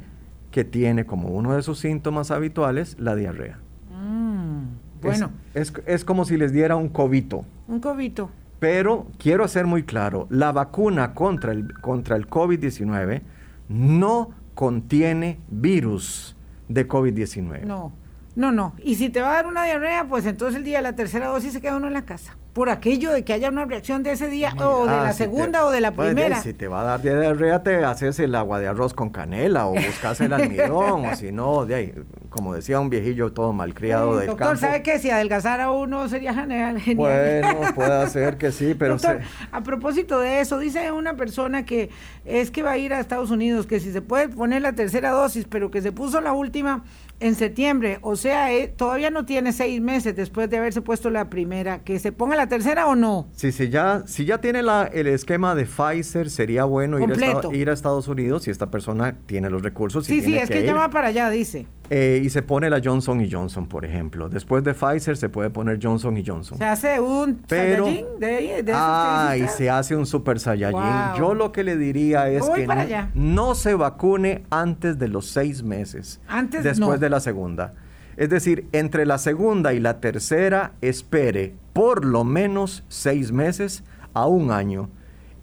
que 0.51 0.65
tiene 0.65 1.05
como 1.05 1.29
uno 1.29 1.55
de 1.55 1.61
sus 1.61 1.79
síntomas 1.79 2.29
habituales 2.29 2.97
la 2.99 3.15
diarrea. 3.15 3.57
Mm, 3.89 4.63
Es- 4.95 5.01
bueno, 5.01 5.31
es, 5.53 5.71
es 5.85 6.03
como 6.03 6.25
si 6.25 6.35
les 6.35 6.51
diera 6.51 6.75
un 6.75 6.89
cobito. 6.89 7.45
un 7.69 7.79
cobito. 7.79 8.29
Pero 8.59 9.07
quiero 9.17 9.45
hacer 9.45 9.65
muy 9.65 9.83
claro, 9.83 10.27
la 10.29 10.51
vacuna 10.51 11.13
contra 11.13 11.53
el, 11.53 11.71
contra 11.79 12.17
el 12.17 12.27
COVID-19 12.27 13.21
no 13.69 14.31
contiene 14.55 15.39
virus 15.49 16.35
de 16.67 16.85
COVID-19. 16.85 17.63
No, 17.63 17.93
no, 18.41 18.51
no. 18.51 18.73
Y 18.83 18.95
si 18.95 19.09
te 19.09 19.21
va 19.21 19.31
a 19.31 19.33
dar 19.35 19.47
una 19.47 19.63
diarrea, 19.63 20.05
pues 20.09 20.25
entonces 20.25 20.57
el 20.57 20.63
día 20.65 20.77
de 20.79 20.83
la 20.83 20.95
tercera 20.95 21.27
dosis 21.27 21.53
se 21.53 21.61
queda 21.61 21.77
uno 21.77 21.87
en 21.87 21.93
la 21.93 22.01
casa. 22.05 22.35
Por 22.53 22.69
aquello 22.69 23.13
de 23.13 23.23
que 23.23 23.31
haya 23.31 23.47
una 23.47 23.63
reacción 23.63 24.03
de 24.03 24.11
ese 24.11 24.27
día, 24.27 24.53
o 24.59 24.85
de 24.85 24.91
Ah, 24.91 25.03
la 25.05 25.13
si 25.13 25.19
te- 25.19 25.23
segunda, 25.23 25.65
o 25.65 25.71
de 25.71 25.79
la 25.79 25.91
pues, 25.93 26.07
primera. 26.13 26.41
si 26.41 26.53
te 26.53 26.67
va 26.67 26.81
a 26.81 26.83
dar 26.83 27.01
diarrea, 27.01 27.63
te 27.63 27.85
haces 27.85 28.19
el 28.19 28.35
agua 28.35 28.59
de 28.59 28.67
arroz 28.67 28.93
con 28.93 29.09
canela 29.09 29.67
o 29.67 29.71
buscas 29.73 30.19
el 30.19 30.33
almidón, 30.33 31.05
o 31.05 31.15
si 31.15 31.31
no, 31.31 31.65
de 31.65 31.75
ahí, 31.75 31.93
como 32.29 32.53
decía 32.53 32.81
un 32.81 32.89
viejillo 32.89 33.31
todo 33.31 33.53
malcriado 33.53 34.15
Eh, 34.15 34.19
del 34.21 34.27
doctor, 34.27 34.47
campo. 34.47 34.59
¿sabe 34.59 34.83
qué? 34.83 34.99
Si 34.99 35.09
adelgazara 35.09 35.71
uno 35.71 36.09
sería 36.09 36.33
genial. 36.33 36.77
genial. 36.81 37.41
Bueno, 37.41 37.59
puede 37.75 38.09
ser 38.09 38.37
que 38.37 38.51
sí, 38.51 38.75
pero 38.77 38.95
Doctor, 38.97 39.21
se- 39.21 39.47
a 39.53 39.61
propósito 39.63 40.19
de 40.19 40.41
eso, 40.41 40.59
dice 40.59 40.91
una 40.91 41.13
persona 41.15 41.63
que 41.63 41.89
es 42.25 42.51
que 42.51 42.63
va 42.63 42.71
a 42.71 42.77
ir 42.77 42.93
a 42.93 42.99
Estados 42.99 43.31
Unidos, 43.31 43.65
que 43.65 43.79
si 43.79 43.93
se 43.93 44.01
puede 44.01 44.27
poner 44.27 44.61
la 44.61 44.73
tercera 44.73 45.11
dosis, 45.11 45.45
pero 45.49 45.71
que 45.71 45.81
se 45.81 45.93
puso 45.93 46.19
la 46.19 46.33
última 46.33 46.83
en 47.21 47.35
septiembre, 47.35 47.99
o 48.01 48.15
sea, 48.15 48.51
eh, 48.51 48.67
todavía 48.67 49.09
no 49.11 49.25
tiene 49.25 49.53
seis 49.53 49.79
meses 49.79 50.15
después 50.15 50.49
de 50.49 50.57
haberse 50.57 50.81
puesto 50.81 51.09
la 51.09 51.29
primera, 51.29 51.83
que 51.83 51.99
se 51.99 52.11
ponga 52.11 52.35
la 52.35 52.47
tercera 52.47 52.87
o 52.87 52.95
no. 52.95 53.27
Sí, 53.35 53.51
si 53.51 53.69
ya, 53.69 54.03
si 54.07 54.25
ya 54.25 54.39
tiene 54.39 54.63
la, 54.63 54.89
el 54.91 55.07
esquema 55.07 55.55
de 55.55 55.65
Pfizer, 55.65 56.29
sería 56.29 56.65
bueno 56.65 56.99
ir 56.99 57.11
a, 57.23 57.55
ir 57.55 57.69
a 57.69 57.73
Estados 57.73 58.07
Unidos 58.07 58.43
si 58.43 58.51
esta 58.51 58.71
persona 58.71 59.17
tiene 59.25 59.49
los 59.49 59.61
recursos. 59.61 60.09
y 60.09 60.13
Sí, 60.13 60.19
sí, 60.19 60.25
tiene 60.27 60.41
es 60.41 60.49
que 60.49 60.63
ya 60.63 60.71
ir. 60.71 60.77
va 60.77 60.89
para 60.89 61.07
allá, 61.09 61.29
dice. 61.29 61.67
Eh, 61.93 62.21
y 62.23 62.29
se 62.29 62.41
pone 62.41 62.69
la 62.69 62.79
Johnson 62.81 63.19
y 63.19 63.29
Johnson, 63.29 63.67
por 63.67 63.83
ejemplo. 63.83 64.29
Después 64.29 64.63
de 64.63 64.73
Pfizer 64.73 65.17
se 65.17 65.27
puede 65.27 65.49
poner 65.49 65.77
Johnson 65.81 66.15
y 66.15 66.23
Johnson. 66.25 66.57
Se 66.57 66.63
hace 66.63 67.01
un 67.01 67.41
Pero, 67.49 67.83
Saiyajin 67.83 68.05
de, 68.17 68.25
ahí, 68.27 68.61
de 68.61 68.71
ah, 68.73 69.35
y 69.37 69.45
se 69.49 69.69
hace 69.69 69.97
un 69.97 70.05
super 70.05 70.39
saiyajin. 70.39 70.79
Wow. 70.79 71.17
Yo 71.17 71.33
lo 71.33 71.51
que 71.51 71.65
le 71.65 71.75
diría 71.75 72.29
es 72.29 72.47
Voy 72.47 72.65
que 72.65 73.07
no, 73.13 73.55
se 73.55 73.75
vacune 73.75 74.45
antes 74.49 74.99
de 74.99 75.09
los 75.09 75.25
seis 75.25 75.63
meses. 75.63 76.21
Antes 76.29 76.63
Después 76.63 76.91
no. 76.91 76.97
de 76.97 77.09
la 77.09 77.19
segunda. 77.19 77.73
Es 78.15 78.29
decir, 78.29 78.69
entre 78.71 79.05
la 79.05 79.17
segunda 79.17 79.73
y 79.73 79.81
la 79.81 79.99
tercera, 79.99 80.71
espere 80.79 81.55
por 81.73 82.05
lo 82.05 82.23
menos 82.23 82.85
seis 82.87 83.33
meses 83.33 83.83
a 84.13 84.27
un 84.27 84.51
año. 84.51 84.89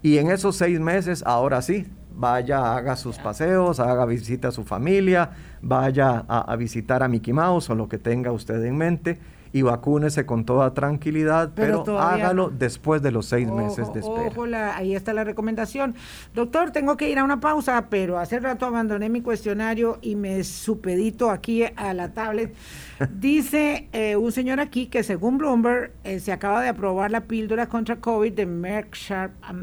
Y 0.00 0.16
en 0.16 0.30
esos 0.30 0.56
seis 0.56 0.80
meses, 0.80 1.22
ahora 1.26 1.60
sí, 1.60 1.88
vaya, 2.18 2.76
haga 2.76 2.96
sus 2.96 3.16
paseos, 3.16 3.80
haga 3.80 4.04
visita 4.04 4.48
a 4.48 4.52
su 4.52 4.64
familia, 4.64 5.30
vaya 5.62 6.24
a, 6.28 6.52
a 6.52 6.56
visitar 6.56 7.02
a 7.02 7.08
Mickey 7.08 7.32
Mouse 7.32 7.70
o 7.70 7.74
lo 7.74 7.88
que 7.88 7.98
tenga 7.98 8.32
usted 8.32 8.62
en 8.64 8.76
mente 8.76 9.18
y 9.52 9.62
vacúnese 9.62 10.26
con 10.26 10.44
toda 10.44 10.74
tranquilidad, 10.74 11.52
Pero 11.54 11.84
hágalo 12.00 12.50
no. 12.50 12.56
después 12.56 13.02
de 13.02 13.10
los 13.12 13.26
seis 13.26 13.48
Ojo, 13.48 13.56
meses 13.56 13.92
de 13.92 14.00
espera. 14.00 14.28
ojo, 14.28 14.46
la- 14.46 14.76
ahí 14.76 14.94
está 14.94 15.12
la 15.14 15.24
recomendación. 15.24 15.94
Doctor, 16.34 16.70
tengo 16.70 16.96
que 16.96 17.08
ir 17.10 17.18
a 17.18 17.24
una 17.24 17.40
pausa, 17.40 17.86
pero 17.90 18.18
hace 18.18 18.40
rato 18.40 18.66
abandoné 18.66 19.08
mi 19.08 19.22
cuestionario 19.22 19.98
y 20.02 20.16
me 20.16 20.42
supedito 20.44 21.30
aquí 21.30 21.64
a 21.76 21.94
la 21.94 22.12
tablet. 22.12 22.54
Dice 23.18 23.88
eh, 23.92 24.16
un 24.16 24.32
señor 24.32 24.60
aquí 24.60 24.86
que 24.86 25.02
según 25.02 25.38
Bloomberg 25.38 25.92
eh, 26.04 26.20
se 26.20 26.32
acaba 26.32 26.62
de 26.62 26.68
aprobar 26.68 27.10
la 27.10 27.22
píldora 27.22 27.68
contra 27.68 27.96
COVID 27.96 28.32
de 28.32 28.46
Merck 28.46 28.94
Sharp, 28.94 29.32
um, 29.50 29.56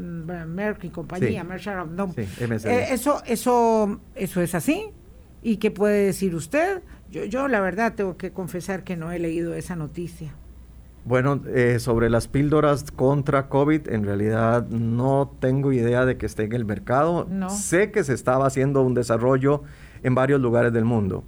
Merck 0.48 0.84
y 0.84 0.88
compañía, 0.90 1.42
Sí. 1.42 1.46
Merck 1.48 1.60
Sharp, 1.62 1.90
no. 1.90 2.12
Sí. 2.14 2.22
Eh, 2.64 2.86
eso, 2.90 3.22
eso, 3.26 4.00
eso 4.14 4.40
es 4.40 4.54
así. 4.54 4.90
¿Y 5.42 5.58
qué 5.58 5.70
puede 5.70 6.06
decir 6.06 6.34
usted? 6.34 6.82
Yo, 7.10 7.24
yo 7.24 7.48
la 7.48 7.60
verdad 7.60 7.94
tengo 7.94 8.16
que 8.16 8.32
confesar 8.32 8.84
que 8.84 8.96
no 8.96 9.12
he 9.12 9.18
leído 9.18 9.54
esa 9.54 9.76
noticia. 9.76 10.34
Bueno, 11.06 11.40
eh, 11.46 11.78
sobre 11.78 12.10
las 12.10 12.26
píldoras 12.26 12.90
contra 12.90 13.48
COVID, 13.48 13.90
en 13.90 14.04
realidad 14.04 14.66
no 14.66 15.32
tengo 15.38 15.72
idea 15.72 16.04
de 16.04 16.16
que 16.16 16.26
esté 16.26 16.42
en 16.42 16.52
el 16.52 16.64
mercado. 16.64 17.28
No. 17.30 17.48
Sé 17.48 17.92
que 17.92 18.02
se 18.02 18.12
estaba 18.12 18.46
haciendo 18.46 18.82
un 18.82 18.94
desarrollo 18.94 19.62
en 20.02 20.16
varios 20.16 20.40
lugares 20.40 20.72
del 20.72 20.84
mundo. 20.84 21.22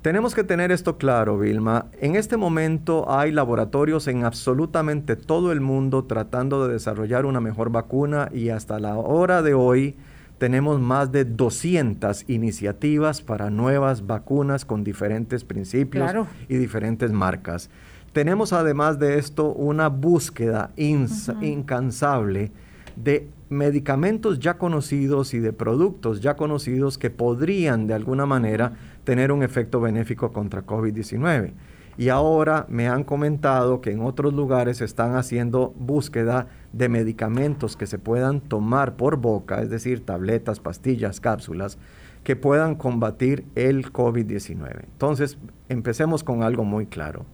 Tenemos 0.00 0.34
que 0.34 0.42
tener 0.42 0.72
esto 0.72 0.96
claro, 0.96 1.38
Vilma. 1.38 1.88
En 2.00 2.16
este 2.16 2.38
momento 2.38 3.12
hay 3.12 3.30
laboratorios 3.30 4.08
en 4.08 4.24
absolutamente 4.24 5.16
todo 5.16 5.52
el 5.52 5.60
mundo 5.60 6.04
tratando 6.04 6.66
de 6.66 6.72
desarrollar 6.72 7.26
una 7.26 7.40
mejor 7.40 7.68
vacuna 7.68 8.30
y 8.32 8.48
hasta 8.48 8.80
la 8.80 8.96
hora 8.96 9.42
de 9.42 9.52
hoy 9.52 9.96
tenemos 10.40 10.80
más 10.80 11.12
de 11.12 11.26
200 11.26 12.24
iniciativas 12.30 13.20
para 13.20 13.50
nuevas 13.50 14.06
vacunas 14.06 14.64
con 14.64 14.82
diferentes 14.82 15.44
principios 15.44 16.02
Claro. 16.02 16.28
y 16.48 16.56
diferentes 16.56 17.12
marcas. 17.12 17.68
Tenemos 18.14 18.54
además 18.54 18.98
de 18.98 19.18
esto 19.18 19.52
una 19.52 19.88
búsqueda 19.88 20.70
incansable 20.76 22.52
de 22.96 23.28
medicamentos 23.50 24.38
ya 24.38 24.56
conocidos 24.56 25.34
y 25.34 25.40
de 25.40 25.52
productos 25.52 26.22
ya 26.22 26.36
conocidos 26.36 26.96
que 26.96 27.10
podrían 27.10 27.86
de 27.86 27.92
alguna 27.92 28.24
manera 28.24 28.72
tener 29.04 29.32
un 29.32 29.42
efecto 29.42 29.78
benéfico 29.78 30.32
contra 30.32 30.64
COVID-19. 30.64 31.52
Y 31.98 32.08
ahora 32.08 32.64
me 32.70 32.88
han 32.88 33.04
comentado 33.04 33.82
que 33.82 33.90
en 33.90 34.00
otros 34.00 34.32
lugares 34.32 34.80
están 34.80 35.16
haciendo 35.16 35.74
búsqueda 35.78 36.46
de 36.72 36.88
medicamentos 36.88 37.76
que 37.76 37.86
se 37.86 37.98
puedan 37.98 38.40
tomar 38.40 38.96
por 38.96 39.16
boca, 39.16 39.62
es 39.62 39.70
decir, 39.70 40.04
tabletas, 40.04 40.60
pastillas, 40.60 41.20
cápsulas, 41.20 41.78
que 42.24 42.36
puedan 42.36 42.74
combatir 42.74 43.44
el 43.54 43.92
COVID-19. 43.92 44.84
Entonces, 44.84 45.38
empecemos 45.68 46.22
con 46.22 46.42
algo 46.42 46.64
muy 46.64 46.86
claro. 46.86 47.24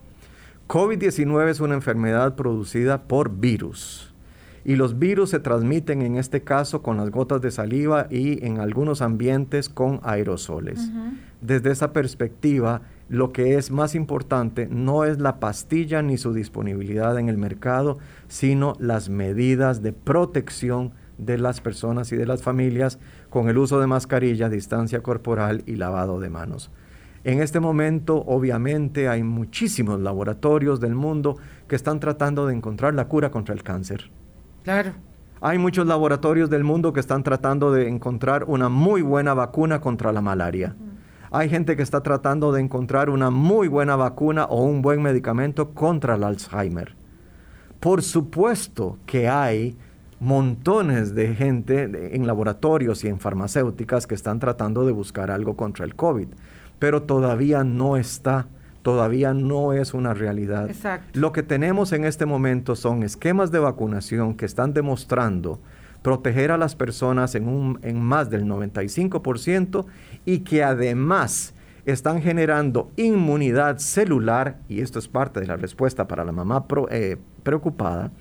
COVID-19 0.69 1.49
es 1.49 1.61
una 1.61 1.75
enfermedad 1.75 2.35
producida 2.35 3.03
por 3.03 3.37
virus. 3.37 4.13
Y 4.65 4.75
los 4.75 4.99
virus 4.99 5.31
se 5.31 5.39
transmiten 5.39 6.03
en 6.03 6.17
este 6.17 6.43
caso 6.43 6.83
con 6.83 6.97
las 6.97 7.11
gotas 7.11 7.41
de 7.41 7.53
saliva 7.53 8.09
y 8.11 8.45
en 8.45 8.59
algunos 8.59 9.01
ambientes 9.01 9.69
con 9.69 10.01
aerosoles. 10.03 10.91
Desde 11.41 11.71
esa 11.71 11.93
perspectiva, 11.93 12.83
lo 13.09 13.33
que 13.33 13.57
es 13.57 13.71
más 13.71 13.95
importante 13.95 14.69
no 14.71 15.05
es 15.05 15.21
la 15.21 15.39
pastilla 15.39 16.03
ni 16.03 16.19
su 16.19 16.33
disponibilidad 16.33 17.19
en 17.19 17.29
el 17.29 17.39
mercado, 17.39 17.99
sino 18.29 18.75
las 18.81 19.09
medidas 19.09 19.83
de 19.83 19.93
protección 19.93 20.93
de 21.19 21.39
las 21.39 21.61
personas 21.61 22.13
y 22.13 22.17
de 22.17 22.27
las 22.27 22.43
familias 22.43 22.99
con 23.31 23.49
el 23.49 23.59
uso 23.59 23.81
de 23.81 23.87
mascarilla, 23.87 24.49
distancia 24.49 25.03
corporal 25.03 25.63
y 25.67 25.77
lavado 25.77 26.21
de 26.21 26.31
manos. 26.31 26.71
En 27.25 27.41
este 27.41 27.59
momento, 27.59 28.23
obviamente, 28.27 29.09
hay 29.09 29.23
muchísimos 29.23 30.01
laboratorios 30.01 30.81
del 30.81 30.95
mundo 30.95 31.37
que 31.69 31.75
están 31.75 31.99
tratando 31.99 32.47
de 32.47 32.55
encontrar 32.55 32.95
la 32.95 33.09
cura 33.09 33.31
contra 33.31 33.55
el 33.55 33.63
cáncer. 33.63 34.11
Claro. 34.63 34.93
Hay 35.41 35.59
muchos 35.59 35.87
laboratorios 35.87 36.51
del 36.51 36.65
mundo 36.65 36.93
que 36.93 37.01
están 37.01 37.23
tratando 37.23 37.73
de 37.73 37.89
encontrar 37.89 38.45
una 38.45 38.69
muy 38.69 39.03
buena 39.03 39.35
vacuna 39.35 39.81
contra 39.81 40.13
la 40.13 40.21
malaria. 40.21 40.77
Hay 41.31 41.49
gente 41.49 41.77
que 41.77 41.83
está 41.83 42.03
tratando 42.03 42.53
de 42.53 42.61
encontrar 42.61 43.11
una 43.11 43.31
muy 43.31 43.69
buena 43.69 43.97
vacuna 43.97 44.45
o 44.45 44.65
un 44.65 44.83
buen 44.83 45.03
medicamento 45.03 45.75
contra 45.75 46.15
el 46.15 46.25
Alzheimer. 46.25 46.95
Por 47.81 48.03
supuesto 48.03 48.99
que 49.07 49.29
hay 49.29 49.77
montones 50.21 51.15
de 51.15 51.35
gente 51.35 52.15
en 52.17 52.27
laboratorios 52.27 53.05
y 53.05 53.09
en 53.09 53.21
farmacéuticas 53.21 54.07
que 54.07 54.15
están 54.15 54.39
tratando 54.39 54.87
de 54.87 54.93
buscar 54.93 55.31
algo 55.31 55.57
contra 55.57 55.85
el 55.85 55.95
COVID, 55.95 56.29
pero 56.79 57.03
todavía 57.03 57.65
no 57.65 57.97
está, 57.97 58.47
todavía 58.83 59.35
no 59.35 59.73
es 59.73 59.95
una 59.95 60.15
realidad. 60.15 60.71
Lo 61.13 61.33
que 61.33 61.43
tenemos 61.43 61.93
en 61.93 62.05
este 62.05 62.25
momento 62.25 62.77
son 62.77 63.03
esquemas 63.03 63.51
de 63.51 63.59
vacunación 63.59 64.35
que 64.35 64.47
están 64.47 64.73
demostrando 64.73 65.61
proteger 66.07 66.53
a 66.53 66.57
las 66.57 66.77
personas 66.77 67.35
en, 67.35 67.49
un, 67.49 67.81
en 67.83 68.01
más 68.01 68.31
del 68.31 68.45
95% 68.45 69.87
y 70.25 70.39
que 70.39 70.63
además 70.63 71.53
están 71.85 72.23
generando 72.23 72.93
inmunidad 72.95 73.79
celular, 73.79 74.61
y 74.69 74.83
esto 74.83 75.01
es 75.01 75.09
parte 75.09 75.41
de 75.41 75.49
la 75.49 75.57
respuesta 75.57 76.07
para 76.07 76.25
la 76.25 76.31
mamá 76.31 76.65
eh, 76.91 77.17
preocupada, 77.43 78.13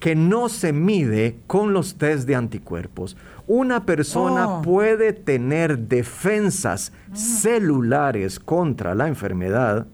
que 0.00 0.14
no 0.14 0.50
se 0.50 0.74
mide 0.74 1.38
con 1.46 1.72
los 1.72 1.94
test 1.94 2.28
de 2.28 2.34
anticuerpos. 2.34 3.16
Una 3.46 3.86
persona 3.86 4.58
oh. 4.58 4.60
puede 4.60 5.14
tener 5.14 5.78
defensas 5.78 6.92
celulares 7.14 8.38
contra 8.38 8.94
la 8.94 9.08
enfermedad 9.08 9.86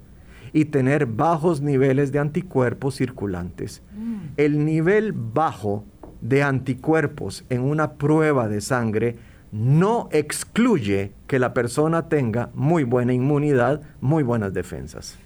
y 0.52 0.64
tener 0.64 1.06
bajos 1.06 1.60
niveles 1.60 2.10
de 2.10 2.18
anticuerpos 2.18 2.96
circulantes. 2.96 3.84
Mm. 3.96 4.18
El 4.36 4.64
nivel 4.64 5.12
bajo 5.12 5.84
de 6.20 6.42
anticuerpos 6.42 7.44
en 7.48 7.62
una 7.62 7.92
prueba 7.94 8.48
de 8.48 8.60
sangre 8.60 9.16
no 9.52 10.08
excluye 10.12 11.12
que 11.26 11.38
la 11.38 11.52
persona 11.54 12.08
tenga 12.08 12.50
muy 12.54 12.84
buena 12.84 13.12
inmunidad, 13.12 13.82
muy 14.00 14.22
buenas 14.22 14.52
defensas. 14.52 15.18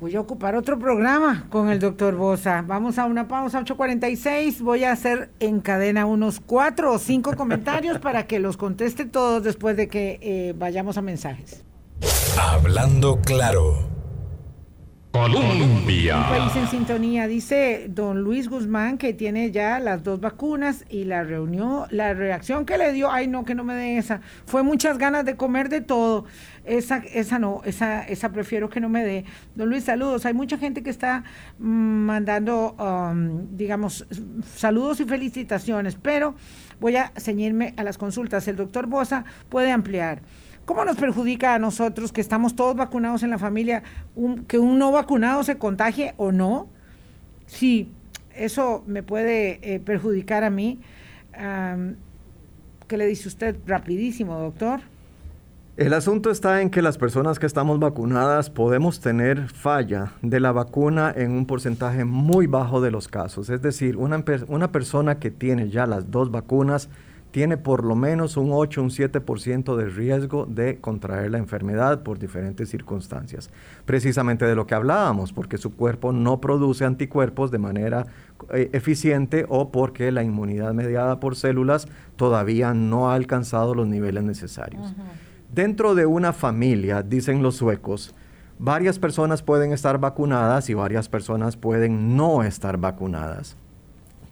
Voy 0.00 0.14
a 0.14 0.20
ocupar 0.20 0.54
otro 0.54 0.78
programa 0.78 1.46
con 1.48 1.70
el 1.70 1.78
doctor 1.78 2.16
Bosa. 2.16 2.62
Vamos 2.66 2.98
a 2.98 3.06
una 3.06 3.28
pausa 3.28 3.62
8.46. 3.64 4.60
Voy 4.60 4.84
a 4.84 4.92
hacer 4.92 5.30
en 5.40 5.60
cadena 5.60 6.04
unos 6.04 6.38
cuatro 6.38 6.92
o 6.92 6.98
cinco 6.98 7.32
comentarios 7.36 7.98
para 7.98 8.26
que 8.26 8.38
los 8.38 8.58
conteste 8.58 9.06
todos 9.06 9.42
después 9.42 9.76
de 9.76 9.88
que 9.88 10.18
eh, 10.20 10.54
vayamos 10.56 10.98
a 10.98 11.02
mensajes. 11.02 11.64
Hablando 12.38 13.20
claro. 13.22 13.95
Un 16.18 16.28
país 16.28 16.56
en 16.56 16.68
sintonía, 16.68 17.26
dice 17.26 17.86
don 17.88 18.22
Luis 18.22 18.50
Guzmán 18.50 18.98
que 18.98 19.14
tiene 19.14 19.50
ya 19.50 19.78
las 19.78 20.04
dos 20.04 20.20
vacunas 20.20 20.84
y 20.90 21.04
la 21.04 21.24
reunión, 21.24 21.86
la 21.90 22.12
reacción 22.12 22.66
que 22.66 22.76
le 22.76 22.92
dio, 22.92 23.10
ay 23.10 23.26
no, 23.26 23.44
que 23.44 23.54
no 23.54 23.64
me 23.64 23.74
dé 23.74 23.96
esa, 23.96 24.20
fue 24.44 24.62
muchas 24.62 24.98
ganas 24.98 25.24
de 25.24 25.36
comer 25.36 25.70
de 25.70 25.80
todo. 25.80 26.26
Esa, 26.64 26.98
esa 26.98 27.38
no, 27.38 27.62
esa, 27.64 28.02
esa 28.02 28.30
prefiero 28.30 28.68
que 28.68 28.80
no 28.80 28.88
me 28.88 29.04
dé. 29.04 29.24
Don 29.54 29.70
Luis, 29.70 29.84
saludos. 29.84 30.26
Hay 30.26 30.34
mucha 30.34 30.58
gente 30.58 30.82
que 30.82 30.90
está 30.90 31.24
mm, 31.58 31.64
mandando, 31.64 32.72
um, 32.72 33.56
digamos, 33.56 34.04
saludos 34.54 35.00
y 35.00 35.04
felicitaciones, 35.04 35.94
pero 35.94 36.34
voy 36.80 36.96
a 36.96 37.12
ceñirme 37.16 37.72
a 37.76 37.84
las 37.84 37.96
consultas. 37.96 38.48
El 38.48 38.56
doctor 38.56 38.86
Bosa 38.86 39.24
puede 39.48 39.70
ampliar. 39.70 40.20
¿Cómo 40.66 40.84
nos 40.84 40.96
perjudica 40.96 41.54
a 41.54 41.58
nosotros 41.60 42.12
que 42.12 42.20
estamos 42.20 42.56
todos 42.56 42.74
vacunados 42.76 43.22
en 43.22 43.30
la 43.30 43.38
familia 43.38 43.84
que 44.48 44.58
un 44.58 44.78
no 44.78 44.90
vacunado 44.90 45.44
se 45.44 45.58
contagie 45.58 46.14
o 46.16 46.32
no? 46.32 46.68
Sí, 47.46 47.92
eso 48.34 48.82
me 48.86 49.04
puede 49.04 49.60
eh, 49.62 49.78
perjudicar 49.78 50.42
a 50.42 50.50
mí. 50.50 50.80
¿Qué 52.88 52.96
le 52.96 53.06
dice 53.06 53.28
usted? 53.28 53.56
Rapidísimo, 53.64 54.38
doctor. 54.40 54.80
El 55.76 55.92
asunto 55.92 56.30
está 56.30 56.62
en 56.62 56.70
que 56.70 56.82
las 56.82 56.98
personas 56.98 57.38
que 57.38 57.46
estamos 57.46 57.78
vacunadas 57.78 58.50
podemos 58.50 59.00
tener 59.00 59.48
falla 59.48 60.14
de 60.22 60.40
la 60.40 60.50
vacuna 60.50 61.12
en 61.14 61.30
un 61.30 61.46
porcentaje 61.46 62.04
muy 62.04 62.48
bajo 62.48 62.80
de 62.80 62.90
los 62.90 63.06
casos. 63.06 63.50
Es 63.50 63.62
decir, 63.62 63.96
una, 63.98 64.24
una 64.48 64.72
persona 64.72 65.20
que 65.20 65.30
tiene 65.30 65.68
ya 65.68 65.86
las 65.86 66.10
dos 66.10 66.32
vacunas 66.32 66.88
tiene 67.30 67.56
por 67.56 67.84
lo 67.84 67.94
menos 67.96 68.36
un 68.36 68.50
8, 68.52 68.82
un 68.82 68.90
7% 68.90 69.76
de 69.76 69.86
riesgo 69.86 70.46
de 70.46 70.78
contraer 70.80 71.30
la 71.30 71.38
enfermedad 71.38 72.02
por 72.02 72.18
diferentes 72.18 72.70
circunstancias. 72.70 73.50
Precisamente 73.84 74.46
de 74.46 74.54
lo 74.54 74.66
que 74.66 74.74
hablábamos, 74.74 75.32
porque 75.32 75.58
su 75.58 75.74
cuerpo 75.74 76.12
no 76.12 76.40
produce 76.40 76.84
anticuerpos 76.84 77.50
de 77.50 77.58
manera 77.58 78.06
eh, 78.52 78.70
eficiente 78.72 79.44
o 79.48 79.70
porque 79.70 80.10
la 80.12 80.22
inmunidad 80.22 80.72
mediada 80.72 81.20
por 81.20 81.36
células 81.36 81.88
todavía 82.16 82.74
no 82.74 83.10
ha 83.10 83.14
alcanzado 83.14 83.74
los 83.74 83.86
niveles 83.86 84.24
necesarios. 84.24 84.94
Dentro 85.52 85.94
de 85.94 86.06
una 86.06 86.32
familia, 86.32 87.02
dicen 87.02 87.42
los 87.42 87.56
suecos, 87.56 88.14
varias 88.58 88.98
personas 88.98 89.42
pueden 89.42 89.72
estar 89.72 89.98
vacunadas 89.98 90.70
y 90.70 90.74
varias 90.74 91.08
personas 91.08 91.56
pueden 91.56 92.16
no 92.16 92.42
estar 92.42 92.78
vacunadas. 92.78 93.56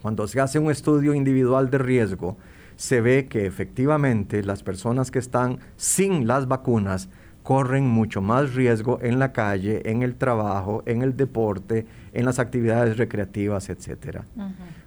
Cuando 0.02 0.26
se 0.26 0.40
hace 0.40 0.58
un 0.58 0.70
estudio 0.70 1.14
individual 1.14 1.70
de 1.70 1.78
riesgo, 1.78 2.36
se 2.76 3.00
ve 3.00 3.26
que 3.26 3.46
efectivamente 3.46 4.42
las 4.42 4.62
personas 4.62 5.10
que 5.10 5.18
están 5.18 5.58
sin 5.76 6.26
las 6.26 6.48
vacunas 6.48 7.08
corren 7.42 7.86
mucho 7.86 8.22
más 8.22 8.54
riesgo 8.54 8.98
en 9.02 9.18
la 9.18 9.32
calle, 9.32 9.82
en 9.90 10.02
el 10.02 10.16
trabajo, 10.16 10.82
en 10.86 11.02
el 11.02 11.16
deporte, 11.16 11.86
en 12.12 12.24
las 12.24 12.38
actividades 12.38 12.96
recreativas, 12.96 13.68
etc. 13.68 14.22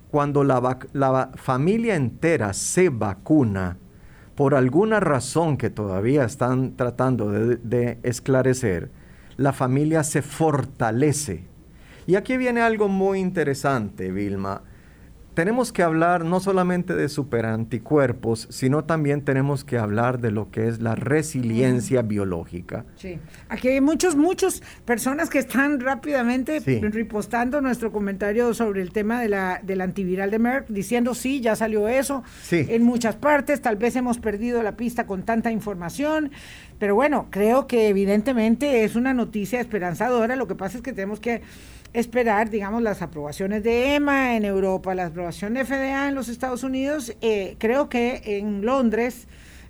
Cuando 0.10 0.44
la, 0.44 1.32
familia 1.36 1.96
entera 1.96 2.54
se 2.54 2.90
vacuna, 2.90 3.78
por 4.36 4.56
alguna 4.56 5.00
razón 5.00 5.58
que 5.58 5.70
todavía 5.70 6.24
están 6.24 6.76
tratando 6.76 7.30
de 7.32 8.00
esclarecer, 8.04 8.92
la 9.38 9.54
familia 9.54 10.04
se 10.04 10.22
fortalece. 10.22 11.46
Y 12.08 12.16
aquí 12.16 12.38
viene 12.38 12.62
algo 12.62 12.88
muy 12.88 13.20
interesante, 13.20 14.12
Vilma 14.12 14.64
tenemos 15.38 15.72
que 15.72 15.84
hablar 15.84 16.26
no 16.26 16.40
solamente 16.40 16.96
de 16.96 17.10
superanticuerpos, 17.10 18.48
sino 18.50 18.86
también 18.86 19.22
tenemos 19.22 19.64
que 19.64 19.78
hablar 19.78 20.20
de 20.20 20.32
lo 20.32 20.50
que 20.50 20.68
es 20.68 20.82
la 20.82 20.96
resiliencia 20.96 22.02
biológica. 22.02 22.86
Sí, 22.96 23.20
aquí 23.48 23.68
hay 23.68 23.80
muchos, 23.80 24.16
muchas 24.16 24.64
personas 24.84 25.30
que 25.30 25.38
están 25.38 25.80
rápidamente 25.80 26.60
ripostando 26.60 27.62
nuestro 27.62 27.92
comentario 27.92 28.52
sobre 28.56 28.82
el 28.82 28.92
tema 28.92 29.22
de 29.22 29.30
la, 29.30 29.62
del 29.62 29.82
antiviral 29.82 30.32
de 30.32 30.40
Merck, 30.40 30.70
diciendo 30.70 31.14
sí, 31.14 31.40
ya 31.40 31.56
salió 31.56 31.88
eso 31.88 32.24
en 32.50 32.82
muchas 32.82 33.16
partes, 33.16 33.62
tal 33.62 33.76
vez 33.76 33.96
hemos 33.96 34.18
perdido 34.18 34.64
la 34.64 34.76
pista 34.76 35.06
con 35.06 35.22
tanta 35.22 35.52
información, 35.52 36.32
pero 36.80 36.96
bueno, 36.96 37.28
creo 37.30 37.68
que 37.68 37.88
evidentemente 37.88 38.84
es 38.84 38.96
una 38.96 39.14
noticia 39.14 39.60
esperanzadora, 39.60 40.36
lo 40.36 40.48
que 40.48 40.56
pasa 40.56 40.78
es 40.78 40.84
que 40.84 40.94
tenemos 40.94 41.20
que 41.20 41.42
esperar, 41.94 42.50
digamos, 42.50 42.82
las 42.82 43.02
aprobaciones 43.02 43.64
de 43.64 43.96
EMA 43.96 44.36
en 44.36 44.46
Europa, 44.46 44.94
la 44.94 45.08
aprobación 45.08 45.54
de 45.54 45.66
FDA 45.66 46.08
en 46.08 46.16
los 46.16 46.30
Estados 46.30 46.64
Unidos. 46.64 47.16
Eh, 47.22 47.56
creo 47.58 47.90
que 47.90 48.22
en 48.24 48.66
Londres 48.66 49.28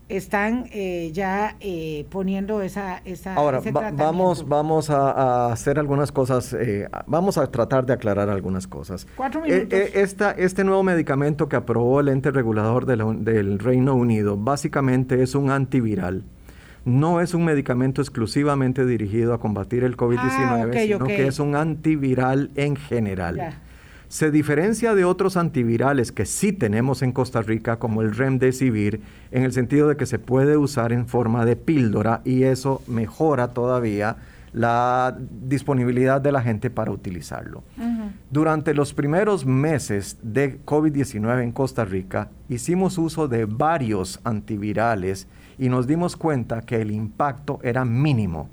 están 0.10 0.70
eh, 0.72 1.12
ya 1.14 1.58
eh, 1.60 2.06
poniendo 2.10 2.62
esa, 2.62 3.02
esa 3.04 3.36
Ahora, 3.36 3.62
vamos, 3.94 4.48
vamos 4.48 4.90
a, 4.90 5.52
hacer 5.52 5.80
algunas 5.80 6.12
cosas, 6.12 6.56
vamos 7.06 7.38
a 7.38 7.48
tratar 7.48 7.86
de 7.86 7.94
aclarar 7.94 8.30
algunas 8.30 8.68
cosas. 8.68 9.08
Cuatro 9.16 9.42
minutos. 9.42 9.80
este 10.38 10.64
nuevo 10.64 10.84
medicamento 10.84 11.48
que 11.48 11.56
aprobó 11.56 12.00
el 12.00 12.08
ente 12.08 12.32
regulador 12.32 12.86
del 12.86 13.60
Reino 13.60 13.96
Unido 13.96 14.38
básicamente 14.38 15.22
es 15.22 15.36
un 15.36 15.52
antiviral 15.52 16.24
no 16.88 17.20
es 17.20 17.34
un 17.34 17.44
medicamento 17.44 18.02
exclusivamente 18.02 18.86
dirigido 18.86 19.34
a 19.34 19.42
combatir 19.42 19.84
el 19.84 19.98
COVID-19, 19.98 20.72
ah, 20.74 20.80
sino 20.80 21.06
que 21.06 21.28
es 21.28 21.38
un 21.40 21.56
antiviral 21.56 22.50
en 22.56 22.78
general. 22.78 23.60
Se 24.08 24.32
diferencia 24.32 24.96
de 24.96 25.04
otros 25.04 25.36
antivirales 25.36 26.14
que 26.14 26.26
sí 26.26 26.54
tenemos 26.54 27.02
en 27.02 27.12
Costa 27.12 27.42
Rica, 27.42 27.78
como 27.78 28.02
el 28.02 28.16
Remdesivir, 28.16 29.02
en 29.32 29.44
el 29.44 29.52
sentido 29.52 29.90
de 29.90 29.98
que 29.98 30.06
se 30.06 30.18
puede 30.18 30.56
usar 30.56 30.94
en 30.94 31.08
forma 31.08 31.44
de 31.44 31.58
píldora 31.58 32.22
y 32.24 32.44
eso 32.44 32.82
mejora 32.88 33.50
todavía 33.50 34.16
la 34.54 35.18
disponibilidad 35.20 36.22
de 36.22 36.32
la 36.32 36.42
gente 36.42 36.70
para 36.70 36.92
utilizarlo. 36.92 37.66
Durante 38.32 38.74
los 38.74 38.94
primeros 38.94 39.46
meses 39.46 40.18
de 40.24 40.64
COVID-19 40.64 41.44
en 41.44 41.52
Costa 41.52 41.84
Rica, 41.84 42.30
hicimos 42.48 42.98
uso 42.98 43.28
de 43.28 43.44
varios 43.44 44.22
antivirales 44.24 45.28
y 45.58 45.70
nos 45.70 45.88
dimos 45.88 46.16
cuenta 46.16 46.62
que 46.62 46.82
el 46.82 46.92
impacto 46.92 47.60
era 47.64 47.86
mínimo. 47.86 48.50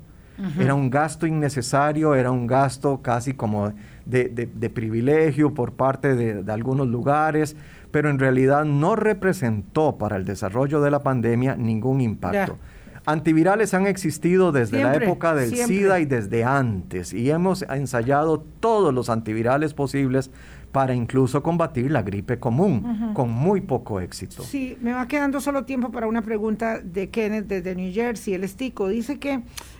Era 0.59 0.75
un 0.75 0.89
gasto 0.89 1.25
innecesario, 1.25 2.13
era 2.13 2.29
un 2.29 2.45
gasto 2.45 3.01
casi 3.01 3.33
como 3.33 3.71
de, 4.05 4.71
privilegio 4.73 5.53
por 5.53 5.73
parte 5.73 6.13
de, 6.13 6.51
algunos 6.51 6.87
lugares, 6.87 7.55
pero 7.91 8.09
en 8.09 8.19
realidad 8.19 8.65
no 8.65 8.97
representó 8.97 9.97
para 9.97 10.17
el 10.17 10.25
desarrollo 10.25 10.81
de 10.81 10.91
la 10.91 10.99
pandemia 10.99 11.55
ningún 11.55 12.01
impacto. 12.01 12.57
Antivirales 13.05 13.73
han 13.75 13.85
existido 13.85 14.51
desde 14.51 14.83
la 14.83 14.95
época 14.95 15.35
del 15.35 15.55
SIDA 15.55 15.99
y 15.99 16.05
desde 16.05 16.43
antes, 16.43 17.13
y 17.13 17.29
hemos 17.29 17.61
ensayado 17.61 18.43
todos 18.59 18.93
los 18.93 19.09
antivirales 19.09 19.73
posibles 19.73 20.31
para 20.75 20.93
incluso 20.93 21.41
combatir 21.41 21.89
la 21.89 22.03
gripe 22.03 22.37
común, 22.37 23.13
con 23.13 23.31
muy 23.31 23.61
poco 23.61 24.01
éxito. 24.01 24.43
Sí, 24.43 24.77
me 24.81 24.91
va 24.91 25.07
quedando 25.07 25.39
solo 25.39 25.63
tiempo 25.63 25.89
para 25.89 26.05
una 26.05 26.21
pregunta 26.21 26.81
de 26.81 27.09
Kenneth 27.09 27.47
desde 27.47 27.75
New 27.75 27.93
Jersey, 27.93 28.33
el 28.33 28.43
estico. 28.43 28.89
Dice 28.89 29.17
que 29.17 29.39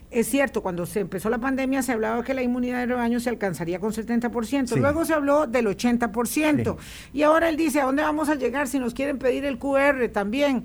es 0.09 0.25
cierto, 0.25 0.63
cuando 0.63 0.85
se 0.85 1.01
empezó 1.01 1.29
la 1.29 1.37
pandemia 1.37 1.81
se 1.81 1.91
hablaba 1.91 2.23
que 2.23 2.33
la 2.33 2.43
inmunidad 2.43 2.79
de 2.79 2.85
rebaño 2.85 3.19
se 3.19 3.29
alcanzaría 3.29 3.77
con 3.77 3.91
70%, 3.91 4.77
luego 4.77 5.03
se 5.03 5.13
habló 5.13 5.47
del 5.47 5.67
80%, 5.67 6.77
y 7.11 7.23
ahora 7.23 7.49
él 7.49 7.57
dice, 7.57 7.81
¿a 7.81 7.83
dónde 7.83 8.01
vamos 8.01 8.29
a 8.29 8.35
llegar 8.35 8.69
si 8.69 8.79
nos 8.79 8.93
quieren 8.93 9.17
pedir 9.17 9.43
el 9.43 9.59
QR 9.59 10.07
también? 10.13 10.63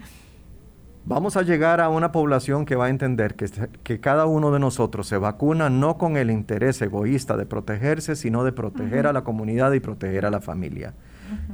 Vamos 1.04 1.36
a 1.36 1.42
llegar 1.42 1.80
a 1.80 1.88
una 1.88 2.12
población 2.12 2.66
que 2.66 2.76
va 2.76 2.86
a 2.86 2.90
entender 2.90 3.34
que, 3.34 3.48
que, 3.82 4.00
cada 4.00 4.26
uno 4.26 4.50
de 4.52 4.60
nosotros 4.60 5.08
se 5.08 5.16
vacuna 5.16 5.70
no 5.70 5.96
con 5.96 6.16
el 6.16 6.30
interés 6.30 6.80
egoísta 6.82 7.36
de 7.36 7.46
protegerse, 7.46 8.16
sino 8.16 8.44
de 8.44 8.52
proteger 8.52 9.06
a 9.06 9.12
la 9.12 9.24
comunidad 9.24 9.72
y 9.72 9.80
proteger 9.80 10.26
a 10.26 10.30
la 10.30 10.40
familia. 10.40 10.92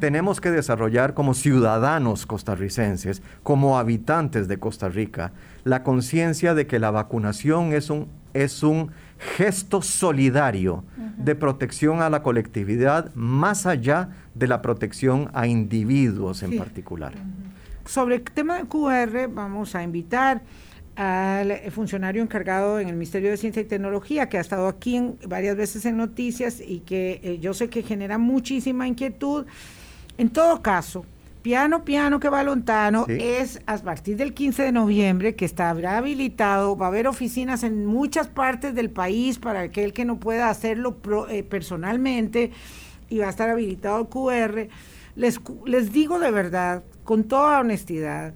Tenemos 0.00 0.40
que 0.40 0.50
desarrollar 0.50 1.14
como 1.14 1.34
ciudadanos 1.34 2.26
costarricenses, 2.26 3.22
como 3.42 3.78
habitantes 3.78 4.48
de 4.48 4.58
Costa 4.58 4.88
Rica, 4.88 5.32
la 5.64 5.82
conciencia 5.82 6.54
de 6.54 6.66
que 6.66 6.78
la 6.78 6.90
vacunación 6.90 7.72
es 7.72 7.88
un, 7.90 8.08
es 8.34 8.62
un 8.62 8.90
gesto 9.36 9.80
solidario 9.80 10.84
de 11.18 11.34
protección 11.34 12.02
a 12.02 12.10
la 12.10 12.22
colectividad 12.22 13.14
más 13.14 13.66
allá 13.66 14.10
de 14.34 14.48
la 14.48 14.60
protección 14.60 15.30
a 15.34 15.46
individuos 15.46 16.42
en 16.42 16.58
particular 16.58 17.12
sobre 17.86 18.16
el 18.16 18.22
tema 18.22 18.58
de 18.58 18.64
QR 18.64 19.28
vamos 19.28 19.74
a 19.74 19.82
invitar 19.82 20.42
al 20.96 21.70
funcionario 21.70 22.22
encargado 22.22 22.80
en 22.80 22.88
el 22.88 22.94
Ministerio 22.94 23.30
de 23.30 23.36
Ciencia 23.36 23.60
y 23.60 23.66
Tecnología, 23.66 24.28
que 24.28 24.38
ha 24.38 24.40
estado 24.40 24.66
aquí 24.66 24.98
varias 25.26 25.56
veces 25.56 25.84
en 25.84 25.96
noticias 25.96 26.60
y 26.66 26.80
que 26.80 27.20
eh, 27.22 27.38
yo 27.38 27.52
sé 27.52 27.68
que 27.68 27.82
genera 27.82 28.16
muchísima 28.16 28.88
inquietud. 28.88 29.44
En 30.16 30.30
todo 30.30 30.62
caso, 30.62 31.04
Piano 31.42 31.84
Piano 31.84 32.18
que 32.18 32.28
va 32.28 32.42
Lontano 32.42 33.06
es 33.08 33.60
a 33.66 33.76
partir 33.78 34.16
del 34.16 34.34
15 34.34 34.64
de 34.64 34.72
noviembre 34.72 35.36
que 35.36 35.44
estará 35.44 35.98
habilitado, 35.98 36.76
va 36.76 36.86
a 36.86 36.88
haber 36.88 37.06
oficinas 37.06 37.62
en 37.62 37.86
muchas 37.86 38.26
partes 38.26 38.74
del 38.74 38.90
país 38.90 39.38
para 39.38 39.60
aquel 39.60 39.92
que 39.92 40.04
no 40.04 40.18
pueda 40.18 40.50
hacerlo 40.50 40.96
eh, 41.28 41.44
personalmente 41.44 42.50
y 43.08 43.18
va 43.18 43.26
a 43.26 43.30
estar 43.30 43.48
habilitado 43.48 44.00
el 44.00 44.06
QR. 44.08 44.68
Les, 45.16 45.40
les 45.64 45.92
digo 45.92 46.18
de 46.18 46.30
verdad 46.30 46.84
con 47.04 47.24
toda 47.24 47.60
honestidad, 47.60 48.34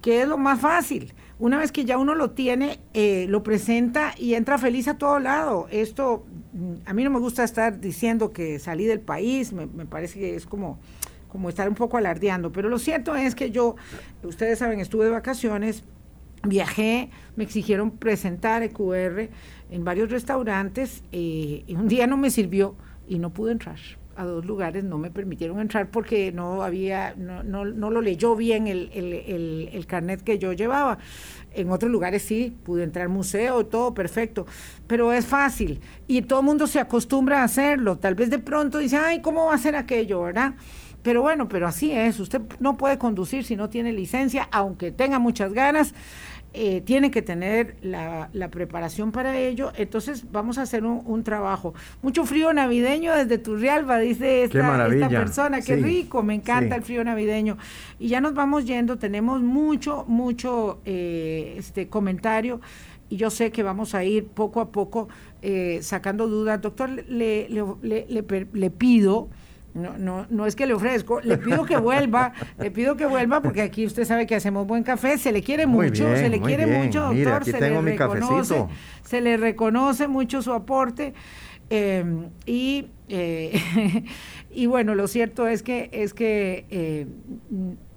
que 0.00 0.22
es 0.22 0.28
lo 0.28 0.38
más 0.38 0.60
fácil. 0.60 1.14
Una 1.38 1.58
vez 1.58 1.72
que 1.72 1.84
ya 1.84 1.98
uno 1.98 2.14
lo 2.14 2.30
tiene, 2.30 2.80
eh, 2.94 3.26
lo 3.28 3.42
presenta 3.42 4.14
y 4.16 4.34
entra 4.34 4.58
feliz 4.58 4.88
a 4.88 4.96
todo 4.96 5.18
lado. 5.18 5.68
Esto, 5.70 6.24
mm, 6.52 6.74
a 6.86 6.92
mí 6.92 7.04
no 7.04 7.10
me 7.10 7.18
gusta 7.18 7.44
estar 7.44 7.80
diciendo 7.80 8.32
que 8.32 8.58
salí 8.58 8.84
del 8.86 9.00
país, 9.00 9.52
me, 9.52 9.66
parece 9.86 10.18
que 10.18 10.36
es 10.36 10.46
como, 10.46 10.78
como 11.28 11.48
estar 11.48 11.68
un 11.68 11.74
poco 11.74 11.96
alardeando, 11.96 12.52
pero 12.52 12.68
lo 12.68 12.78
cierto 12.78 13.14
es 13.16 13.34
que 13.34 13.50
yo, 13.50 13.76
ustedes 14.22 14.58
saben, 14.58 14.80
estuve 14.80 15.06
de 15.06 15.10
vacaciones, 15.10 15.84
viajé, 16.44 17.10
me 17.36 17.44
exigieron 17.44 17.90
presentar 17.90 18.62
el 18.62 18.72
QR 18.72 19.28
en 19.70 19.84
varios 19.84 20.10
restaurantes 20.10 21.02
eh, 21.12 21.64
y 21.66 21.74
un 21.74 21.88
día 21.88 22.06
no 22.06 22.16
me 22.16 22.30
sirvió 22.30 22.74
y 23.08 23.18
no 23.18 23.30
pude 23.30 23.52
entrar 23.52 23.78
a 24.16 24.24
dos 24.24 24.44
lugares 24.44 24.84
no 24.84 24.98
me 24.98 25.10
permitieron 25.10 25.60
entrar 25.60 25.90
porque 25.90 26.32
no 26.32 26.62
había, 26.62 27.14
no, 27.16 27.42
no, 27.42 27.64
no 27.64 27.90
lo 27.90 28.00
leyó 28.00 28.36
bien 28.36 28.66
el, 28.66 28.90
el, 28.92 29.70
el, 29.72 29.86
carnet 29.86 30.22
que 30.22 30.38
yo 30.38 30.52
llevaba. 30.52 30.98
En 31.54 31.70
otros 31.70 31.90
lugares 31.90 32.22
sí, 32.22 32.56
pude 32.64 32.82
entrar 32.82 33.08
museo, 33.08 33.66
todo 33.66 33.92
perfecto, 33.94 34.46
pero 34.86 35.12
es 35.12 35.26
fácil 35.26 35.80
y 36.06 36.22
todo 36.22 36.40
el 36.40 36.46
mundo 36.46 36.66
se 36.66 36.80
acostumbra 36.80 37.40
a 37.40 37.44
hacerlo. 37.44 37.98
Tal 37.98 38.14
vez 38.14 38.30
de 38.30 38.38
pronto 38.38 38.78
dice, 38.78 38.96
ay, 38.96 39.20
¿cómo 39.20 39.46
va 39.46 39.54
a 39.54 39.58
ser 39.58 39.76
aquello, 39.76 40.22
verdad? 40.22 40.54
Pero 41.02 41.20
bueno, 41.20 41.48
pero 41.48 41.66
así 41.66 41.90
es, 41.90 42.20
usted 42.20 42.40
no 42.60 42.76
puede 42.76 42.96
conducir 42.96 43.44
si 43.44 43.56
no 43.56 43.68
tiene 43.68 43.92
licencia, 43.92 44.48
aunque 44.52 44.92
tenga 44.92 45.18
muchas 45.18 45.52
ganas. 45.52 45.94
Eh, 46.54 46.82
tiene 46.82 47.10
que 47.10 47.22
tener 47.22 47.76
la, 47.80 48.28
preparación 48.50 49.10
para 49.10 49.38
ello. 49.38 49.72
Entonces 49.76 50.30
vamos 50.30 50.58
a 50.58 50.62
hacer 50.62 50.84
un, 50.84 51.24
trabajo. 51.24 51.72
Mucho 52.02 52.26
frío 52.26 52.52
navideño 52.52 53.14
desde 53.14 53.38
Turrialba, 53.38 53.98
dice 53.98 54.44
esta, 54.44 54.86
esta 54.86 55.08
persona. 55.08 55.62
Qué 55.62 55.76
rico, 55.76 56.22
me 56.22 56.34
encanta 56.34 56.76
el 56.76 56.82
frío 56.82 57.02
navideño. 57.04 57.56
Y 57.98 58.08
ya 58.08 58.20
nos 58.20 58.34
vamos 58.34 58.66
yendo, 58.66 58.98
tenemos 58.98 59.40
mucho, 59.40 60.04
mucho 60.08 60.80
eh, 60.84 61.54
este 61.56 61.88
comentario 61.88 62.60
y 63.08 63.16
yo 63.16 63.30
sé 63.30 63.50
que 63.50 63.62
vamos 63.62 63.94
a 63.94 64.04
ir 64.04 64.26
poco 64.26 64.60
a 64.60 64.70
poco 64.70 65.08
eh, 65.40 65.78
sacando 65.82 66.28
dudas. 66.28 66.60
Doctor, 66.60 66.90
le, 66.90 67.48
le, 67.48 68.06
le, 68.08 68.46
le 68.52 68.70
pido 68.70 69.28
no, 69.74 69.96
no, 69.96 70.26
no 70.28 70.46
es 70.46 70.54
que 70.54 70.66
le 70.66 70.74
ofrezco, 70.74 71.20
le 71.20 71.38
pido 71.38 71.64
que 71.64 71.76
vuelva, 71.76 72.32
le 72.58 72.70
pido 72.70 72.96
que 72.96 73.06
vuelva 73.06 73.40
porque 73.40 73.62
aquí 73.62 73.86
usted 73.86 74.04
sabe 74.04 74.26
que 74.26 74.34
hacemos 74.34 74.66
buen 74.66 74.82
café, 74.82 75.18
se 75.18 75.32
le 75.32 75.42
quiere 75.42 75.66
mucho, 75.66 76.14
se 76.16 76.28
le 76.28 76.40
quiere 76.40 76.66
mucho, 76.66 77.12
doctor, 77.12 77.44
se 77.44 77.60
le 77.60 77.80
reconoce, 77.80 78.66
se 79.02 79.20
le 79.20 79.36
reconoce 79.36 80.08
mucho 80.08 80.42
su 80.42 80.52
aporte 80.52 81.14
em, 81.70 82.28
y 82.44 82.86
eh, 83.08 84.04
y 84.50 84.66
bueno, 84.66 84.94
lo 84.94 85.06
cierto 85.08 85.46
es 85.46 85.62
que 85.62 85.88
es 85.92 86.12
que 86.12 86.66
eh, 86.70 87.06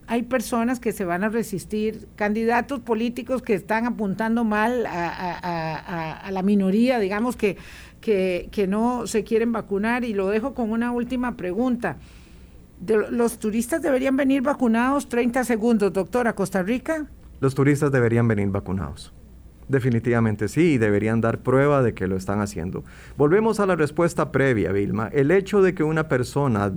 hay 0.07 0.23
personas 0.23 0.79
que 0.79 0.91
se 0.91 1.03
van 1.03 1.23
a 1.23 1.29
resistir, 1.29 2.07
candidatos 2.15 2.79
políticos 2.79 3.41
que 3.41 3.53
están 3.53 3.85
apuntando 3.85 4.43
mal 4.43 4.85
a, 4.85 6.19
a 6.19 6.31
la 6.31 6.41
minoría, 6.43 6.99
digamos 6.99 7.35
que 7.35 7.57
que, 8.05 8.67
no 8.69 9.07
se 9.07 9.23
quieren 9.23 9.51
vacunar. 9.51 10.03
Y 10.03 10.13
lo 10.13 10.27
dejo 10.27 10.53
con 10.53 10.71
una 10.71 10.91
última 10.91 11.35
pregunta. 11.35 11.97
¿Los 13.09 13.39
turistas 13.39 13.81
deberían 13.81 14.15
venir 14.15 14.41
vacunados 14.41 15.09
30 15.09 15.43
segundos, 15.43 15.91
doctor, 15.91 16.27
a 16.27 16.33
Costa 16.33 16.61
Rica? 16.61 17.07
Los 17.39 17.55
turistas 17.55 17.91
deberían 17.91 18.27
venir 18.27 18.49
vacunados. 18.49 19.13
Definitivamente 19.67 20.47
sí, 20.47 20.73
y 20.73 20.77
deberían 20.77 21.21
dar 21.21 21.39
prueba 21.39 21.81
de 21.81 21.95
que 21.95 22.05
lo 22.05 22.15
están 22.15 22.39
haciendo. 22.41 22.83
Volvemos 23.17 23.59
a 23.59 23.65
la 23.65 23.75
respuesta 23.75 24.31
previa, 24.31 24.71
Vilma. 24.71 25.09
El 25.11 25.31
hecho 25.31 25.63
de 25.63 25.73
que 25.73 25.83
una 25.83 26.07
persona 26.07 26.71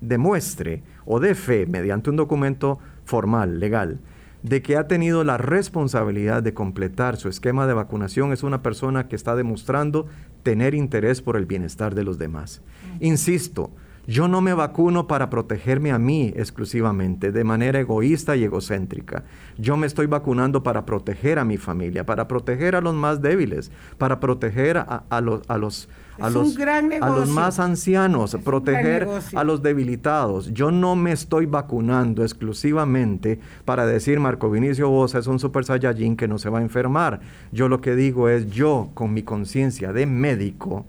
demuestre 0.00 0.82
o 1.06 1.20
dé 1.20 1.34
fe 1.34 1.64
mediante 1.64 2.10
un 2.10 2.16
documento 2.16 2.78
formal, 3.06 3.58
legal, 3.58 4.00
de 4.44 4.60
que 4.60 4.76
ha 4.76 4.86
tenido 4.86 5.24
la 5.24 5.38
responsabilidad 5.38 6.42
de 6.42 6.52
completar 6.52 7.16
su 7.16 7.30
esquema 7.30 7.66
de 7.66 7.72
vacunación 7.72 8.30
es 8.30 8.42
una 8.42 8.62
persona 8.62 9.08
que 9.08 9.16
está 9.16 9.34
demostrando 9.36 10.06
tener 10.44 10.74
interés 10.74 11.20
por 11.20 11.36
el 11.36 11.46
bienestar 11.46 11.96
de 11.96 12.04
los 12.04 12.18
demás. 12.18 12.62
Insisto, 13.00 13.72
yo 14.06 14.28
no 14.28 14.40
me 14.40 14.54
vacuno 14.54 15.06
para 15.06 15.30
protegerme 15.30 15.92
a 15.92 15.98
mí 15.98 16.32
exclusivamente, 16.36 17.32
de 17.32 17.44
manera 17.44 17.80
egoísta 17.80 18.36
y 18.36 18.44
egocéntrica. 18.44 19.24
Yo 19.58 19.76
me 19.76 19.86
estoy 19.86 20.06
vacunando 20.06 20.62
para 20.62 20.84
proteger 20.84 21.38
a 21.38 21.44
mi 21.44 21.56
familia, 21.56 22.04
para 22.04 22.28
proteger 22.28 22.76
a 22.76 22.80
los 22.80 22.94
más 22.94 23.22
débiles, 23.22 23.70
para 23.98 24.20
proteger 24.20 24.78
a, 24.78 25.20
los, 25.20 25.42
a 25.48 25.58
los 25.58 25.88
a 26.18 26.30
los, 26.30 26.56
a 27.00 27.08
los 27.08 27.28
más 27.28 27.58
ancianos, 27.58 28.36
proteger 28.44 29.08
a 29.34 29.44
los 29.44 29.62
debilitados. 29.62 30.52
Yo 30.52 30.70
no 30.70 30.94
me 30.94 31.12
estoy 31.12 31.46
vacunando 31.46 32.22
exclusivamente 32.22 33.40
para 33.64 33.84
decir 33.86 34.20
Marco 34.20 34.50
Vinicio 34.50 34.88
Bosa 34.88 35.18
es 35.18 35.26
un 35.26 35.38
super 35.38 35.64
saiyajin 35.64 36.16
que 36.16 36.28
no 36.28 36.38
se 36.38 36.50
va 36.50 36.60
a 36.60 36.62
enfermar. 36.62 37.20
Yo 37.52 37.68
lo 37.68 37.80
que 37.80 37.96
digo 37.96 38.28
es 38.28 38.50
yo 38.50 38.90
con 38.94 39.12
mi 39.12 39.22
conciencia 39.22 39.92
de 39.92 40.06
médico, 40.06 40.86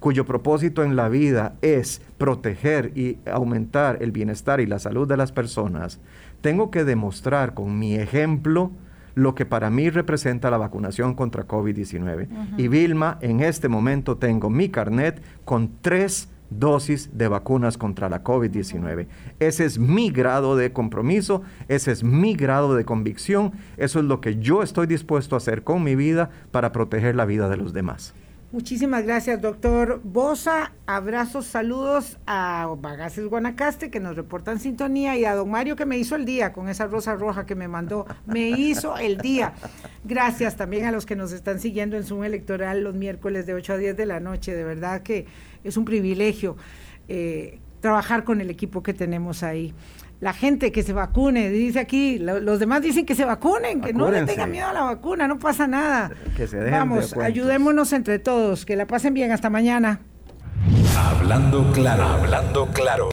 cuyo 0.00 0.24
propósito 0.24 0.82
en 0.82 0.96
la 0.96 1.08
vida 1.08 1.54
es 1.62 2.02
proteger 2.18 2.92
y 2.96 3.18
aumentar 3.30 3.98
el 4.00 4.12
bienestar 4.12 4.60
y 4.60 4.66
la 4.66 4.78
salud 4.78 5.08
de 5.08 5.16
las 5.16 5.32
personas, 5.32 6.00
tengo 6.40 6.70
que 6.70 6.84
demostrar 6.84 7.54
con 7.54 7.78
mi 7.78 7.96
ejemplo 7.96 8.70
lo 9.14 9.34
que 9.34 9.44
para 9.44 9.68
mí 9.68 9.90
representa 9.90 10.50
la 10.50 10.58
vacunación 10.58 11.14
contra 11.14 11.46
COVID-19. 11.46 12.28
Y 12.56 12.68
Vilma, 12.68 13.18
en 13.20 13.40
este 13.40 13.68
momento 13.68 14.16
tengo 14.16 14.48
mi 14.48 14.68
carnet 14.68 15.20
con 15.44 15.72
tres 15.82 16.28
dosis 16.50 17.10
de 17.12 17.28
vacunas 17.28 17.76
contra 17.76 18.08
la 18.08 18.22
COVID-19. 18.22 19.06
Ese 19.40 19.64
es 19.64 19.78
mi 19.78 20.10
grado 20.10 20.56
de 20.56 20.72
compromiso, 20.72 21.42
ese 21.66 21.92
es 21.92 22.04
mi 22.04 22.34
grado 22.34 22.74
de 22.74 22.84
convicción, 22.84 23.52
eso 23.76 23.98
es 23.98 24.04
lo 24.04 24.20
que 24.20 24.38
yo 24.38 24.62
estoy 24.62 24.86
dispuesto 24.86 25.34
a 25.34 25.38
hacer 25.38 25.64
con 25.64 25.82
mi 25.82 25.96
vida 25.96 26.30
para 26.50 26.72
proteger 26.72 27.16
la 27.16 27.24
vida 27.24 27.48
de 27.48 27.56
los 27.56 27.72
demás. 27.72 28.14
Muchísimas 28.50 29.04
gracias, 29.04 29.42
doctor 29.42 30.00
Bosa. 30.02 30.72
Abrazos, 30.86 31.44
saludos 31.44 32.16
a 32.26 32.66
Bagaces 32.78 33.26
Guanacaste, 33.26 33.90
que 33.90 34.00
nos 34.00 34.16
reportan 34.16 34.58
sintonía, 34.58 35.18
y 35.18 35.26
a 35.26 35.34
don 35.34 35.50
Mario, 35.50 35.76
que 35.76 35.84
me 35.84 35.98
hizo 35.98 36.16
el 36.16 36.24
día 36.24 36.50
con 36.54 36.70
esa 36.70 36.86
rosa 36.86 37.14
roja 37.14 37.44
que 37.44 37.54
me 37.54 37.68
mandó. 37.68 38.06
Me 38.24 38.48
hizo 38.48 38.96
el 38.96 39.18
día. 39.18 39.52
Gracias 40.02 40.56
también 40.56 40.86
a 40.86 40.92
los 40.92 41.04
que 41.04 41.14
nos 41.14 41.32
están 41.32 41.60
siguiendo 41.60 41.98
en 41.98 42.04
Zoom 42.04 42.24
Electoral 42.24 42.82
los 42.82 42.94
miércoles 42.94 43.44
de 43.44 43.52
8 43.52 43.74
a 43.74 43.76
10 43.76 43.96
de 43.98 44.06
la 44.06 44.18
noche. 44.18 44.54
De 44.54 44.64
verdad 44.64 45.02
que 45.02 45.26
es 45.62 45.76
un 45.76 45.84
privilegio 45.84 46.56
eh, 47.06 47.58
trabajar 47.82 48.24
con 48.24 48.40
el 48.40 48.48
equipo 48.48 48.82
que 48.82 48.94
tenemos 48.94 49.42
ahí 49.42 49.74
la 50.20 50.32
gente 50.32 50.72
que 50.72 50.82
se 50.82 50.92
vacune, 50.92 51.48
dice 51.50 51.78
aquí, 51.78 52.18
los 52.18 52.58
demás 52.58 52.82
dicen 52.82 53.06
que 53.06 53.14
se 53.14 53.24
vacunen, 53.24 53.80
que 53.80 53.92
no 53.92 54.10
le 54.10 54.24
tengan 54.24 54.50
miedo 54.50 54.66
a 54.66 54.72
la 54.72 54.82
vacuna, 54.82 55.28
no 55.28 55.38
pasa 55.38 55.66
nada. 55.66 56.10
Que 56.36 56.46
se 56.46 56.70
Vamos, 56.70 57.16
ayudémonos 57.16 57.92
entre 57.92 58.18
todos, 58.18 58.66
que 58.66 58.74
la 58.74 58.86
pasen 58.86 59.14
bien, 59.14 59.30
hasta 59.30 59.48
mañana. 59.48 60.00
Hablando 60.96 61.70
claro, 61.72 62.04
hablando 62.04 62.66
claro. 62.72 63.06